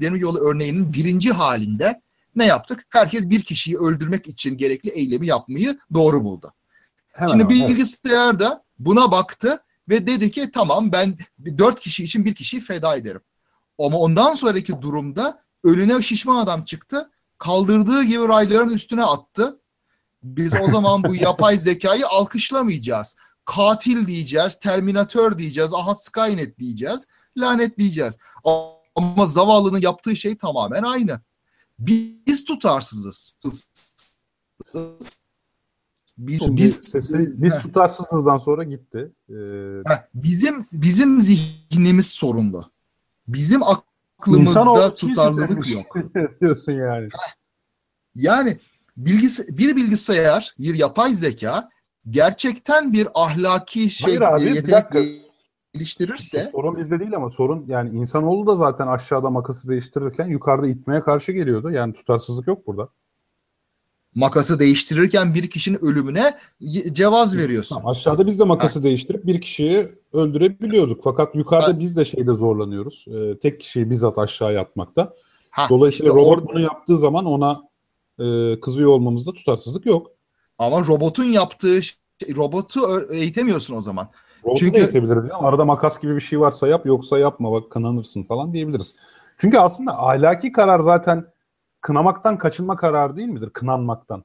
demir 0.00 0.20
yolu 0.20 0.38
örneğinin 0.38 0.92
birinci 0.92 1.32
halinde 1.32 2.02
ne 2.36 2.46
yaptık? 2.46 2.86
Herkes 2.90 3.30
bir 3.30 3.42
kişiyi 3.42 3.78
öldürmek 3.78 4.26
için 4.26 4.56
gerekli 4.56 4.90
eylemi 4.90 5.26
yapmayı 5.26 5.78
doğru 5.94 6.24
buldu. 6.24 6.52
Hemen 7.12 7.28
Şimdi 7.28 7.54
hemen, 7.54 7.68
bilgisayar 7.68 8.40
da 8.40 8.64
buna 8.78 9.12
baktı 9.12 9.60
ve 9.88 10.06
dedi 10.06 10.30
ki 10.30 10.50
tamam 10.54 10.92
ben 10.92 11.18
dört 11.58 11.80
kişi 11.80 12.04
için 12.04 12.24
bir 12.24 12.34
kişiyi 12.34 12.60
feda 12.60 12.96
ederim. 12.96 13.20
Ama 13.78 13.98
ondan 13.98 14.34
sonraki 14.34 14.82
durumda 14.82 15.42
önüne 15.64 16.02
şişman 16.02 16.36
adam 16.36 16.64
çıktı. 16.64 17.10
Kaldırdığı 17.38 18.02
gibi 18.02 18.28
rayların 18.28 18.70
üstüne 18.70 19.04
attı. 19.04 19.60
Biz 20.22 20.54
o 20.62 20.66
zaman 20.66 21.04
bu 21.04 21.14
yapay 21.14 21.58
zekayı 21.58 22.06
alkışlamayacağız. 22.06 23.16
Katil 23.44 24.06
diyeceğiz, 24.06 24.58
terminatör 24.58 25.38
diyeceğiz, 25.38 25.74
aha 25.74 25.94
Skynet 25.94 26.58
diyeceğiz, 26.58 27.06
lanetleyeceğiz. 27.36 28.18
Ama 28.94 29.26
zavallının 29.26 29.80
yaptığı 29.80 30.16
şey 30.16 30.36
tamamen 30.36 30.82
aynı. 30.82 31.20
Biz 31.78 32.44
tutarsızız. 32.44 33.38
Biz, 36.18 36.38
Şimdi 36.38 36.62
biz, 36.62 36.78
sesi, 36.82 37.42
biz 37.42 37.62
tutarsızızdan 37.62 38.38
sonra 38.38 38.64
gitti. 38.64 39.12
Ee, 39.30 39.34
bizim 40.14 40.66
bizim 40.72 41.20
zihnimiz 41.20 42.06
sorunlu. 42.06 42.70
Bizim 43.28 43.62
aklımızda 43.62 44.94
çiğ 44.94 45.06
tutarlılık 45.06 45.70
yok. 45.70 45.96
diyorsun 46.40 46.72
yani. 46.72 47.08
Yani 48.14 48.58
bilgis 48.96 49.48
bir 49.48 49.76
bilgisayar, 49.76 50.54
bir 50.58 50.74
yapay 50.74 51.14
zeka 51.14 51.70
gerçekten 52.10 52.92
bir 52.92 53.08
ahlaki 53.14 53.90
şey 53.90 54.16
Hayır 54.16 54.20
abi, 54.20 54.44
bir 54.44 54.54
yetenek 54.54 54.72
dakika. 54.72 55.25
Geliştirirse 55.76 56.48
Sorun 56.52 56.76
bizde 56.78 57.00
değil 57.00 57.16
ama 57.16 57.30
sorun 57.30 57.64
yani 57.68 57.90
insanoğlu 57.90 58.46
da 58.46 58.56
zaten 58.56 58.86
aşağıda 58.86 59.30
makası 59.30 59.68
değiştirirken 59.68 60.26
yukarıda 60.26 60.66
itmeye 60.66 61.00
karşı 61.00 61.32
geliyordu. 61.32 61.70
Yani 61.70 61.92
tutarsızlık 61.92 62.46
yok 62.46 62.66
burada. 62.66 62.88
makası 64.14 64.58
değiştirirken 64.58 65.34
bir 65.34 65.50
kişinin 65.50 65.84
ölümüne 65.84 66.36
cevaz 66.92 67.36
veriyorsun. 67.36 67.76
Tamam, 67.76 67.90
aşağıda 67.92 68.26
biz 68.26 68.38
de 68.38 68.44
makası 68.44 68.82
değiştirip 68.82 69.26
bir 69.26 69.40
kişiyi 69.40 69.88
öldürebiliyorduk. 70.12 71.00
Fakat 71.04 71.34
yukarıda 71.34 71.66
Ha. 71.68 71.78
biz 71.78 71.96
de 71.96 72.04
şeyde 72.04 72.32
zorlanıyoruz. 72.32 73.04
Ee, 73.08 73.38
tek 73.38 73.60
kişiyi 73.60 73.90
bizzat 73.90 74.18
aşağıya 74.18 74.60
atmakta. 74.60 75.14
Ha, 75.50 75.66
Dolayısıyla 75.70 76.12
işte 76.12 76.20
robot 76.20 76.48
bunu 76.48 76.60
yaptığı 76.60 76.98
zaman 76.98 77.24
ona 77.24 77.62
e, 78.18 78.24
kızıyor 78.60 78.90
olmamızda 78.90 79.32
tutarsızlık 79.32 79.86
yok. 79.86 80.10
ama 80.58 80.80
robotun 80.86 81.24
yaptığı 81.24 81.80
robotu 82.36 82.80
eğitemiyorsun 83.10 83.76
o 83.76 83.80
zaman. 83.80 84.08
Robotu 84.44 84.60
Çünkü- 84.60 85.30
ama 85.34 85.48
Arada 85.48 85.64
makas 85.64 86.00
gibi 86.00 86.14
bir 86.16 86.20
şey 86.20 86.40
varsa 86.40 86.68
yap 86.68 86.86
yoksa 86.86 87.18
yapma 87.18 87.52
bak 87.52 87.70
kınanırsın 87.70 88.22
falan 88.22 88.52
diyebiliriz. 88.52 88.96
Çünkü 89.38 89.58
aslında 89.58 90.02
ahlaki 90.02 90.52
karar 90.52 90.80
zaten 90.80 91.26
kınamaktan 91.80 92.38
kaçınma 92.38 92.76
kararı 92.76 93.16
değil 93.16 93.28
midir? 93.28 93.50
Kınanmaktan. 93.50 94.24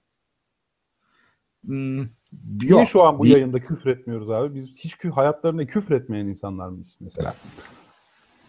Hmm, 1.66 1.97
Niye 1.97 2.70
yok. 2.70 2.88
şu 2.88 3.03
an 3.03 3.20
bu 3.20 3.24
Değil. 3.24 3.36
yayında 3.36 3.59
küfür 3.59 3.89
etmiyoruz 3.89 4.30
abi? 4.30 4.55
Biz 4.55 4.78
hiç 4.78 4.93
kü- 4.93 5.12
hayatlarında 5.12 5.66
küfür 5.66 5.95
etmeyen 5.95 6.26
insanlar 6.26 6.70
mıyız 6.70 6.97
mesela? 7.01 7.34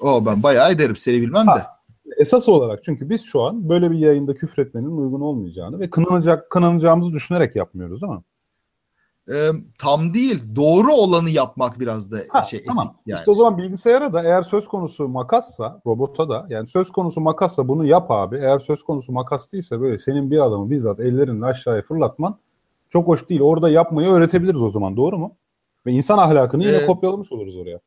O 0.00 0.26
ben 0.26 0.42
bayağı 0.42 0.72
ederim 0.72 0.96
seni 0.96 1.20
bilmem 1.22 1.46
de. 1.46 1.50
Ha. 1.50 1.78
Esas 2.16 2.48
olarak 2.48 2.84
çünkü 2.84 3.10
biz 3.10 3.22
şu 3.24 3.42
an 3.42 3.68
böyle 3.68 3.90
bir 3.90 3.98
yayında 3.98 4.34
küfür 4.34 4.62
etmenin 4.66 4.96
uygun 4.96 5.20
olmayacağını 5.20 5.80
ve 5.80 5.90
kınanacak 5.90 6.50
kınanacağımızı 6.50 7.12
düşünerek 7.12 7.56
yapmıyoruz 7.56 8.02
değil 8.02 8.12
mi? 8.12 8.22
Ee, 9.28 9.50
tam 9.78 10.14
değil. 10.14 10.42
Doğru 10.56 10.92
olanı 10.92 11.30
yapmak 11.30 11.80
biraz 11.80 12.12
da 12.12 12.18
Ha, 12.30 12.42
şey 12.42 12.62
tamam. 12.64 12.86
etik 12.86 12.96
yani. 13.06 13.18
İşte 13.18 13.30
o 13.30 13.34
zaman 13.34 13.58
bilgisayara 13.58 14.12
da 14.12 14.20
eğer 14.24 14.42
söz 14.42 14.68
konusu 14.68 15.08
makassa, 15.08 15.80
robota 15.86 16.28
da 16.28 16.46
yani 16.48 16.68
söz 16.68 16.90
konusu 16.92 17.20
makassa 17.20 17.68
bunu 17.68 17.84
yap 17.84 18.10
abi. 18.10 18.36
Eğer 18.36 18.58
söz 18.58 18.82
konusu 18.82 19.12
makas 19.12 19.52
değilse 19.52 19.80
böyle 19.80 19.98
senin 19.98 20.30
bir 20.30 20.38
adamı 20.38 20.70
bizzat 20.70 21.00
ellerinle 21.00 21.46
aşağıya 21.46 21.82
fırlatman 21.82 22.38
çok 22.90 23.08
hoş 23.08 23.28
değil. 23.28 23.40
Orada 23.40 23.70
yapmayı 23.70 24.08
öğretebiliriz 24.08 24.62
o 24.62 24.70
zaman 24.70 24.96
doğru 24.96 25.18
mu? 25.18 25.36
Ve 25.86 25.92
insan 25.92 26.18
ahlakını 26.18 26.64
yine 26.64 26.76
Ee, 26.76 26.86
kopyalamış 26.86 27.32
oluruz 27.32 27.56
oraya. 27.56 27.80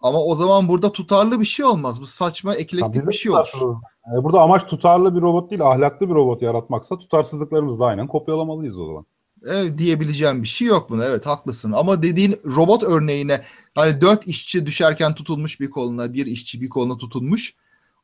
Ama 0.00 0.18
o 0.18 0.34
zaman 0.34 0.68
burada 0.68 0.92
tutarlı 0.92 1.40
bir 1.40 1.44
şey 1.44 1.64
olmaz. 1.64 2.00
Bu 2.00 2.06
saçma 2.06 2.54
eklektik 2.54 3.08
bir 3.08 3.12
şey 3.12 3.32
olur. 3.32 3.74
Yani 4.06 4.24
burada 4.24 4.40
amaç 4.40 4.66
tutarlı 4.66 5.16
bir 5.16 5.20
robot 5.20 5.50
değil, 5.50 5.62
ahlaklı 5.62 6.08
bir 6.08 6.14
robot 6.14 6.42
yaratmaksa 6.42 6.98
tutarsızlıklarımızı 6.98 7.80
da 7.80 7.86
aynen 7.86 8.06
kopyalamalıyız 8.06 8.78
o 8.78 8.86
zaman. 8.86 9.06
Evet, 9.46 9.78
diyebileceğim 9.78 10.42
bir 10.42 10.48
şey 10.48 10.68
yok 10.68 10.90
buna. 10.90 11.04
Evet 11.04 11.26
haklısın. 11.26 11.72
Ama 11.72 12.02
dediğin 12.02 12.36
robot 12.56 12.82
örneğine 12.82 13.42
hani 13.74 14.00
dört 14.00 14.28
işçi 14.28 14.66
düşerken 14.66 15.14
tutulmuş 15.14 15.60
bir 15.60 15.70
koluna, 15.70 16.12
bir 16.12 16.26
işçi 16.26 16.60
bir 16.60 16.68
koluna 16.68 16.96
tutulmuş. 16.96 17.54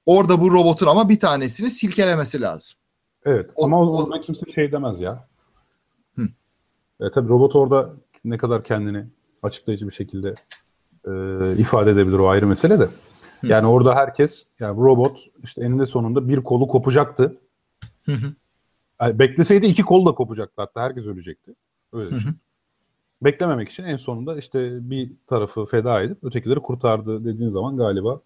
Orada 0.06 0.40
bu 0.40 0.52
robotun 0.52 0.86
ama 0.86 1.08
bir 1.08 1.20
tanesini 1.20 1.70
silkelemesi 1.70 2.40
lazım. 2.40 2.78
Evet 3.24 3.50
o, 3.56 3.64
ama 3.64 3.80
o, 3.80 3.96
o 3.96 4.02
zaman 4.02 4.22
kimse 4.22 4.52
şey 4.52 4.72
demez 4.72 5.00
ya. 5.00 5.28
Hı. 6.16 6.22
E, 7.00 7.10
tabii 7.10 7.28
robot 7.28 7.56
orada 7.56 7.94
ne 8.24 8.38
kadar 8.38 8.64
kendini 8.64 9.06
açıklayıcı 9.42 9.86
bir 9.86 9.92
şekilde 9.92 10.34
e, 11.06 11.12
ifade 11.56 11.90
edebilir 11.90 12.18
o 12.18 12.28
ayrı 12.28 12.46
mesele 12.46 12.80
de. 12.80 12.88
Hı. 13.40 13.46
Yani 13.46 13.66
orada 13.66 13.94
herkes 13.94 14.46
yani 14.60 14.76
robot 14.76 15.18
işte 15.44 15.64
eninde 15.64 15.86
sonunda 15.86 16.28
bir 16.28 16.42
kolu 16.42 16.68
kopacaktı. 16.68 17.36
Hı 18.04 18.12
hı. 18.12 18.34
Yani 19.00 19.18
bekleseydi 19.18 19.66
iki 19.66 19.82
kol 19.82 20.06
da 20.06 20.12
kopacaktı 20.12 20.62
hatta 20.62 20.82
herkes 20.82 21.06
ölecekti. 21.06 21.54
Öyle 21.92 22.10
düşün. 22.10 22.30
Beklememek 23.22 23.68
için 23.68 23.84
en 23.84 23.96
sonunda 23.96 24.38
işte 24.38 24.90
bir 24.90 25.10
tarafı 25.26 25.66
feda 25.66 26.02
edip 26.02 26.24
ötekileri 26.24 26.60
kurtardı 26.60 27.24
dediğin 27.24 27.48
zaman 27.48 27.76
galiba 27.76 28.20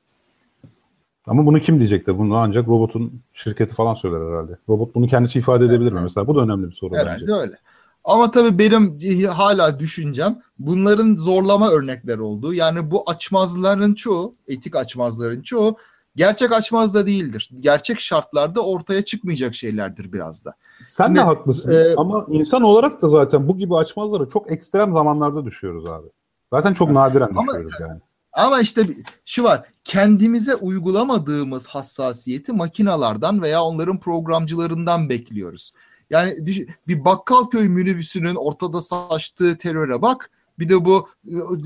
ama 1.26 1.46
bunu 1.46 1.60
kim 1.60 1.78
diyecektir? 1.78 2.18
Bunu 2.18 2.36
ancak 2.36 2.68
robotun 2.68 3.20
şirketi 3.32 3.74
falan 3.74 3.94
söyler 3.94 4.30
herhalde. 4.30 4.58
Robot 4.68 4.94
bunu 4.94 5.06
kendisi 5.06 5.38
ifade 5.38 5.64
edebilir 5.64 5.90
evet. 5.90 5.92
mi 5.92 6.02
mesela? 6.02 6.26
Bu 6.26 6.34
da 6.34 6.40
önemli 6.40 6.66
bir 6.66 6.72
soru 6.72 6.94
herhalde 6.94 7.22
bence. 7.22 7.32
öyle. 7.32 7.58
Ama 8.04 8.30
tabii 8.30 8.58
benim 8.58 8.98
hala 9.28 9.78
düşüncem 9.78 10.42
bunların 10.58 11.16
zorlama 11.16 11.70
örnekler 11.70 12.18
olduğu. 12.18 12.54
Yani 12.54 12.90
bu 12.90 13.10
açmazların 13.10 13.94
çoğu, 13.94 14.34
etik 14.46 14.76
açmazların 14.76 15.42
çoğu 15.42 15.76
gerçek 16.16 16.52
açmaz 16.52 16.94
da 16.94 17.06
değildir. 17.06 17.50
Gerçek 17.60 18.00
şartlarda 18.00 18.60
ortaya 18.60 19.02
çıkmayacak 19.02 19.54
şeylerdir 19.54 20.12
biraz 20.12 20.44
da. 20.44 20.54
Sen 20.90 21.04
Şimdi, 21.04 21.18
de 21.18 21.22
haklısın 21.22 21.70
e, 21.70 21.94
ama 21.96 22.26
insan 22.28 22.62
olarak 22.62 23.02
da 23.02 23.08
zaten 23.08 23.48
bu 23.48 23.58
gibi 23.58 23.76
açmazlara 23.76 24.28
çok 24.28 24.52
ekstrem 24.52 24.92
zamanlarda 24.92 25.44
düşüyoruz 25.44 25.90
abi. 25.90 26.08
Zaten 26.52 26.74
çok 26.74 26.90
nadiren 26.90 27.28
ama, 27.28 27.52
düşüyoruz 27.52 27.74
yani. 27.80 28.00
Ama 28.32 28.60
işte 28.60 28.86
şu 29.24 29.44
var 29.44 29.62
kendimize 29.84 30.54
uygulamadığımız 30.54 31.66
hassasiyeti 31.66 32.52
makinalardan 32.52 33.42
veya 33.42 33.62
onların 33.62 33.98
programcılarından 33.98 35.08
bekliyoruz. 35.08 35.72
Yani 36.10 36.34
bir 36.88 37.04
bakkal 37.04 37.44
köy 37.44 37.68
minibüsünün 37.68 38.34
ortada 38.34 38.82
saçtığı 38.82 39.58
teröre 39.58 40.02
bak. 40.02 40.30
Bir 40.59 40.68
de 40.68 40.84
bu 40.84 41.09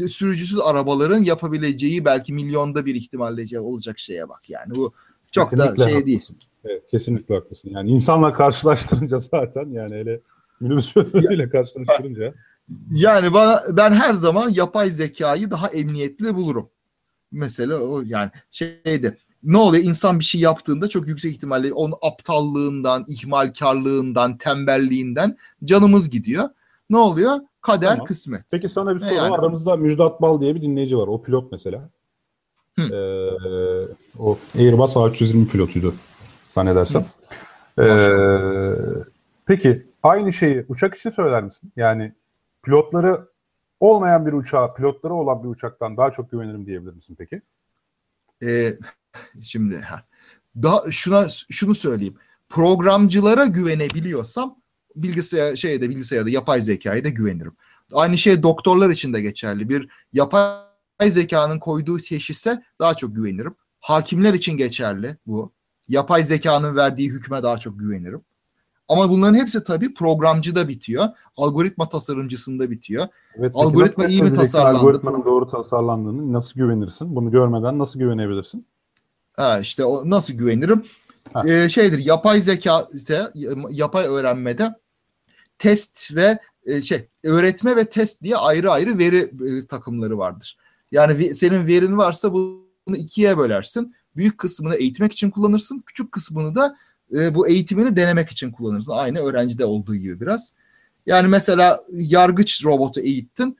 e, 0.00 0.08
sürücüsüz 0.08 0.60
arabaların 0.60 1.22
yapabileceği 1.22 2.04
belki 2.04 2.32
milyonda 2.32 2.86
bir 2.86 2.94
ihtimalle 2.94 3.60
olacak 3.60 3.98
şeye 3.98 4.28
bak. 4.28 4.50
Yani 4.50 4.74
bu 4.74 4.92
çok 5.30 5.50
kesinlikle 5.50 5.84
da 5.84 5.88
şey 5.88 6.06
değil. 6.06 6.22
Evet, 6.64 6.82
kesinlikle 6.90 7.34
haklısın. 7.34 7.70
Yani 7.70 7.90
insanla 7.90 8.32
karşılaştırınca 8.32 9.18
zaten 9.18 9.70
yani 9.70 9.94
hele 9.94 10.20
minibüs 10.60 10.92
şoförüyle 10.92 11.48
karşılaştırınca. 11.48 12.34
Yani 12.90 13.32
bana 13.32 13.62
ben 13.72 13.92
her 13.92 14.14
zaman 14.14 14.50
yapay 14.50 14.90
zekayı 14.90 15.50
daha 15.50 15.68
emniyetli 15.68 16.34
bulurum. 16.34 16.70
Mesela 17.32 17.78
o 17.78 18.02
yani 18.06 18.30
şeyde 18.50 19.16
ne 19.42 19.56
oluyor? 19.56 19.84
İnsan 19.84 20.18
bir 20.18 20.24
şey 20.24 20.40
yaptığında 20.40 20.88
çok 20.88 21.08
yüksek 21.08 21.32
ihtimalle 21.32 21.72
onun 21.72 21.94
aptallığından, 22.02 23.04
ihmalkarlığından, 23.08 24.38
tembelliğinden 24.38 25.36
canımız 25.64 26.10
gidiyor. 26.10 26.48
Ne 26.90 26.96
oluyor? 26.96 27.36
Kader, 27.66 27.90
tamam. 27.90 28.06
kısmet. 28.06 28.44
Peki 28.50 28.68
sana 28.68 28.94
bir 28.94 29.00
soru 29.00 29.14
yani? 29.14 29.34
Aramızda 29.34 29.76
Müjdat 29.76 30.22
Bal 30.22 30.40
diye 30.40 30.54
bir 30.54 30.62
dinleyici 30.62 30.98
var. 30.98 31.06
O 31.08 31.22
pilot 31.22 31.52
mesela. 31.52 31.90
Ee, 32.78 32.84
o 34.18 34.38
Airbus 34.58 34.96
A320 34.96 35.46
pilotuydu 35.46 35.94
zannedersem. 36.48 37.06
Ee, 37.78 38.10
peki 39.46 39.86
aynı 40.02 40.32
şeyi 40.32 40.64
uçak 40.68 40.94
için 40.94 41.10
söyler 41.10 41.42
misin? 41.42 41.72
Yani 41.76 42.12
pilotları 42.62 43.28
olmayan 43.80 44.26
bir 44.26 44.32
uçağa, 44.32 44.74
pilotları 44.74 45.14
olan 45.14 45.42
bir 45.44 45.48
uçaktan 45.48 45.96
daha 45.96 46.12
çok 46.12 46.30
güvenirim 46.30 46.66
diyebilir 46.66 46.92
misin 46.92 47.16
peki? 47.18 47.42
Ee, 48.42 48.70
şimdi 49.42 49.80
daha 50.62 50.80
şuna 50.90 51.28
şunu 51.50 51.74
söyleyeyim. 51.74 52.16
Programcılara 52.48 53.44
güvenebiliyorsam 53.44 54.56
bilgisayar 54.96 55.56
şeyde 55.56 55.90
bilgisayarda 55.90 56.30
yapay 56.30 56.60
zekaya 56.60 57.04
da 57.04 57.08
güvenirim. 57.08 57.52
Aynı 57.92 58.18
şey 58.18 58.42
doktorlar 58.42 58.90
için 58.90 59.12
de 59.12 59.20
geçerli. 59.20 59.68
Bir 59.68 59.88
yapay 60.12 60.60
zekanın 61.08 61.58
koyduğu 61.58 61.98
teşhise 61.98 62.62
daha 62.80 62.94
çok 62.94 63.16
güvenirim. 63.16 63.54
Hakimler 63.80 64.34
için 64.34 64.56
geçerli 64.56 65.16
bu. 65.26 65.52
Yapay 65.88 66.24
zekanın 66.24 66.76
verdiği 66.76 67.10
hükme 67.10 67.42
daha 67.42 67.58
çok 67.58 67.78
güvenirim. 67.78 68.20
Ama 68.88 69.10
bunların 69.10 69.34
hepsi 69.34 69.64
tabii 69.64 69.94
programcıda 69.94 70.68
bitiyor. 70.68 71.04
Algoritma 71.36 71.88
tasarımcısında 71.88 72.70
bitiyor. 72.70 73.06
Evet, 73.34 73.52
Algoritma 73.54 74.06
iyi 74.06 74.22
mi 74.22 74.34
tasarlandı? 74.34 74.78
Algoritmanın 74.78 75.24
doğru 75.24 75.48
tasarlandığını 75.48 76.32
nasıl 76.32 76.60
güvenirsin? 76.60 77.16
Bunu 77.16 77.30
görmeden 77.30 77.78
nasıl 77.78 77.98
güvenebilirsin? 77.98 78.66
Ha, 79.36 79.58
işte 79.58 79.84
o 79.84 80.10
nasıl 80.10 80.34
güvenirim? 80.34 80.84
Ee, 81.46 81.68
şeydir 81.68 81.98
yapay 81.98 82.40
zeka 82.40 82.86
işte, 82.94 83.22
yapay 83.70 84.06
öğrenmede 84.06 84.74
test 85.58 86.14
ve 86.14 86.38
e, 86.66 86.82
şey 86.82 87.08
öğretme 87.24 87.76
ve 87.76 87.84
test 87.84 88.22
diye 88.22 88.36
ayrı 88.36 88.70
ayrı 88.70 88.98
veri 88.98 89.18
e, 89.18 89.66
takımları 89.66 90.18
vardır. 90.18 90.56
Yani 90.92 91.34
senin 91.34 91.66
verin 91.66 91.96
varsa 91.96 92.32
bunu 92.32 92.96
ikiye 92.96 93.38
bölersin. 93.38 93.94
Büyük 94.16 94.38
kısmını 94.38 94.74
eğitmek 94.74 95.12
için 95.12 95.30
kullanırsın. 95.30 95.82
Küçük 95.86 96.12
kısmını 96.12 96.54
da 96.54 96.76
e, 97.16 97.34
bu 97.34 97.48
eğitimini 97.48 97.96
denemek 97.96 98.30
için 98.30 98.50
kullanırsın. 98.52 98.92
Aynı 98.92 99.18
öğrencide 99.18 99.64
olduğu 99.64 99.96
gibi 99.96 100.20
biraz. 100.20 100.54
Yani 101.06 101.28
mesela 101.28 101.80
yargıç 101.90 102.64
robotu 102.64 103.00
eğittin. 103.00 103.58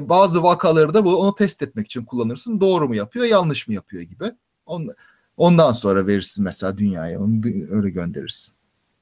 Bazı 0.00 0.42
vakaları 0.42 0.94
da 0.94 1.04
bu 1.04 1.16
onu 1.16 1.34
test 1.34 1.62
etmek 1.62 1.86
için 1.86 2.04
kullanırsın. 2.04 2.60
Doğru 2.60 2.88
mu 2.88 2.94
yapıyor, 2.94 3.24
yanlış 3.24 3.68
mı 3.68 3.74
yapıyor 3.74 4.02
gibi. 4.02 4.24
On, 4.66 4.88
ondan 5.36 5.72
sonra 5.72 6.06
verirsin 6.06 6.44
mesela 6.44 6.78
dünyaya. 6.78 7.20
Onu 7.20 7.40
öyle 7.70 7.90
gönderirsin. 7.90 8.54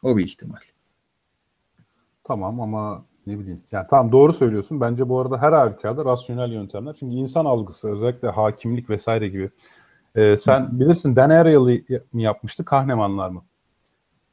O 0.02 0.16
bir 0.16 0.24
ihtimal. 0.24 0.60
Tamam 2.26 2.60
ama 2.60 3.04
ne 3.26 3.38
bileyim. 3.38 3.62
Yani 3.72 3.86
tamam 3.90 4.12
doğru 4.12 4.32
söylüyorsun. 4.32 4.80
Bence 4.80 5.08
bu 5.08 5.20
arada 5.20 5.42
her 5.42 5.52
halükarda 5.52 6.04
rasyonel 6.04 6.52
yöntemler. 6.52 6.94
Çünkü 6.94 7.14
insan 7.14 7.44
algısı 7.44 7.88
özellikle 7.88 8.28
hakimlik 8.28 8.90
vesaire 8.90 9.28
gibi. 9.28 9.50
Ee, 10.14 10.36
sen 10.38 10.60
Hı. 10.60 10.80
bilirsin 10.80 11.16
Dan 11.16 11.30
Ariely 11.30 11.84
mi 12.12 12.22
yapmıştı 12.22 12.64
Kahnemanlar 12.64 13.30
mı? 13.30 13.44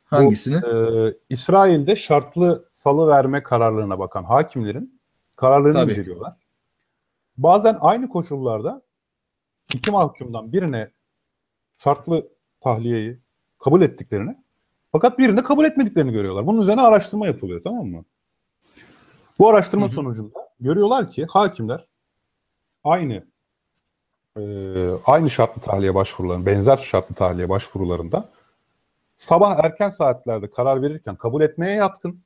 Hangisini? 0.06 0.62
Bu, 0.62 0.68
e, 0.68 1.14
İsrail'de 1.30 1.96
şartlı 1.96 2.66
salı 2.74 3.08
verme 3.08 3.44
kararlarına 3.44 4.00
bakan 4.00 4.24
hakimlerin 4.24 5.00
kararlarını 5.36 5.78
Tabii. 5.78 5.92
inceliyorlar. 5.92 6.34
Bazen 7.38 7.78
aynı 7.82 8.10
koşullarda 8.10 8.82
iki 9.74 9.92
mahkumdan 9.92 10.54
birine 10.54 10.92
şartlı 11.78 12.28
tahliyeyi 12.62 13.20
kabul 13.60 13.82
ettiklerini 13.82 14.36
fakat 14.94 15.20
birinde 15.20 15.44
kabul 15.44 15.66
etmediklerini 15.66 16.12
görüyorlar. 16.12 16.48
Bunun 16.48 16.62
üzerine 16.62 16.82
araştırma 16.82 17.28
yapılıyor 17.28 17.62
tamam 17.64 17.86
mı? 17.88 18.06
Bu 19.40 19.50
araştırma 19.50 19.86
hı 19.86 19.90
hı. 19.90 19.94
sonucunda 19.94 20.40
görüyorlar 20.60 21.12
ki 21.12 21.26
hakimler 21.30 21.86
aynı 22.84 23.24
e, 24.38 24.42
aynı 25.06 25.30
şartlı 25.30 25.62
tahliye 25.62 25.96
başvurularında, 25.96 26.46
benzer 26.46 26.78
şartlı 26.78 27.16
tahliye 27.16 27.50
başvurularında 27.50 28.30
sabah 29.16 29.60
erken 29.64 29.90
saatlerde 29.90 30.50
karar 30.50 30.82
verirken 30.82 31.16
kabul 31.16 31.42
etmeye 31.42 31.76
yatkın, 31.76 32.20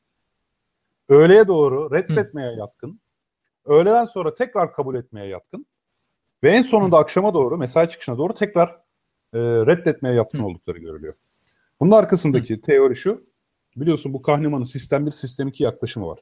öğleye 1.09 1.47
doğru 1.47 1.91
reddetmeye 1.91 2.51
yatkın, 2.51 2.99
öğleden 3.65 4.05
sonra 4.05 4.33
tekrar 4.33 4.73
kabul 4.73 4.95
etmeye 4.95 5.27
yatkın 5.27 5.65
ve 6.43 6.51
en 6.51 6.61
sonunda 6.61 6.97
akşama 6.97 7.33
doğru, 7.33 7.57
mesai 7.57 7.89
çıkışına 7.89 8.17
doğru 8.17 8.33
tekrar 8.33 8.69
e, 9.33 9.39
reddetmeye 9.39 10.15
yatkın 10.15 10.39
oldukları 10.39 10.77
görülüyor. 10.77 11.13
Bunun 11.79 11.91
arkasındaki 11.91 12.61
teori 12.61 12.95
şu, 12.95 13.27
biliyorsun 13.75 14.13
bu 14.13 14.21
Kahneman'ın 14.21 14.63
sistem 14.63 15.05
1, 15.05 15.11
sistem 15.11 15.47
2 15.47 15.63
yaklaşımı 15.63 16.07
var. 16.07 16.19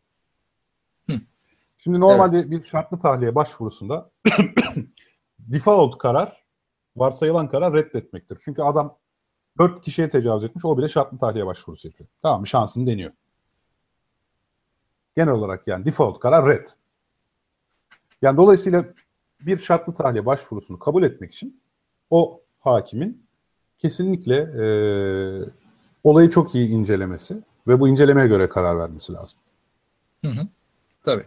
Şimdi 1.78 2.00
normalde 2.00 2.38
evet. 2.38 2.52
bir 2.52 2.64
şartlı 2.64 3.00
tahliye 3.00 3.36
başvurusunda 3.36 4.12
default 5.40 5.98
karar, 5.98 6.44
varsayılan 6.96 7.50
karar 7.50 7.74
reddetmektir. 7.74 8.38
Çünkü 8.46 8.62
adam 8.62 8.98
Dört 9.60 9.82
kişiye 9.82 10.10
tecavüz 10.10 10.44
etmiş. 10.44 10.66
O 10.66 10.78
bile 10.78 10.90
şartlı 10.90 11.18
tahliye 11.18 11.46
başvurusu 11.46 11.88
yapıyor. 11.88 12.10
Tamam 12.22 12.40
mı? 12.40 12.48
Şansını 12.48 12.88
deniyor. 12.88 13.12
Genel 15.16 15.34
olarak 15.34 15.68
yani 15.68 15.86
default 15.86 16.20
karar 16.20 16.50
red. 16.50 16.68
Yani 18.22 18.38
dolayısıyla 18.38 18.86
bir 19.40 19.58
şartlı 19.58 19.94
tahliye 19.94 20.26
başvurusunu 20.26 20.80
kabul 20.80 21.04
etmek 21.04 21.34
için 21.34 21.62
o 22.10 22.42
hakimin 22.60 23.25
kesinlikle 23.78 24.36
e, 24.36 24.66
olayı 26.04 26.30
çok 26.30 26.56
iyi 26.56 26.70
incelemesi 26.70 27.38
ve 27.68 27.80
bu 27.80 27.88
incelemeye 27.88 28.28
göre 28.28 28.50
karar 28.50 28.78
vermesi 28.78 29.14
lazım. 29.14 29.40
Hı 30.26 30.32
hı. 30.32 30.48
Tabii. 31.04 31.26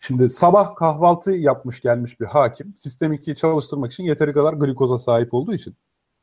Şimdi 0.00 0.30
sabah 0.30 0.76
kahvaltı 0.76 1.32
yapmış 1.32 1.80
gelmiş 1.80 2.20
bir 2.20 2.26
hakim 2.26 2.74
sistem 2.76 3.12
2'yi 3.12 3.36
çalıştırmak 3.36 3.92
için 3.92 4.04
yeteri 4.04 4.32
kadar 4.32 4.52
glikoza 4.52 4.98
sahip 4.98 5.34
olduğu 5.34 5.54
için 5.54 5.76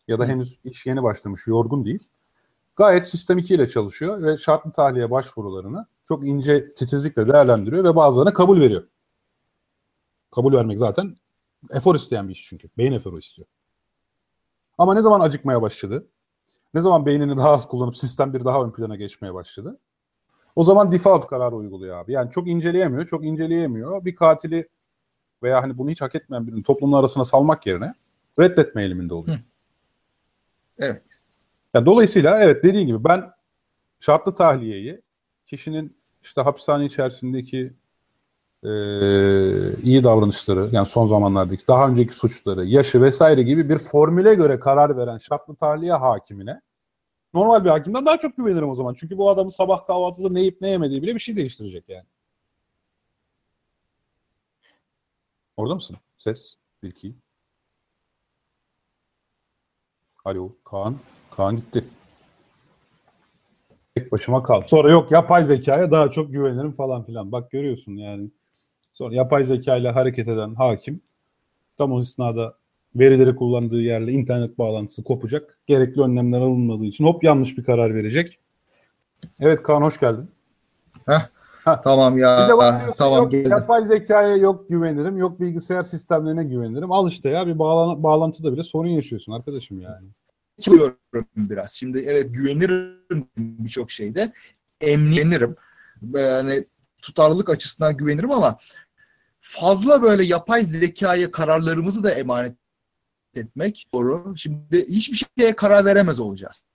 ya 0.08 0.20
da 0.20 0.26
henüz 0.26 0.60
iş 0.64 0.86
yeni 0.86 1.04
başlamış 1.04 1.48
yorgun 1.48 1.86
değil. 1.86 2.10
Gayet 2.76 3.08
sistem 3.08 3.38
2 3.38 3.56
ile 3.56 3.68
çalışıyor 3.68 4.24
ve 4.24 4.38
şartlı 4.38 4.72
tahliye 4.72 5.12
başvurularını 5.12 5.86
çok 6.08 6.28
ince 6.28 6.68
titizlikle 6.74 7.28
değerlendiriyor 7.28 7.84
ve 7.84 7.96
bazılarına 7.96 8.34
kabul 8.34 8.60
veriyor. 8.60 8.88
Kabul 10.32 10.54
vermek 10.54 10.80
zaten 10.80 11.16
efor 11.72 11.96
isteyen 11.96 12.28
bir 12.28 12.34
iş 12.34 12.46
çünkü. 12.50 12.70
Beyin 12.78 12.92
eforu 12.92 13.20
istiyor. 13.20 13.48
Ama 14.78 14.94
ne 14.94 15.02
zaman 15.02 15.20
acıkmaya 15.20 15.62
başladı? 15.62 16.08
Ne 16.74 16.82
zaman 16.82 17.06
beynini 17.06 17.38
daha 17.38 17.50
az 17.50 17.68
kullanıp 17.68 17.98
sistem 17.98 18.34
bir 18.34 18.46
daha 18.46 18.64
ön 18.64 18.72
plana 18.72 18.96
geçmeye 18.96 19.34
başladı? 19.34 19.80
O 20.56 20.64
zaman 20.64 20.92
default 20.92 21.28
kararı 21.28 21.56
uyguluyor 21.56 21.98
abi. 21.98 22.12
Yani 22.12 22.32
çok 22.32 22.48
inceleyemiyor, 22.48 23.06
çok 23.06 23.26
inceleyemiyor. 23.26 24.06
Bir 24.06 24.16
katili 24.16 24.70
veya 25.44 25.64
hani 25.64 25.78
bunu 25.78 25.90
hiç 25.90 26.02
hak 26.02 26.16
etmeyen 26.16 26.48
birini 26.48 26.64
toplumun 26.64 26.98
arasına 26.98 27.26
salmak 27.26 27.66
yerine 27.66 27.94
reddetme 28.40 28.82
eğiliminde 28.82 29.14
oluyor. 29.14 29.38
Hı. 29.38 29.42
Evet. 30.78 31.04
Yani 31.74 31.86
dolayısıyla 31.86 32.40
evet 32.40 32.64
dediğin 32.64 32.88
gibi 32.88 33.04
ben 33.04 33.32
şartlı 34.00 34.36
tahliyeyi 34.36 35.02
kişinin 35.48 35.98
işte 36.24 36.42
hapishane 36.42 36.86
içerisindeki 36.86 37.74
e, 38.66 38.72
iyi 39.84 40.04
davranışları 40.04 40.70
yani 40.72 40.86
son 40.86 41.08
zamanlardaki 41.08 41.68
daha 41.68 41.88
önceki 41.90 42.14
suçları, 42.14 42.66
yaşı 42.66 43.02
vesaire 43.02 43.44
gibi 43.44 43.70
bir 43.70 43.78
formüle 43.78 44.36
göre 44.36 44.60
karar 44.60 44.98
veren 44.98 45.18
şartlı 45.18 45.56
tahliye 45.56 45.94
hakimine 45.94 46.62
normal 47.34 47.66
bir 47.66 47.70
hakimden 47.70 48.06
daha 48.06 48.20
çok 48.20 48.38
güvenirim 48.38 48.70
o 48.70 48.76
zaman. 48.76 48.94
Çünkü 48.94 49.18
bu 49.18 49.30
adamın 49.30 49.50
sabah 49.50 49.86
kahvaltıda 49.86 50.30
ne 50.30 50.40
yiyip 50.40 50.62
ne 50.62 50.70
yemediği 50.70 51.02
bile 51.02 51.16
bir 51.16 51.20
şey 51.20 51.36
değiştirecek 51.36 51.90
yani. 51.90 52.06
Orada 55.58 55.76
mısın? 55.76 55.98
Ses, 56.18 56.56
Bilki. 56.84 57.16
Alo, 60.26 60.52
Kaan. 60.64 60.96
Kaan 61.32 61.56
gitti. 61.56 61.86
Tek 63.96 64.12
başıma 64.12 64.44
kaldım. 64.44 64.68
Sonra 64.68 64.92
yok 64.92 65.12
yapay 65.12 65.46
zekaya 65.46 65.92
daha 65.92 66.12
çok 66.12 66.32
güvenirim 66.32 66.72
falan 66.72 67.04
filan. 67.04 67.32
Bak 67.32 67.52
görüyorsun 67.52 67.92
yani. 67.92 68.32
Sonra 68.96 69.16
yapay 69.16 69.46
zeka 69.46 69.78
ile 69.78 69.90
hareket 69.90 70.28
eden 70.28 70.56
hakim 70.56 71.02
tam 71.78 71.92
o 71.92 72.02
esnada 72.02 72.56
verileri 72.96 73.36
kullandığı 73.36 73.82
yerle 73.82 74.12
internet 74.12 74.58
bağlantısı 74.58 75.04
kopacak. 75.04 75.60
Gerekli 75.68 76.02
önlemler 76.02 76.40
alınmadığı 76.40 76.86
için 76.86 77.06
hop 77.06 77.24
yanlış 77.24 77.58
bir 77.58 77.64
karar 77.64 77.96
verecek. 77.96 78.40
Evet 79.40 79.64
Kaan 79.64 79.82
hoş 79.82 80.00
geldin. 80.00 80.30
Heh. 81.06 81.28
Tamam 81.84 82.18
ya. 82.18 82.48
tamam 82.98 83.24
yok, 83.24 83.32
geldim. 83.32 83.52
Yapay 83.52 83.88
zekaya 83.88 84.36
yok 84.36 84.70
güvenirim, 84.70 85.18
yok 85.18 85.40
bilgisayar 85.40 85.84
sistemlerine 85.84 86.44
güvenirim. 86.44 86.92
Al 86.92 87.08
işte 87.08 87.30
ya 87.30 87.48
bir 87.48 87.60
bağlan 87.60 88.04
bağlantıda 88.04 88.54
bile 88.54 88.64
sorun 88.64 88.90
yaşıyorsun 88.90 89.32
arkadaşım 89.32 89.82
yani. 89.82 90.08
Kılıyorum 90.66 90.98
biraz. 91.36 91.72
Şimdi 91.72 92.04
evet 92.08 92.36
güvenirim 92.36 93.28
birçok 93.38 93.92
şeyde. 93.92 94.32
Emniyenirim. 94.82 95.56
Yani 96.14 96.66
tutarlılık 97.02 97.50
açısından 97.50 97.98
güvenirim 97.98 98.32
ama 98.32 98.58
fazla 99.48 100.04
böyle 100.04 100.26
yapay 100.26 100.66
zekaya 100.66 101.32
kararlarımızı 101.32 102.04
da 102.04 102.12
emanet 102.12 102.56
etmek 103.36 103.88
doğru. 103.94 104.34
Şimdi 104.38 104.86
hiçbir 104.90 105.28
şeye 105.38 105.56
karar 105.56 105.86
veremez 105.86 106.20
olacağız. 106.20 106.66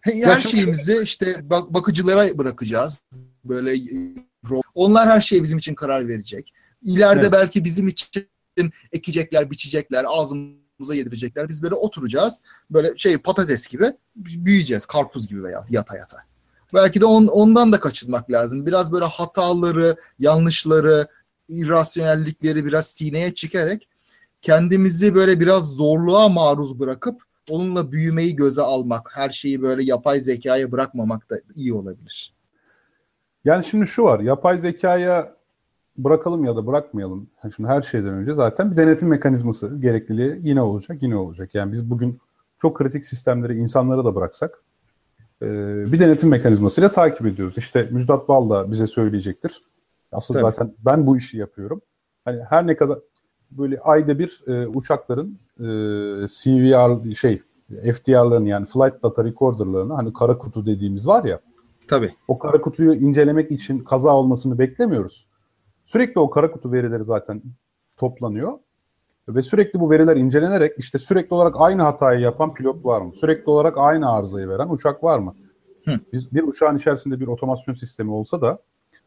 Her 0.00 0.40
şeyimizi 0.40 1.00
işte 1.04 1.50
bak 1.50 1.74
bakıcılara 1.74 2.38
bırakacağız. 2.38 3.00
Böyle 3.44 3.74
onlar 4.74 5.08
her 5.08 5.20
şeye 5.20 5.42
bizim 5.42 5.58
için 5.58 5.74
karar 5.74 6.08
verecek. 6.08 6.54
İleride 6.82 7.20
evet. 7.20 7.32
belki 7.32 7.64
bizim 7.64 7.88
için 7.88 8.28
ekecekler, 8.92 9.50
biçecekler, 9.50 10.04
ağzımıza 10.08 10.94
yedirecekler. 10.94 11.48
Biz 11.48 11.62
böyle 11.62 11.74
oturacağız. 11.74 12.42
Böyle 12.70 12.98
şey 12.98 13.18
patates 13.18 13.66
gibi 13.66 13.92
büyüyeceğiz. 14.16 14.86
Karpuz 14.86 15.28
gibi 15.28 15.44
veya 15.44 15.64
yata 15.70 15.96
yata. 15.96 16.16
Belki 16.74 17.00
de 17.00 17.04
on, 17.04 17.26
ondan 17.26 17.72
da 17.72 17.80
kaçınmak 17.80 18.30
lazım. 18.30 18.66
Biraz 18.66 18.92
böyle 18.92 19.04
hataları, 19.04 19.96
yanlışları, 20.18 21.06
irrasyonellikleri 21.48 22.64
biraz 22.64 22.86
sineye 22.86 23.34
çekerek 23.34 23.88
kendimizi 24.42 25.14
böyle 25.14 25.40
biraz 25.40 25.74
zorluğa 25.74 26.28
maruz 26.28 26.80
bırakıp 26.80 27.22
onunla 27.50 27.92
büyümeyi 27.92 28.36
göze 28.36 28.62
almak, 28.62 29.10
her 29.16 29.30
şeyi 29.30 29.62
böyle 29.62 29.84
yapay 29.84 30.20
zekaya 30.20 30.72
bırakmamak 30.72 31.30
da 31.30 31.40
iyi 31.54 31.74
olabilir. 31.74 32.34
Yani 33.44 33.64
şimdi 33.64 33.86
şu 33.86 34.02
var, 34.02 34.20
yapay 34.20 34.58
zekaya 34.58 35.36
bırakalım 35.98 36.44
ya 36.44 36.56
da 36.56 36.66
bırakmayalım. 36.66 37.30
Şimdi 37.56 37.68
her 37.68 37.82
şeyden 37.82 38.14
önce 38.14 38.34
zaten 38.34 38.72
bir 38.72 38.76
denetim 38.76 39.08
mekanizması 39.08 39.80
gerekliliği 39.80 40.38
yine 40.42 40.62
olacak, 40.62 41.02
yine 41.02 41.16
olacak. 41.16 41.54
Yani 41.54 41.72
biz 41.72 41.90
bugün 41.90 42.20
çok 42.62 42.78
kritik 42.78 43.04
sistemleri 43.04 43.58
insanlara 43.58 44.04
da 44.04 44.14
bıraksak 44.14 44.62
bir 45.40 46.00
denetim 46.00 46.28
mekanizmasıyla 46.28 46.90
takip 46.90 47.26
ediyoruz. 47.26 47.58
İşte 47.58 47.88
Müjdat 47.90 48.28
Bal 48.28 48.50
da 48.50 48.70
bize 48.70 48.86
söyleyecektir. 48.86 49.62
Asıl 50.12 50.34
Tabii. 50.34 50.42
zaten 50.42 50.74
ben 50.78 51.06
bu 51.06 51.16
işi 51.16 51.38
yapıyorum. 51.38 51.82
Hani 52.24 52.42
her 52.48 52.66
ne 52.66 52.76
kadar 52.76 52.98
böyle 53.50 53.80
ayda 53.80 54.18
bir 54.18 54.42
e, 54.46 54.66
uçakların 54.66 55.38
e, 55.58 55.66
CVR 56.26 57.14
şey 57.14 57.42
FDR'ların 57.70 58.44
yani 58.44 58.66
Flight 58.66 59.02
Data 59.02 59.24
Recorder'larını 59.24 59.94
hani 59.94 60.12
kara 60.12 60.38
kutu 60.38 60.66
dediğimiz 60.66 61.06
var 61.06 61.24
ya. 61.24 61.40
Tabii. 61.88 62.14
O 62.28 62.38
kara 62.38 62.60
kutuyu 62.60 62.94
incelemek 62.94 63.50
için 63.50 63.78
kaza 63.78 64.16
olmasını 64.16 64.58
beklemiyoruz. 64.58 65.26
Sürekli 65.84 66.20
o 66.20 66.30
kara 66.30 66.50
kutu 66.50 66.72
verileri 66.72 67.04
zaten 67.04 67.42
toplanıyor. 67.96 68.52
Ve 69.28 69.42
sürekli 69.42 69.80
bu 69.80 69.90
veriler 69.90 70.16
incelenerek 70.16 70.72
işte 70.78 70.98
sürekli 70.98 71.34
olarak 71.34 71.54
aynı 71.58 71.82
hatayı 71.82 72.20
yapan 72.20 72.54
pilot 72.54 72.84
var 72.84 73.00
mı? 73.00 73.12
Sürekli 73.14 73.50
olarak 73.50 73.78
aynı 73.78 74.12
arızayı 74.12 74.48
veren 74.48 74.68
uçak 74.68 75.04
var 75.04 75.18
mı? 75.18 75.34
Hı. 75.84 76.00
Biz 76.12 76.34
bir 76.34 76.42
uçağın 76.42 76.76
içerisinde 76.76 77.20
bir 77.20 77.26
otomasyon 77.26 77.74
sistemi 77.74 78.12
olsa 78.12 78.40
da 78.40 78.58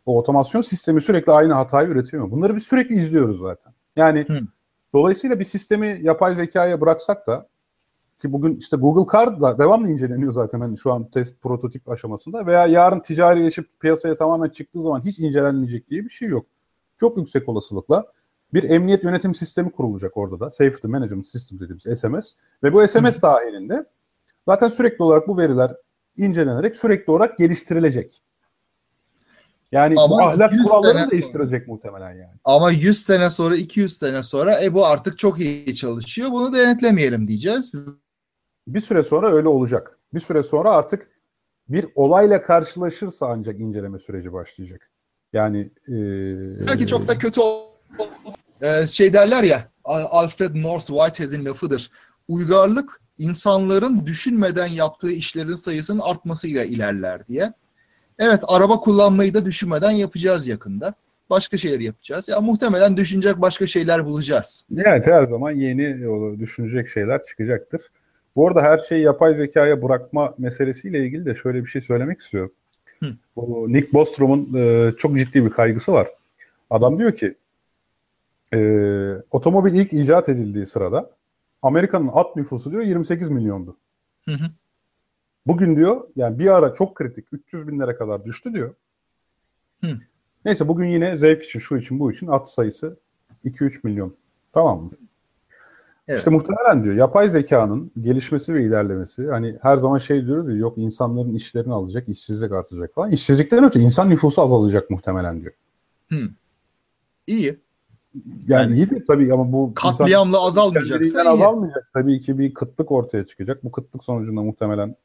o 0.05 0.17
otomasyon 0.17 0.61
sistemi 0.61 1.01
sürekli 1.01 1.31
aynı 1.31 1.53
hatayı 1.53 1.87
üretiyor. 1.87 2.31
Bunları 2.31 2.55
biz 2.55 2.63
sürekli 2.63 2.95
izliyoruz 2.95 3.39
zaten. 3.39 3.73
Yani 3.97 4.25
Hı. 4.27 4.39
dolayısıyla 4.93 5.39
bir 5.39 5.45
sistemi 5.45 5.99
yapay 6.01 6.35
zekaya 6.35 6.81
bıraksak 6.81 7.27
da 7.27 7.47
ki 8.21 8.33
bugün 8.33 8.55
işte 8.55 8.77
Google 8.77 9.11
Card 9.13 9.41
da 9.41 9.57
devamlı 9.59 9.89
inceleniyor 9.89 10.31
zaten 10.31 10.59
hani 10.59 10.77
şu 10.77 10.93
an 10.93 11.09
test 11.09 11.41
prototip 11.41 11.89
aşamasında 11.89 12.45
veya 12.45 12.67
yarın 12.67 12.99
ticarileşip 12.99 13.79
piyasaya 13.79 14.17
tamamen 14.17 14.49
çıktığı 14.49 14.81
zaman 14.81 15.01
hiç 15.01 15.19
incelenmeyecek 15.19 15.89
diye 15.89 16.03
bir 16.03 16.09
şey 16.09 16.27
yok. 16.27 16.45
Çok 16.99 17.17
yüksek 17.17 17.49
olasılıkla 17.49 18.05
bir 18.53 18.63
emniyet 18.63 19.03
yönetim 19.03 19.35
sistemi 19.35 19.71
kurulacak 19.71 20.17
orada 20.17 20.39
da. 20.39 20.49
Safety 20.49 20.87
Management 20.87 21.27
System 21.27 21.59
dediğimiz 21.59 21.99
SMS. 21.99 22.33
Ve 22.63 22.73
bu 22.73 22.87
SMS 22.87 23.17
Hı. 23.17 23.21
dahilinde 23.21 23.85
zaten 24.45 24.69
sürekli 24.69 25.03
olarak 25.03 25.27
bu 25.27 25.37
veriler 25.37 25.75
incelenerek 26.17 26.75
sürekli 26.75 27.11
olarak 27.11 27.37
geliştirilecek. 27.37 28.21
Yani 29.71 29.95
ama 29.97 30.09
bu 30.09 30.21
ahlak 30.21 30.53
kurallarını 30.63 31.11
değiştirecek 31.11 31.65
sonra, 31.65 31.73
muhtemelen 31.73 32.11
yani. 32.11 32.33
Ama 32.43 32.71
100 32.71 33.01
sene 33.01 33.29
sonra 33.29 33.55
200 33.55 33.97
sene 33.97 34.23
sonra 34.23 34.63
e 34.63 34.73
bu 34.73 34.85
artık 34.85 35.19
çok 35.19 35.39
iyi 35.39 35.75
çalışıyor 35.75 36.31
bunu 36.31 36.53
denetlemeyelim 36.53 37.27
diyeceğiz. 37.27 37.73
Bir 38.67 38.81
süre 38.81 39.03
sonra 39.03 39.31
öyle 39.31 39.47
olacak. 39.47 39.99
Bir 40.13 40.19
süre 40.19 40.43
sonra 40.43 40.71
artık 40.71 41.09
bir 41.69 41.85
olayla 41.95 42.41
karşılaşırsa 42.41 43.27
ancak 43.27 43.59
inceleme 43.59 43.99
süreci 43.99 44.33
başlayacak. 44.33 44.91
Yani 45.33 45.71
e, 45.87 45.93
belki 46.67 46.87
çok 46.87 47.07
da 47.07 47.17
kötü 47.17 47.41
ee, 48.61 48.87
şey 48.87 49.13
derler 49.13 49.43
ya 49.43 49.71
Alfred 49.83 50.55
North 50.55 50.87
Whitehead'in 50.87 51.45
lafıdır. 51.45 51.91
Uygarlık 52.27 53.01
insanların 53.17 54.05
düşünmeden 54.05 54.67
yaptığı 54.67 55.11
işlerin 55.11 55.55
sayısının 55.55 55.99
artmasıyla 55.99 56.63
ilerler 56.63 57.27
diye. 57.27 57.53
Evet 58.19 58.39
araba 58.47 58.79
kullanmayı 58.79 59.33
da 59.33 59.45
düşünmeden 59.45 59.91
yapacağız 59.91 60.47
yakında. 60.47 60.93
Başka 61.29 61.57
şeyler 61.57 61.79
yapacağız. 61.79 62.29
Ya 62.29 62.41
muhtemelen 62.41 62.97
düşünecek 62.97 63.41
başka 63.41 63.67
şeyler 63.67 64.05
bulacağız. 64.05 64.65
Evet 64.77 65.07
her 65.07 65.23
zaman 65.23 65.51
yeni 65.51 65.99
düşünecek 66.39 66.87
şeyler 66.87 67.25
çıkacaktır. 67.25 67.81
Bu 68.35 68.47
arada 68.47 68.61
her 68.61 68.77
şeyi 68.77 69.03
yapay 69.03 69.35
zekaya 69.35 69.81
bırakma 69.81 70.33
meselesiyle 70.37 71.05
ilgili 71.05 71.25
de 71.25 71.35
şöyle 71.35 71.63
bir 71.63 71.69
şey 71.69 71.81
söylemek 71.81 72.21
istiyorum. 72.21 72.51
Hı. 72.99 73.05
Bu 73.35 73.65
Nick 73.73 73.93
Bostrom'un 73.93 74.53
e, 74.53 74.91
çok 74.97 75.17
ciddi 75.17 75.45
bir 75.45 75.49
kaygısı 75.49 75.91
var. 75.93 76.07
Adam 76.69 76.99
diyor 76.99 77.11
ki 77.11 77.35
e, 78.53 78.59
otomobil 79.31 79.73
ilk 79.73 79.93
icat 79.93 80.29
edildiği 80.29 80.65
sırada 80.65 81.11
Amerika'nın 81.61 82.09
at 82.13 82.35
nüfusu 82.35 82.71
diyor 82.71 82.83
28 82.83 83.29
milyondu. 83.29 83.77
Hı 84.25 84.31
hı. 84.31 84.45
Bugün 85.47 85.75
diyor 85.75 86.07
yani 86.15 86.39
bir 86.39 86.55
ara 86.55 86.73
çok 86.73 86.95
kritik 86.95 87.25
300 87.31 87.67
binlere 87.67 87.95
kadar 87.95 88.25
düştü 88.25 88.53
diyor. 88.53 88.75
Hı. 89.83 89.97
Neyse 90.45 90.67
bugün 90.67 90.85
yine 90.85 91.17
zevk 91.17 91.43
için 91.43 91.59
şu 91.59 91.77
için 91.77 91.99
bu 91.99 92.11
için 92.11 92.27
at 92.27 92.49
sayısı 92.49 92.97
2-3 93.45 93.79
milyon. 93.83 94.15
Tamam 94.53 94.83
mı? 94.83 94.91
Evet. 96.07 96.19
İşte 96.19 96.31
muhtemelen 96.31 96.83
diyor 96.83 96.95
yapay 96.95 97.29
zekanın 97.29 97.91
gelişmesi 98.01 98.53
ve 98.53 98.63
ilerlemesi 98.63 99.27
hani 99.27 99.57
her 99.61 99.77
zaman 99.77 99.97
şey 99.97 100.25
diyoruz 100.25 100.49
ya 100.49 100.55
yok 100.55 100.77
insanların 100.77 101.33
işlerini 101.33 101.73
alacak, 101.73 102.09
işsizlik 102.09 102.51
artacak 102.51 102.93
falan. 102.93 103.11
İşsizlikten 103.11 103.63
öte 103.63 103.79
insan 103.79 104.09
nüfusu 104.09 104.41
azalacak 104.41 104.89
muhtemelen 104.89 105.41
diyor. 105.41 105.53
Hı. 106.09 106.29
İyi. 107.27 107.59
Yani, 108.47 108.71
yani 108.71 108.75
iyi 108.75 108.89
de 108.89 109.01
tabii 109.01 109.33
ama 109.33 109.51
bu 109.51 109.73
katliamla 109.75 110.45
azalmayacaksa 110.45 111.21
iyi. 111.21 111.29
azalmayacak. 111.29 111.89
Tabii 111.93 112.19
ki 112.19 112.39
bir 112.39 112.53
kıtlık 112.53 112.91
ortaya 112.91 113.25
çıkacak. 113.25 113.63
Bu 113.63 113.71
kıtlık 113.71 114.03
sonucunda 114.03 114.41
muhtemelen 114.41 114.95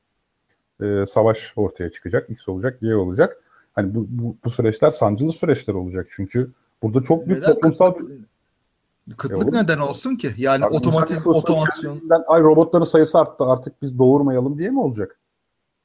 e, 0.83 1.07
savaş 1.07 1.53
ortaya 1.57 1.91
çıkacak. 1.91 2.31
X 2.31 2.49
olacak, 2.49 2.83
Y 2.83 2.97
olacak. 2.97 3.43
Hani 3.73 3.95
bu, 3.95 4.07
bu, 4.09 4.37
bu 4.45 4.51
süreçler 4.51 4.91
sancılı 4.91 5.33
süreçler 5.33 5.75
olacak. 5.75 6.07
Çünkü 6.11 6.51
burada 6.83 7.03
çok 7.03 7.27
büyük 7.27 7.43
neden 7.43 7.55
toplumsal 7.55 7.93
kıtlık, 7.93 8.27
kıtlık 9.17 9.53
neden 9.53 9.79
olsun 9.79 10.17
ki? 10.17 10.31
Yani 10.37 10.67
otomatik 10.67 11.27
otomasyon. 11.27 12.01
Ay 12.27 12.43
robotların 12.43 12.85
sayısı 12.85 13.19
arttı. 13.19 13.45
Artık 13.45 13.83
biz 13.83 13.99
doğurmayalım 13.99 14.59
diye 14.59 14.71
mi 14.71 14.81
olacak? 14.81 15.19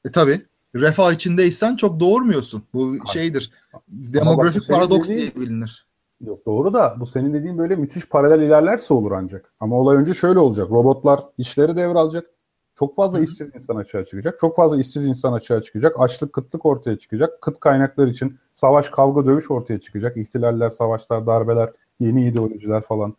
E 0.04 0.10
tabii. 0.10 0.40
Refah 0.74 1.12
içindeysen 1.12 1.76
çok 1.76 2.00
doğurmuyorsun. 2.00 2.62
Bu 2.74 2.86
Hayır. 2.86 3.02
şeydir. 3.12 3.50
Demografik 3.88 4.68
paradoks 4.68 5.08
diye 5.08 5.34
bilinir. 5.34 5.86
Yok 6.26 6.46
doğru 6.46 6.74
da 6.74 6.96
bu 7.00 7.06
senin 7.06 7.34
dediğin 7.34 7.58
böyle 7.58 7.76
müthiş 7.76 8.08
paralel 8.08 8.42
ilerlerse 8.42 8.94
olur 8.94 9.12
ancak. 9.12 9.52
Ama 9.60 9.76
olay 9.76 9.96
önce 9.96 10.14
şöyle 10.14 10.38
olacak. 10.38 10.70
Robotlar 10.70 11.20
işleri 11.38 11.76
devralacak. 11.76 12.30
Çok 12.78 12.96
fazla 12.96 13.20
işsiz 13.20 13.54
insan 13.54 13.76
açığa 13.76 14.04
çıkacak. 14.04 14.38
Çok 14.40 14.56
fazla 14.56 14.80
işsiz 14.80 15.04
insan 15.04 15.32
açığa 15.32 15.62
çıkacak. 15.62 15.96
Açlık, 15.98 16.32
kıtlık 16.32 16.66
ortaya 16.66 16.98
çıkacak. 16.98 17.42
Kıt 17.42 17.60
kaynaklar 17.60 18.06
için 18.06 18.38
savaş, 18.54 18.88
kavga, 18.88 19.26
dövüş 19.26 19.50
ortaya 19.50 19.80
çıkacak. 19.80 20.16
İhtilaller, 20.16 20.70
savaşlar, 20.70 21.26
darbeler, 21.26 21.72
yeni 22.00 22.26
ideolojiler 22.26 22.80
falan. 22.80 23.16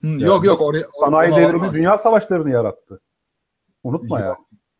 Hı, 0.00 0.06
yok 0.06 0.44
yok 0.44 0.62
oraya 0.62 0.84
sanayi 0.94 1.36
devrimi 1.36 1.72
dünya 1.74 1.98
savaşlarını 1.98 2.50
yarattı. 2.50 3.00
Unutma 3.84 4.20
yok, 4.20 4.26
ya. 4.26 4.36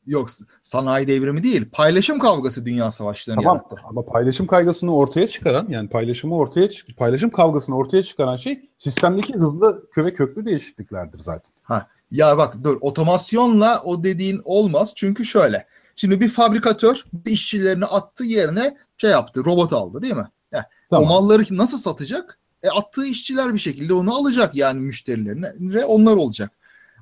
Yok 0.07 0.28
sanayi 0.62 1.09
devrimi 1.09 1.42
değil. 1.42 1.70
Paylaşım 1.72 2.18
kavgası 2.18 2.66
dünya 2.66 2.90
savaşlarını 2.90 3.42
tamam, 3.42 3.57
yarattı. 3.57 3.76
Ama 3.84 4.02
paylaşım 4.02 4.46
kaygısını 4.46 4.96
ortaya 4.96 5.28
çıkaran 5.28 5.66
yani 5.68 5.88
paylaşımı 5.88 6.36
ortaya 6.36 6.68
paylaşım 6.96 7.30
kavgasını 7.30 7.76
ortaya 7.76 8.02
çıkaran 8.02 8.36
şey 8.36 8.70
sistemdeki 8.76 9.34
hızlı 9.34 9.88
ve 9.96 10.14
köklü 10.14 10.46
değişikliklerdir 10.46 11.18
zaten. 11.18 11.52
Ha 11.62 11.86
ya 12.11 12.38
bak 12.38 12.57
dur 12.64 12.78
otomasyonla 12.80 13.82
o 13.84 14.04
dediğin 14.04 14.40
olmaz. 14.44 14.92
Çünkü 14.94 15.24
şöyle. 15.24 15.66
Şimdi 15.96 16.20
bir 16.20 16.28
fabrikatör 16.28 17.04
bir 17.12 17.30
işçilerini 17.30 17.84
attı 17.84 18.24
yerine 18.24 18.76
şey 18.98 19.11
yaptı 19.11 19.44
robot 19.44 19.72
aldı 19.72 20.02
değil 20.02 20.14
mi? 20.14 20.28
Yani 20.52 20.64
tamam. 20.90 21.04
O 21.04 21.09
malları 21.09 21.42
nasıl 21.50 21.78
satacak? 21.78 22.38
E, 22.62 22.68
attığı 22.68 23.07
işçiler 23.07 23.54
bir 23.54 23.59
şekilde 23.59 23.94
onu 23.94 24.14
alacak 24.14 24.54
yani 24.54 24.80
müşterilerine 24.80 25.84
onlar 25.84 26.16
olacak. 26.16 26.50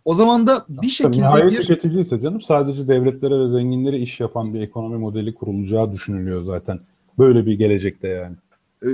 O 0.05 0.14
zaman 0.14 0.46
da 0.46 0.64
bir 0.68 0.88
şekilde 0.88 1.22
Tabii, 1.22 1.50
bir... 1.50 1.57
tüketici 1.57 2.02
ise 2.02 2.20
canım 2.20 2.40
sadece 2.40 2.88
devletlere 2.88 3.40
ve 3.40 3.48
zenginlere 3.48 3.98
iş 3.98 4.20
yapan 4.20 4.55
bir 4.55 4.61
ekonomi 4.61 4.98
modeli 4.98 5.34
kurulacağı 5.34 5.92
düşünülüyor 5.92 6.42
zaten. 6.42 6.80
Böyle 7.18 7.46
bir 7.46 7.59
gelecekte 7.59 8.09
yani. 8.09 8.36
E, 8.85 8.91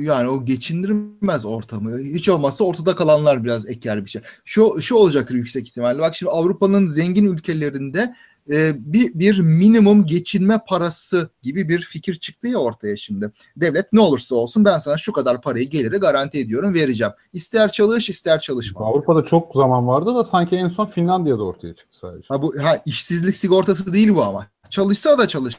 yani 0.00 0.28
o 0.28 0.44
geçindirmez 0.44 1.44
ortamı. 1.44 1.98
Hiç 1.98 2.28
olmazsa 2.28 2.64
ortada 2.64 2.94
kalanlar 2.94 3.44
biraz 3.44 3.68
eker 3.68 4.04
bir 4.04 4.10
şey. 4.10 4.22
Şu, 4.44 4.80
şu 4.80 4.94
olacaktır 4.94 5.34
yüksek 5.34 5.68
ihtimalle. 5.68 5.98
Bak 5.98 6.16
şimdi 6.16 6.32
Avrupa'nın 6.32 6.86
zengin 6.86 7.24
ülkelerinde 7.24 8.14
e, 8.50 8.72
bir, 8.92 9.14
bir 9.14 9.40
minimum 9.40 10.06
geçinme 10.06 10.58
parası 10.68 11.30
gibi 11.42 11.68
bir 11.68 11.80
fikir 11.80 12.14
çıktı 12.14 12.48
ya 12.48 12.58
ortaya 12.58 12.96
şimdi. 12.96 13.32
Devlet 13.56 13.92
ne 13.92 14.00
olursa 14.00 14.34
olsun 14.34 14.64
ben 14.64 14.78
sana 14.78 14.96
şu 14.96 15.12
kadar 15.12 15.42
parayı 15.42 15.68
geliri 15.68 15.96
garanti 15.96 16.38
ediyorum 16.38 16.74
vereceğim. 16.74 17.12
İster 17.32 17.72
çalış 17.72 18.10
ister 18.10 18.40
çalışma. 18.40 18.86
Avrupa'da 18.86 19.22
çok 19.22 19.54
zaman 19.54 19.88
vardı 19.88 20.14
da 20.14 20.24
sanki 20.24 20.56
en 20.56 20.68
son 20.68 20.86
Finlandiya'da 20.86 21.42
ortaya 21.42 21.74
çıktı 21.74 21.98
sadece. 21.98 22.26
Ha, 22.28 22.42
bu, 22.42 22.54
ha, 22.62 22.82
işsizlik 22.86 23.36
sigortası 23.36 23.92
değil 23.92 24.14
bu 24.14 24.24
ama. 24.24 24.46
Çalışsa 24.70 25.18
da 25.18 25.28
çalış. 25.28 25.56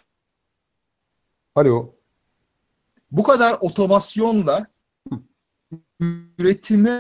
Alo 1.56 1.93
bu 3.14 3.24
kadar 3.24 3.58
otomasyonla 3.62 4.68
üretimi 6.40 6.92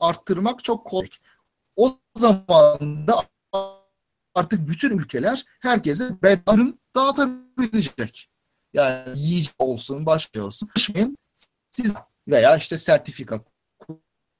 arttırmak 0.00 0.64
çok 0.64 0.86
kolay. 0.86 1.08
O 1.76 1.98
zaman 2.16 3.06
da 3.06 3.28
artık 4.34 4.68
bütün 4.68 4.98
ülkeler 4.98 5.44
herkese 5.60 6.22
bedavın 6.22 6.80
dağıtabilecek. 6.96 8.30
Yani 8.72 9.18
yiyecek 9.18 9.54
olsun, 9.58 10.06
başka 10.06 10.42
olsun. 10.42 10.68
Siz 11.70 11.94
veya 12.28 12.56
işte 12.56 12.78
sertifika 12.78 13.40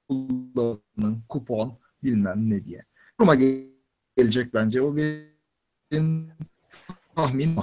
kullanın, 0.09 1.22
kupon 1.28 1.78
bilmem 2.03 2.51
ne 2.51 2.64
diye. 2.64 2.84
Duruma 3.20 3.34
gelecek 3.34 4.55
bence. 4.55 4.82
O 4.82 4.97
benim 4.97 6.32
tahminim. 7.16 7.57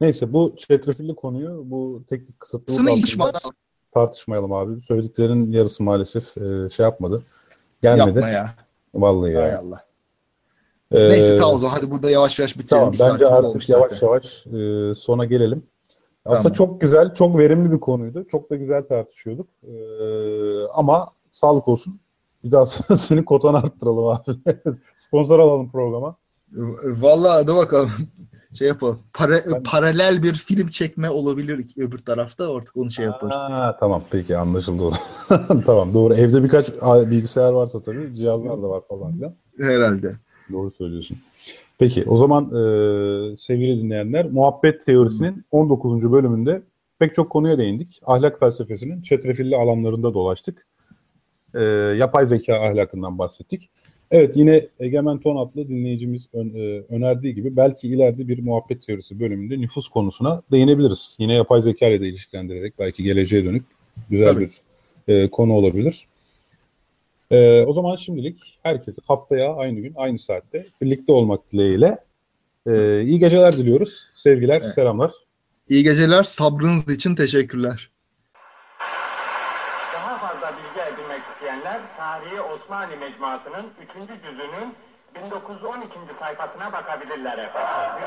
Neyse 0.00 0.32
bu 0.32 0.54
çetrefilli 0.56 1.14
konuyu 1.14 1.62
bu 1.64 2.02
teknik 2.08 2.40
kısıtlılık 2.40 2.90
altında 3.20 3.32
tartışmayalım 3.90 4.52
abi. 4.52 4.82
Söylediklerin 4.82 5.52
yarısı 5.52 5.82
maalesef 5.82 6.38
e, 6.38 6.68
şey 6.70 6.84
yapmadı. 6.84 7.22
Gelmedi. 7.82 8.08
Yapma 8.08 8.28
ya. 8.28 8.54
Vallahi 8.94 9.32
ya. 9.32 9.42
Hay 9.42 9.54
Allah. 9.54 9.88
Ee, 10.92 11.08
Neyse 11.08 11.36
tamam 11.36 11.54
o 11.54 11.58
zaman 11.58 11.74
hadi 11.74 11.90
burada 11.90 12.10
yavaş 12.10 12.38
yavaş 12.38 12.58
bitirelim. 12.58 12.92
Tamam, 12.92 12.92
bir 12.92 12.98
bence 12.98 13.26
artık 13.26 13.68
yavaş 13.68 13.90
zaten. 13.90 14.06
yavaş 14.06 14.46
e, 14.46 14.94
sona 14.94 15.24
gelelim. 15.24 15.62
Aslında 16.24 16.54
tamam. 16.54 16.54
çok 16.54 16.80
güzel, 16.80 17.14
çok 17.14 17.38
verimli 17.38 17.72
bir 17.72 17.80
konuydu. 17.80 18.26
Çok 18.30 18.50
da 18.50 18.56
güzel 18.56 18.86
tartışıyorduk. 18.86 19.48
E, 19.62 19.74
ama 20.74 21.10
sağlık 21.30 21.68
olsun. 21.68 22.00
Bir 22.44 22.52
daha 22.52 22.66
senin 22.96 23.22
kotanı 23.22 23.56
arttıralım 23.58 24.06
abi. 24.06 24.30
Sponsor 24.96 25.38
alalım 25.38 25.70
programa. 25.70 26.16
Vallahi 26.84 27.32
hadi 27.32 27.54
bakalım 27.54 27.90
şey 28.52 28.68
yapalım. 28.68 28.98
Para, 29.14 29.40
ben... 29.52 29.62
Paralel 29.62 30.22
bir 30.22 30.34
film 30.34 30.68
çekme 30.68 31.10
olabilir 31.10 31.66
öbür 31.76 31.98
tarafta 31.98 32.56
artık 32.56 32.76
onu 32.76 32.90
şey 32.90 33.04
yaparız. 33.04 33.36
Aa, 33.36 33.76
tamam 33.80 34.04
peki 34.10 34.36
anlaşıldı 34.36 34.84
o 34.84 34.90
zaman. 34.90 35.62
tamam 35.66 35.94
doğru. 35.94 36.14
Evde 36.14 36.44
birkaç 36.44 36.72
bilgisayar 37.10 37.52
varsa 37.52 37.82
tabii 37.82 38.16
cihazlar 38.16 38.62
da 38.62 38.68
var 38.68 38.82
falan 38.88 39.12
filan. 39.12 39.34
Herhalde. 39.60 40.12
Doğru 40.52 40.70
söylüyorsun. 40.70 41.18
Peki 41.78 42.04
o 42.06 42.16
zaman 42.16 42.44
e, 42.44 43.36
sevgili 43.36 43.82
dinleyenler 43.82 44.30
muhabbet 44.30 44.86
teorisinin 44.86 45.44
19. 45.50 46.12
bölümünde 46.12 46.62
pek 46.98 47.14
çok 47.14 47.30
konuya 47.30 47.58
değindik. 47.58 48.00
Ahlak 48.06 48.40
felsefesinin 48.40 49.02
çetrefilli 49.02 49.56
alanlarında 49.56 50.14
dolaştık. 50.14 50.66
E, 51.54 51.62
yapay 51.98 52.26
zeka 52.26 52.54
ahlakından 52.54 53.18
bahsettik. 53.18 53.70
Evet 54.10 54.36
yine 54.36 54.66
Egemen 54.80 55.18
Ton 55.18 55.36
adlı 55.36 55.68
dinleyicimiz 55.68 56.28
e, 56.34 56.38
önerdiği 56.88 57.34
gibi 57.34 57.56
belki 57.56 57.88
ileride 57.88 58.28
bir 58.28 58.38
muhabbet 58.42 58.86
teorisi 58.86 59.20
bölümünde 59.20 59.60
nüfus 59.60 59.88
konusuna 59.88 60.42
değinebiliriz. 60.52 61.16
Yine 61.18 61.34
yapay 61.34 61.62
zeka 61.62 61.86
ile 61.86 62.00
de 62.04 62.08
ilişkilendirerek 62.08 62.78
belki 62.78 63.02
geleceğe 63.02 63.44
dönük 63.44 63.64
güzel 64.10 64.34
Tabii. 64.34 64.50
bir 65.08 65.14
e, 65.14 65.30
konu 65.30 65.52
olabilir. 65.52 66.06
E, 67.30 67.62
o 67.62 67.72
zaman 67.72 67.96
şimdilik 67.96 68.58
herkese 68.62 69.02
haftaya 69.06 69.54
aynı 69.54 69.80
gün 69.80 69.92
aynı 69.96 70.18
saatte 70.18 70.66
birlikte 70.82 71.12
olmak 71.12 71.52
dileğiyle 71.52 71.98
e, 72.66 73.02
iyi 73.02 73.18
geceler 73.18 73.52
diliyoruz. 73.52 74.10
Sevgiler, 74.14 74.60
evet. 74.60 74.74
selamlar. 74.74 75.12
İyi 75.68 75.84
geceler. 75.84 76.22
Sabrınız 76.22 76.90
için 76.90 77.14
teşekkürler. 77.14 77.90
Osmanlı 82.68 82.96
Mecmuası'nın 82.96 83.70
3. 83.80 84.22
cüzünün 84.22 84.74
1912. 85.14 85.98
sayfasına 86.18 86.72
bakabilirler 86.72 87.38
efendim. 87.38 88.04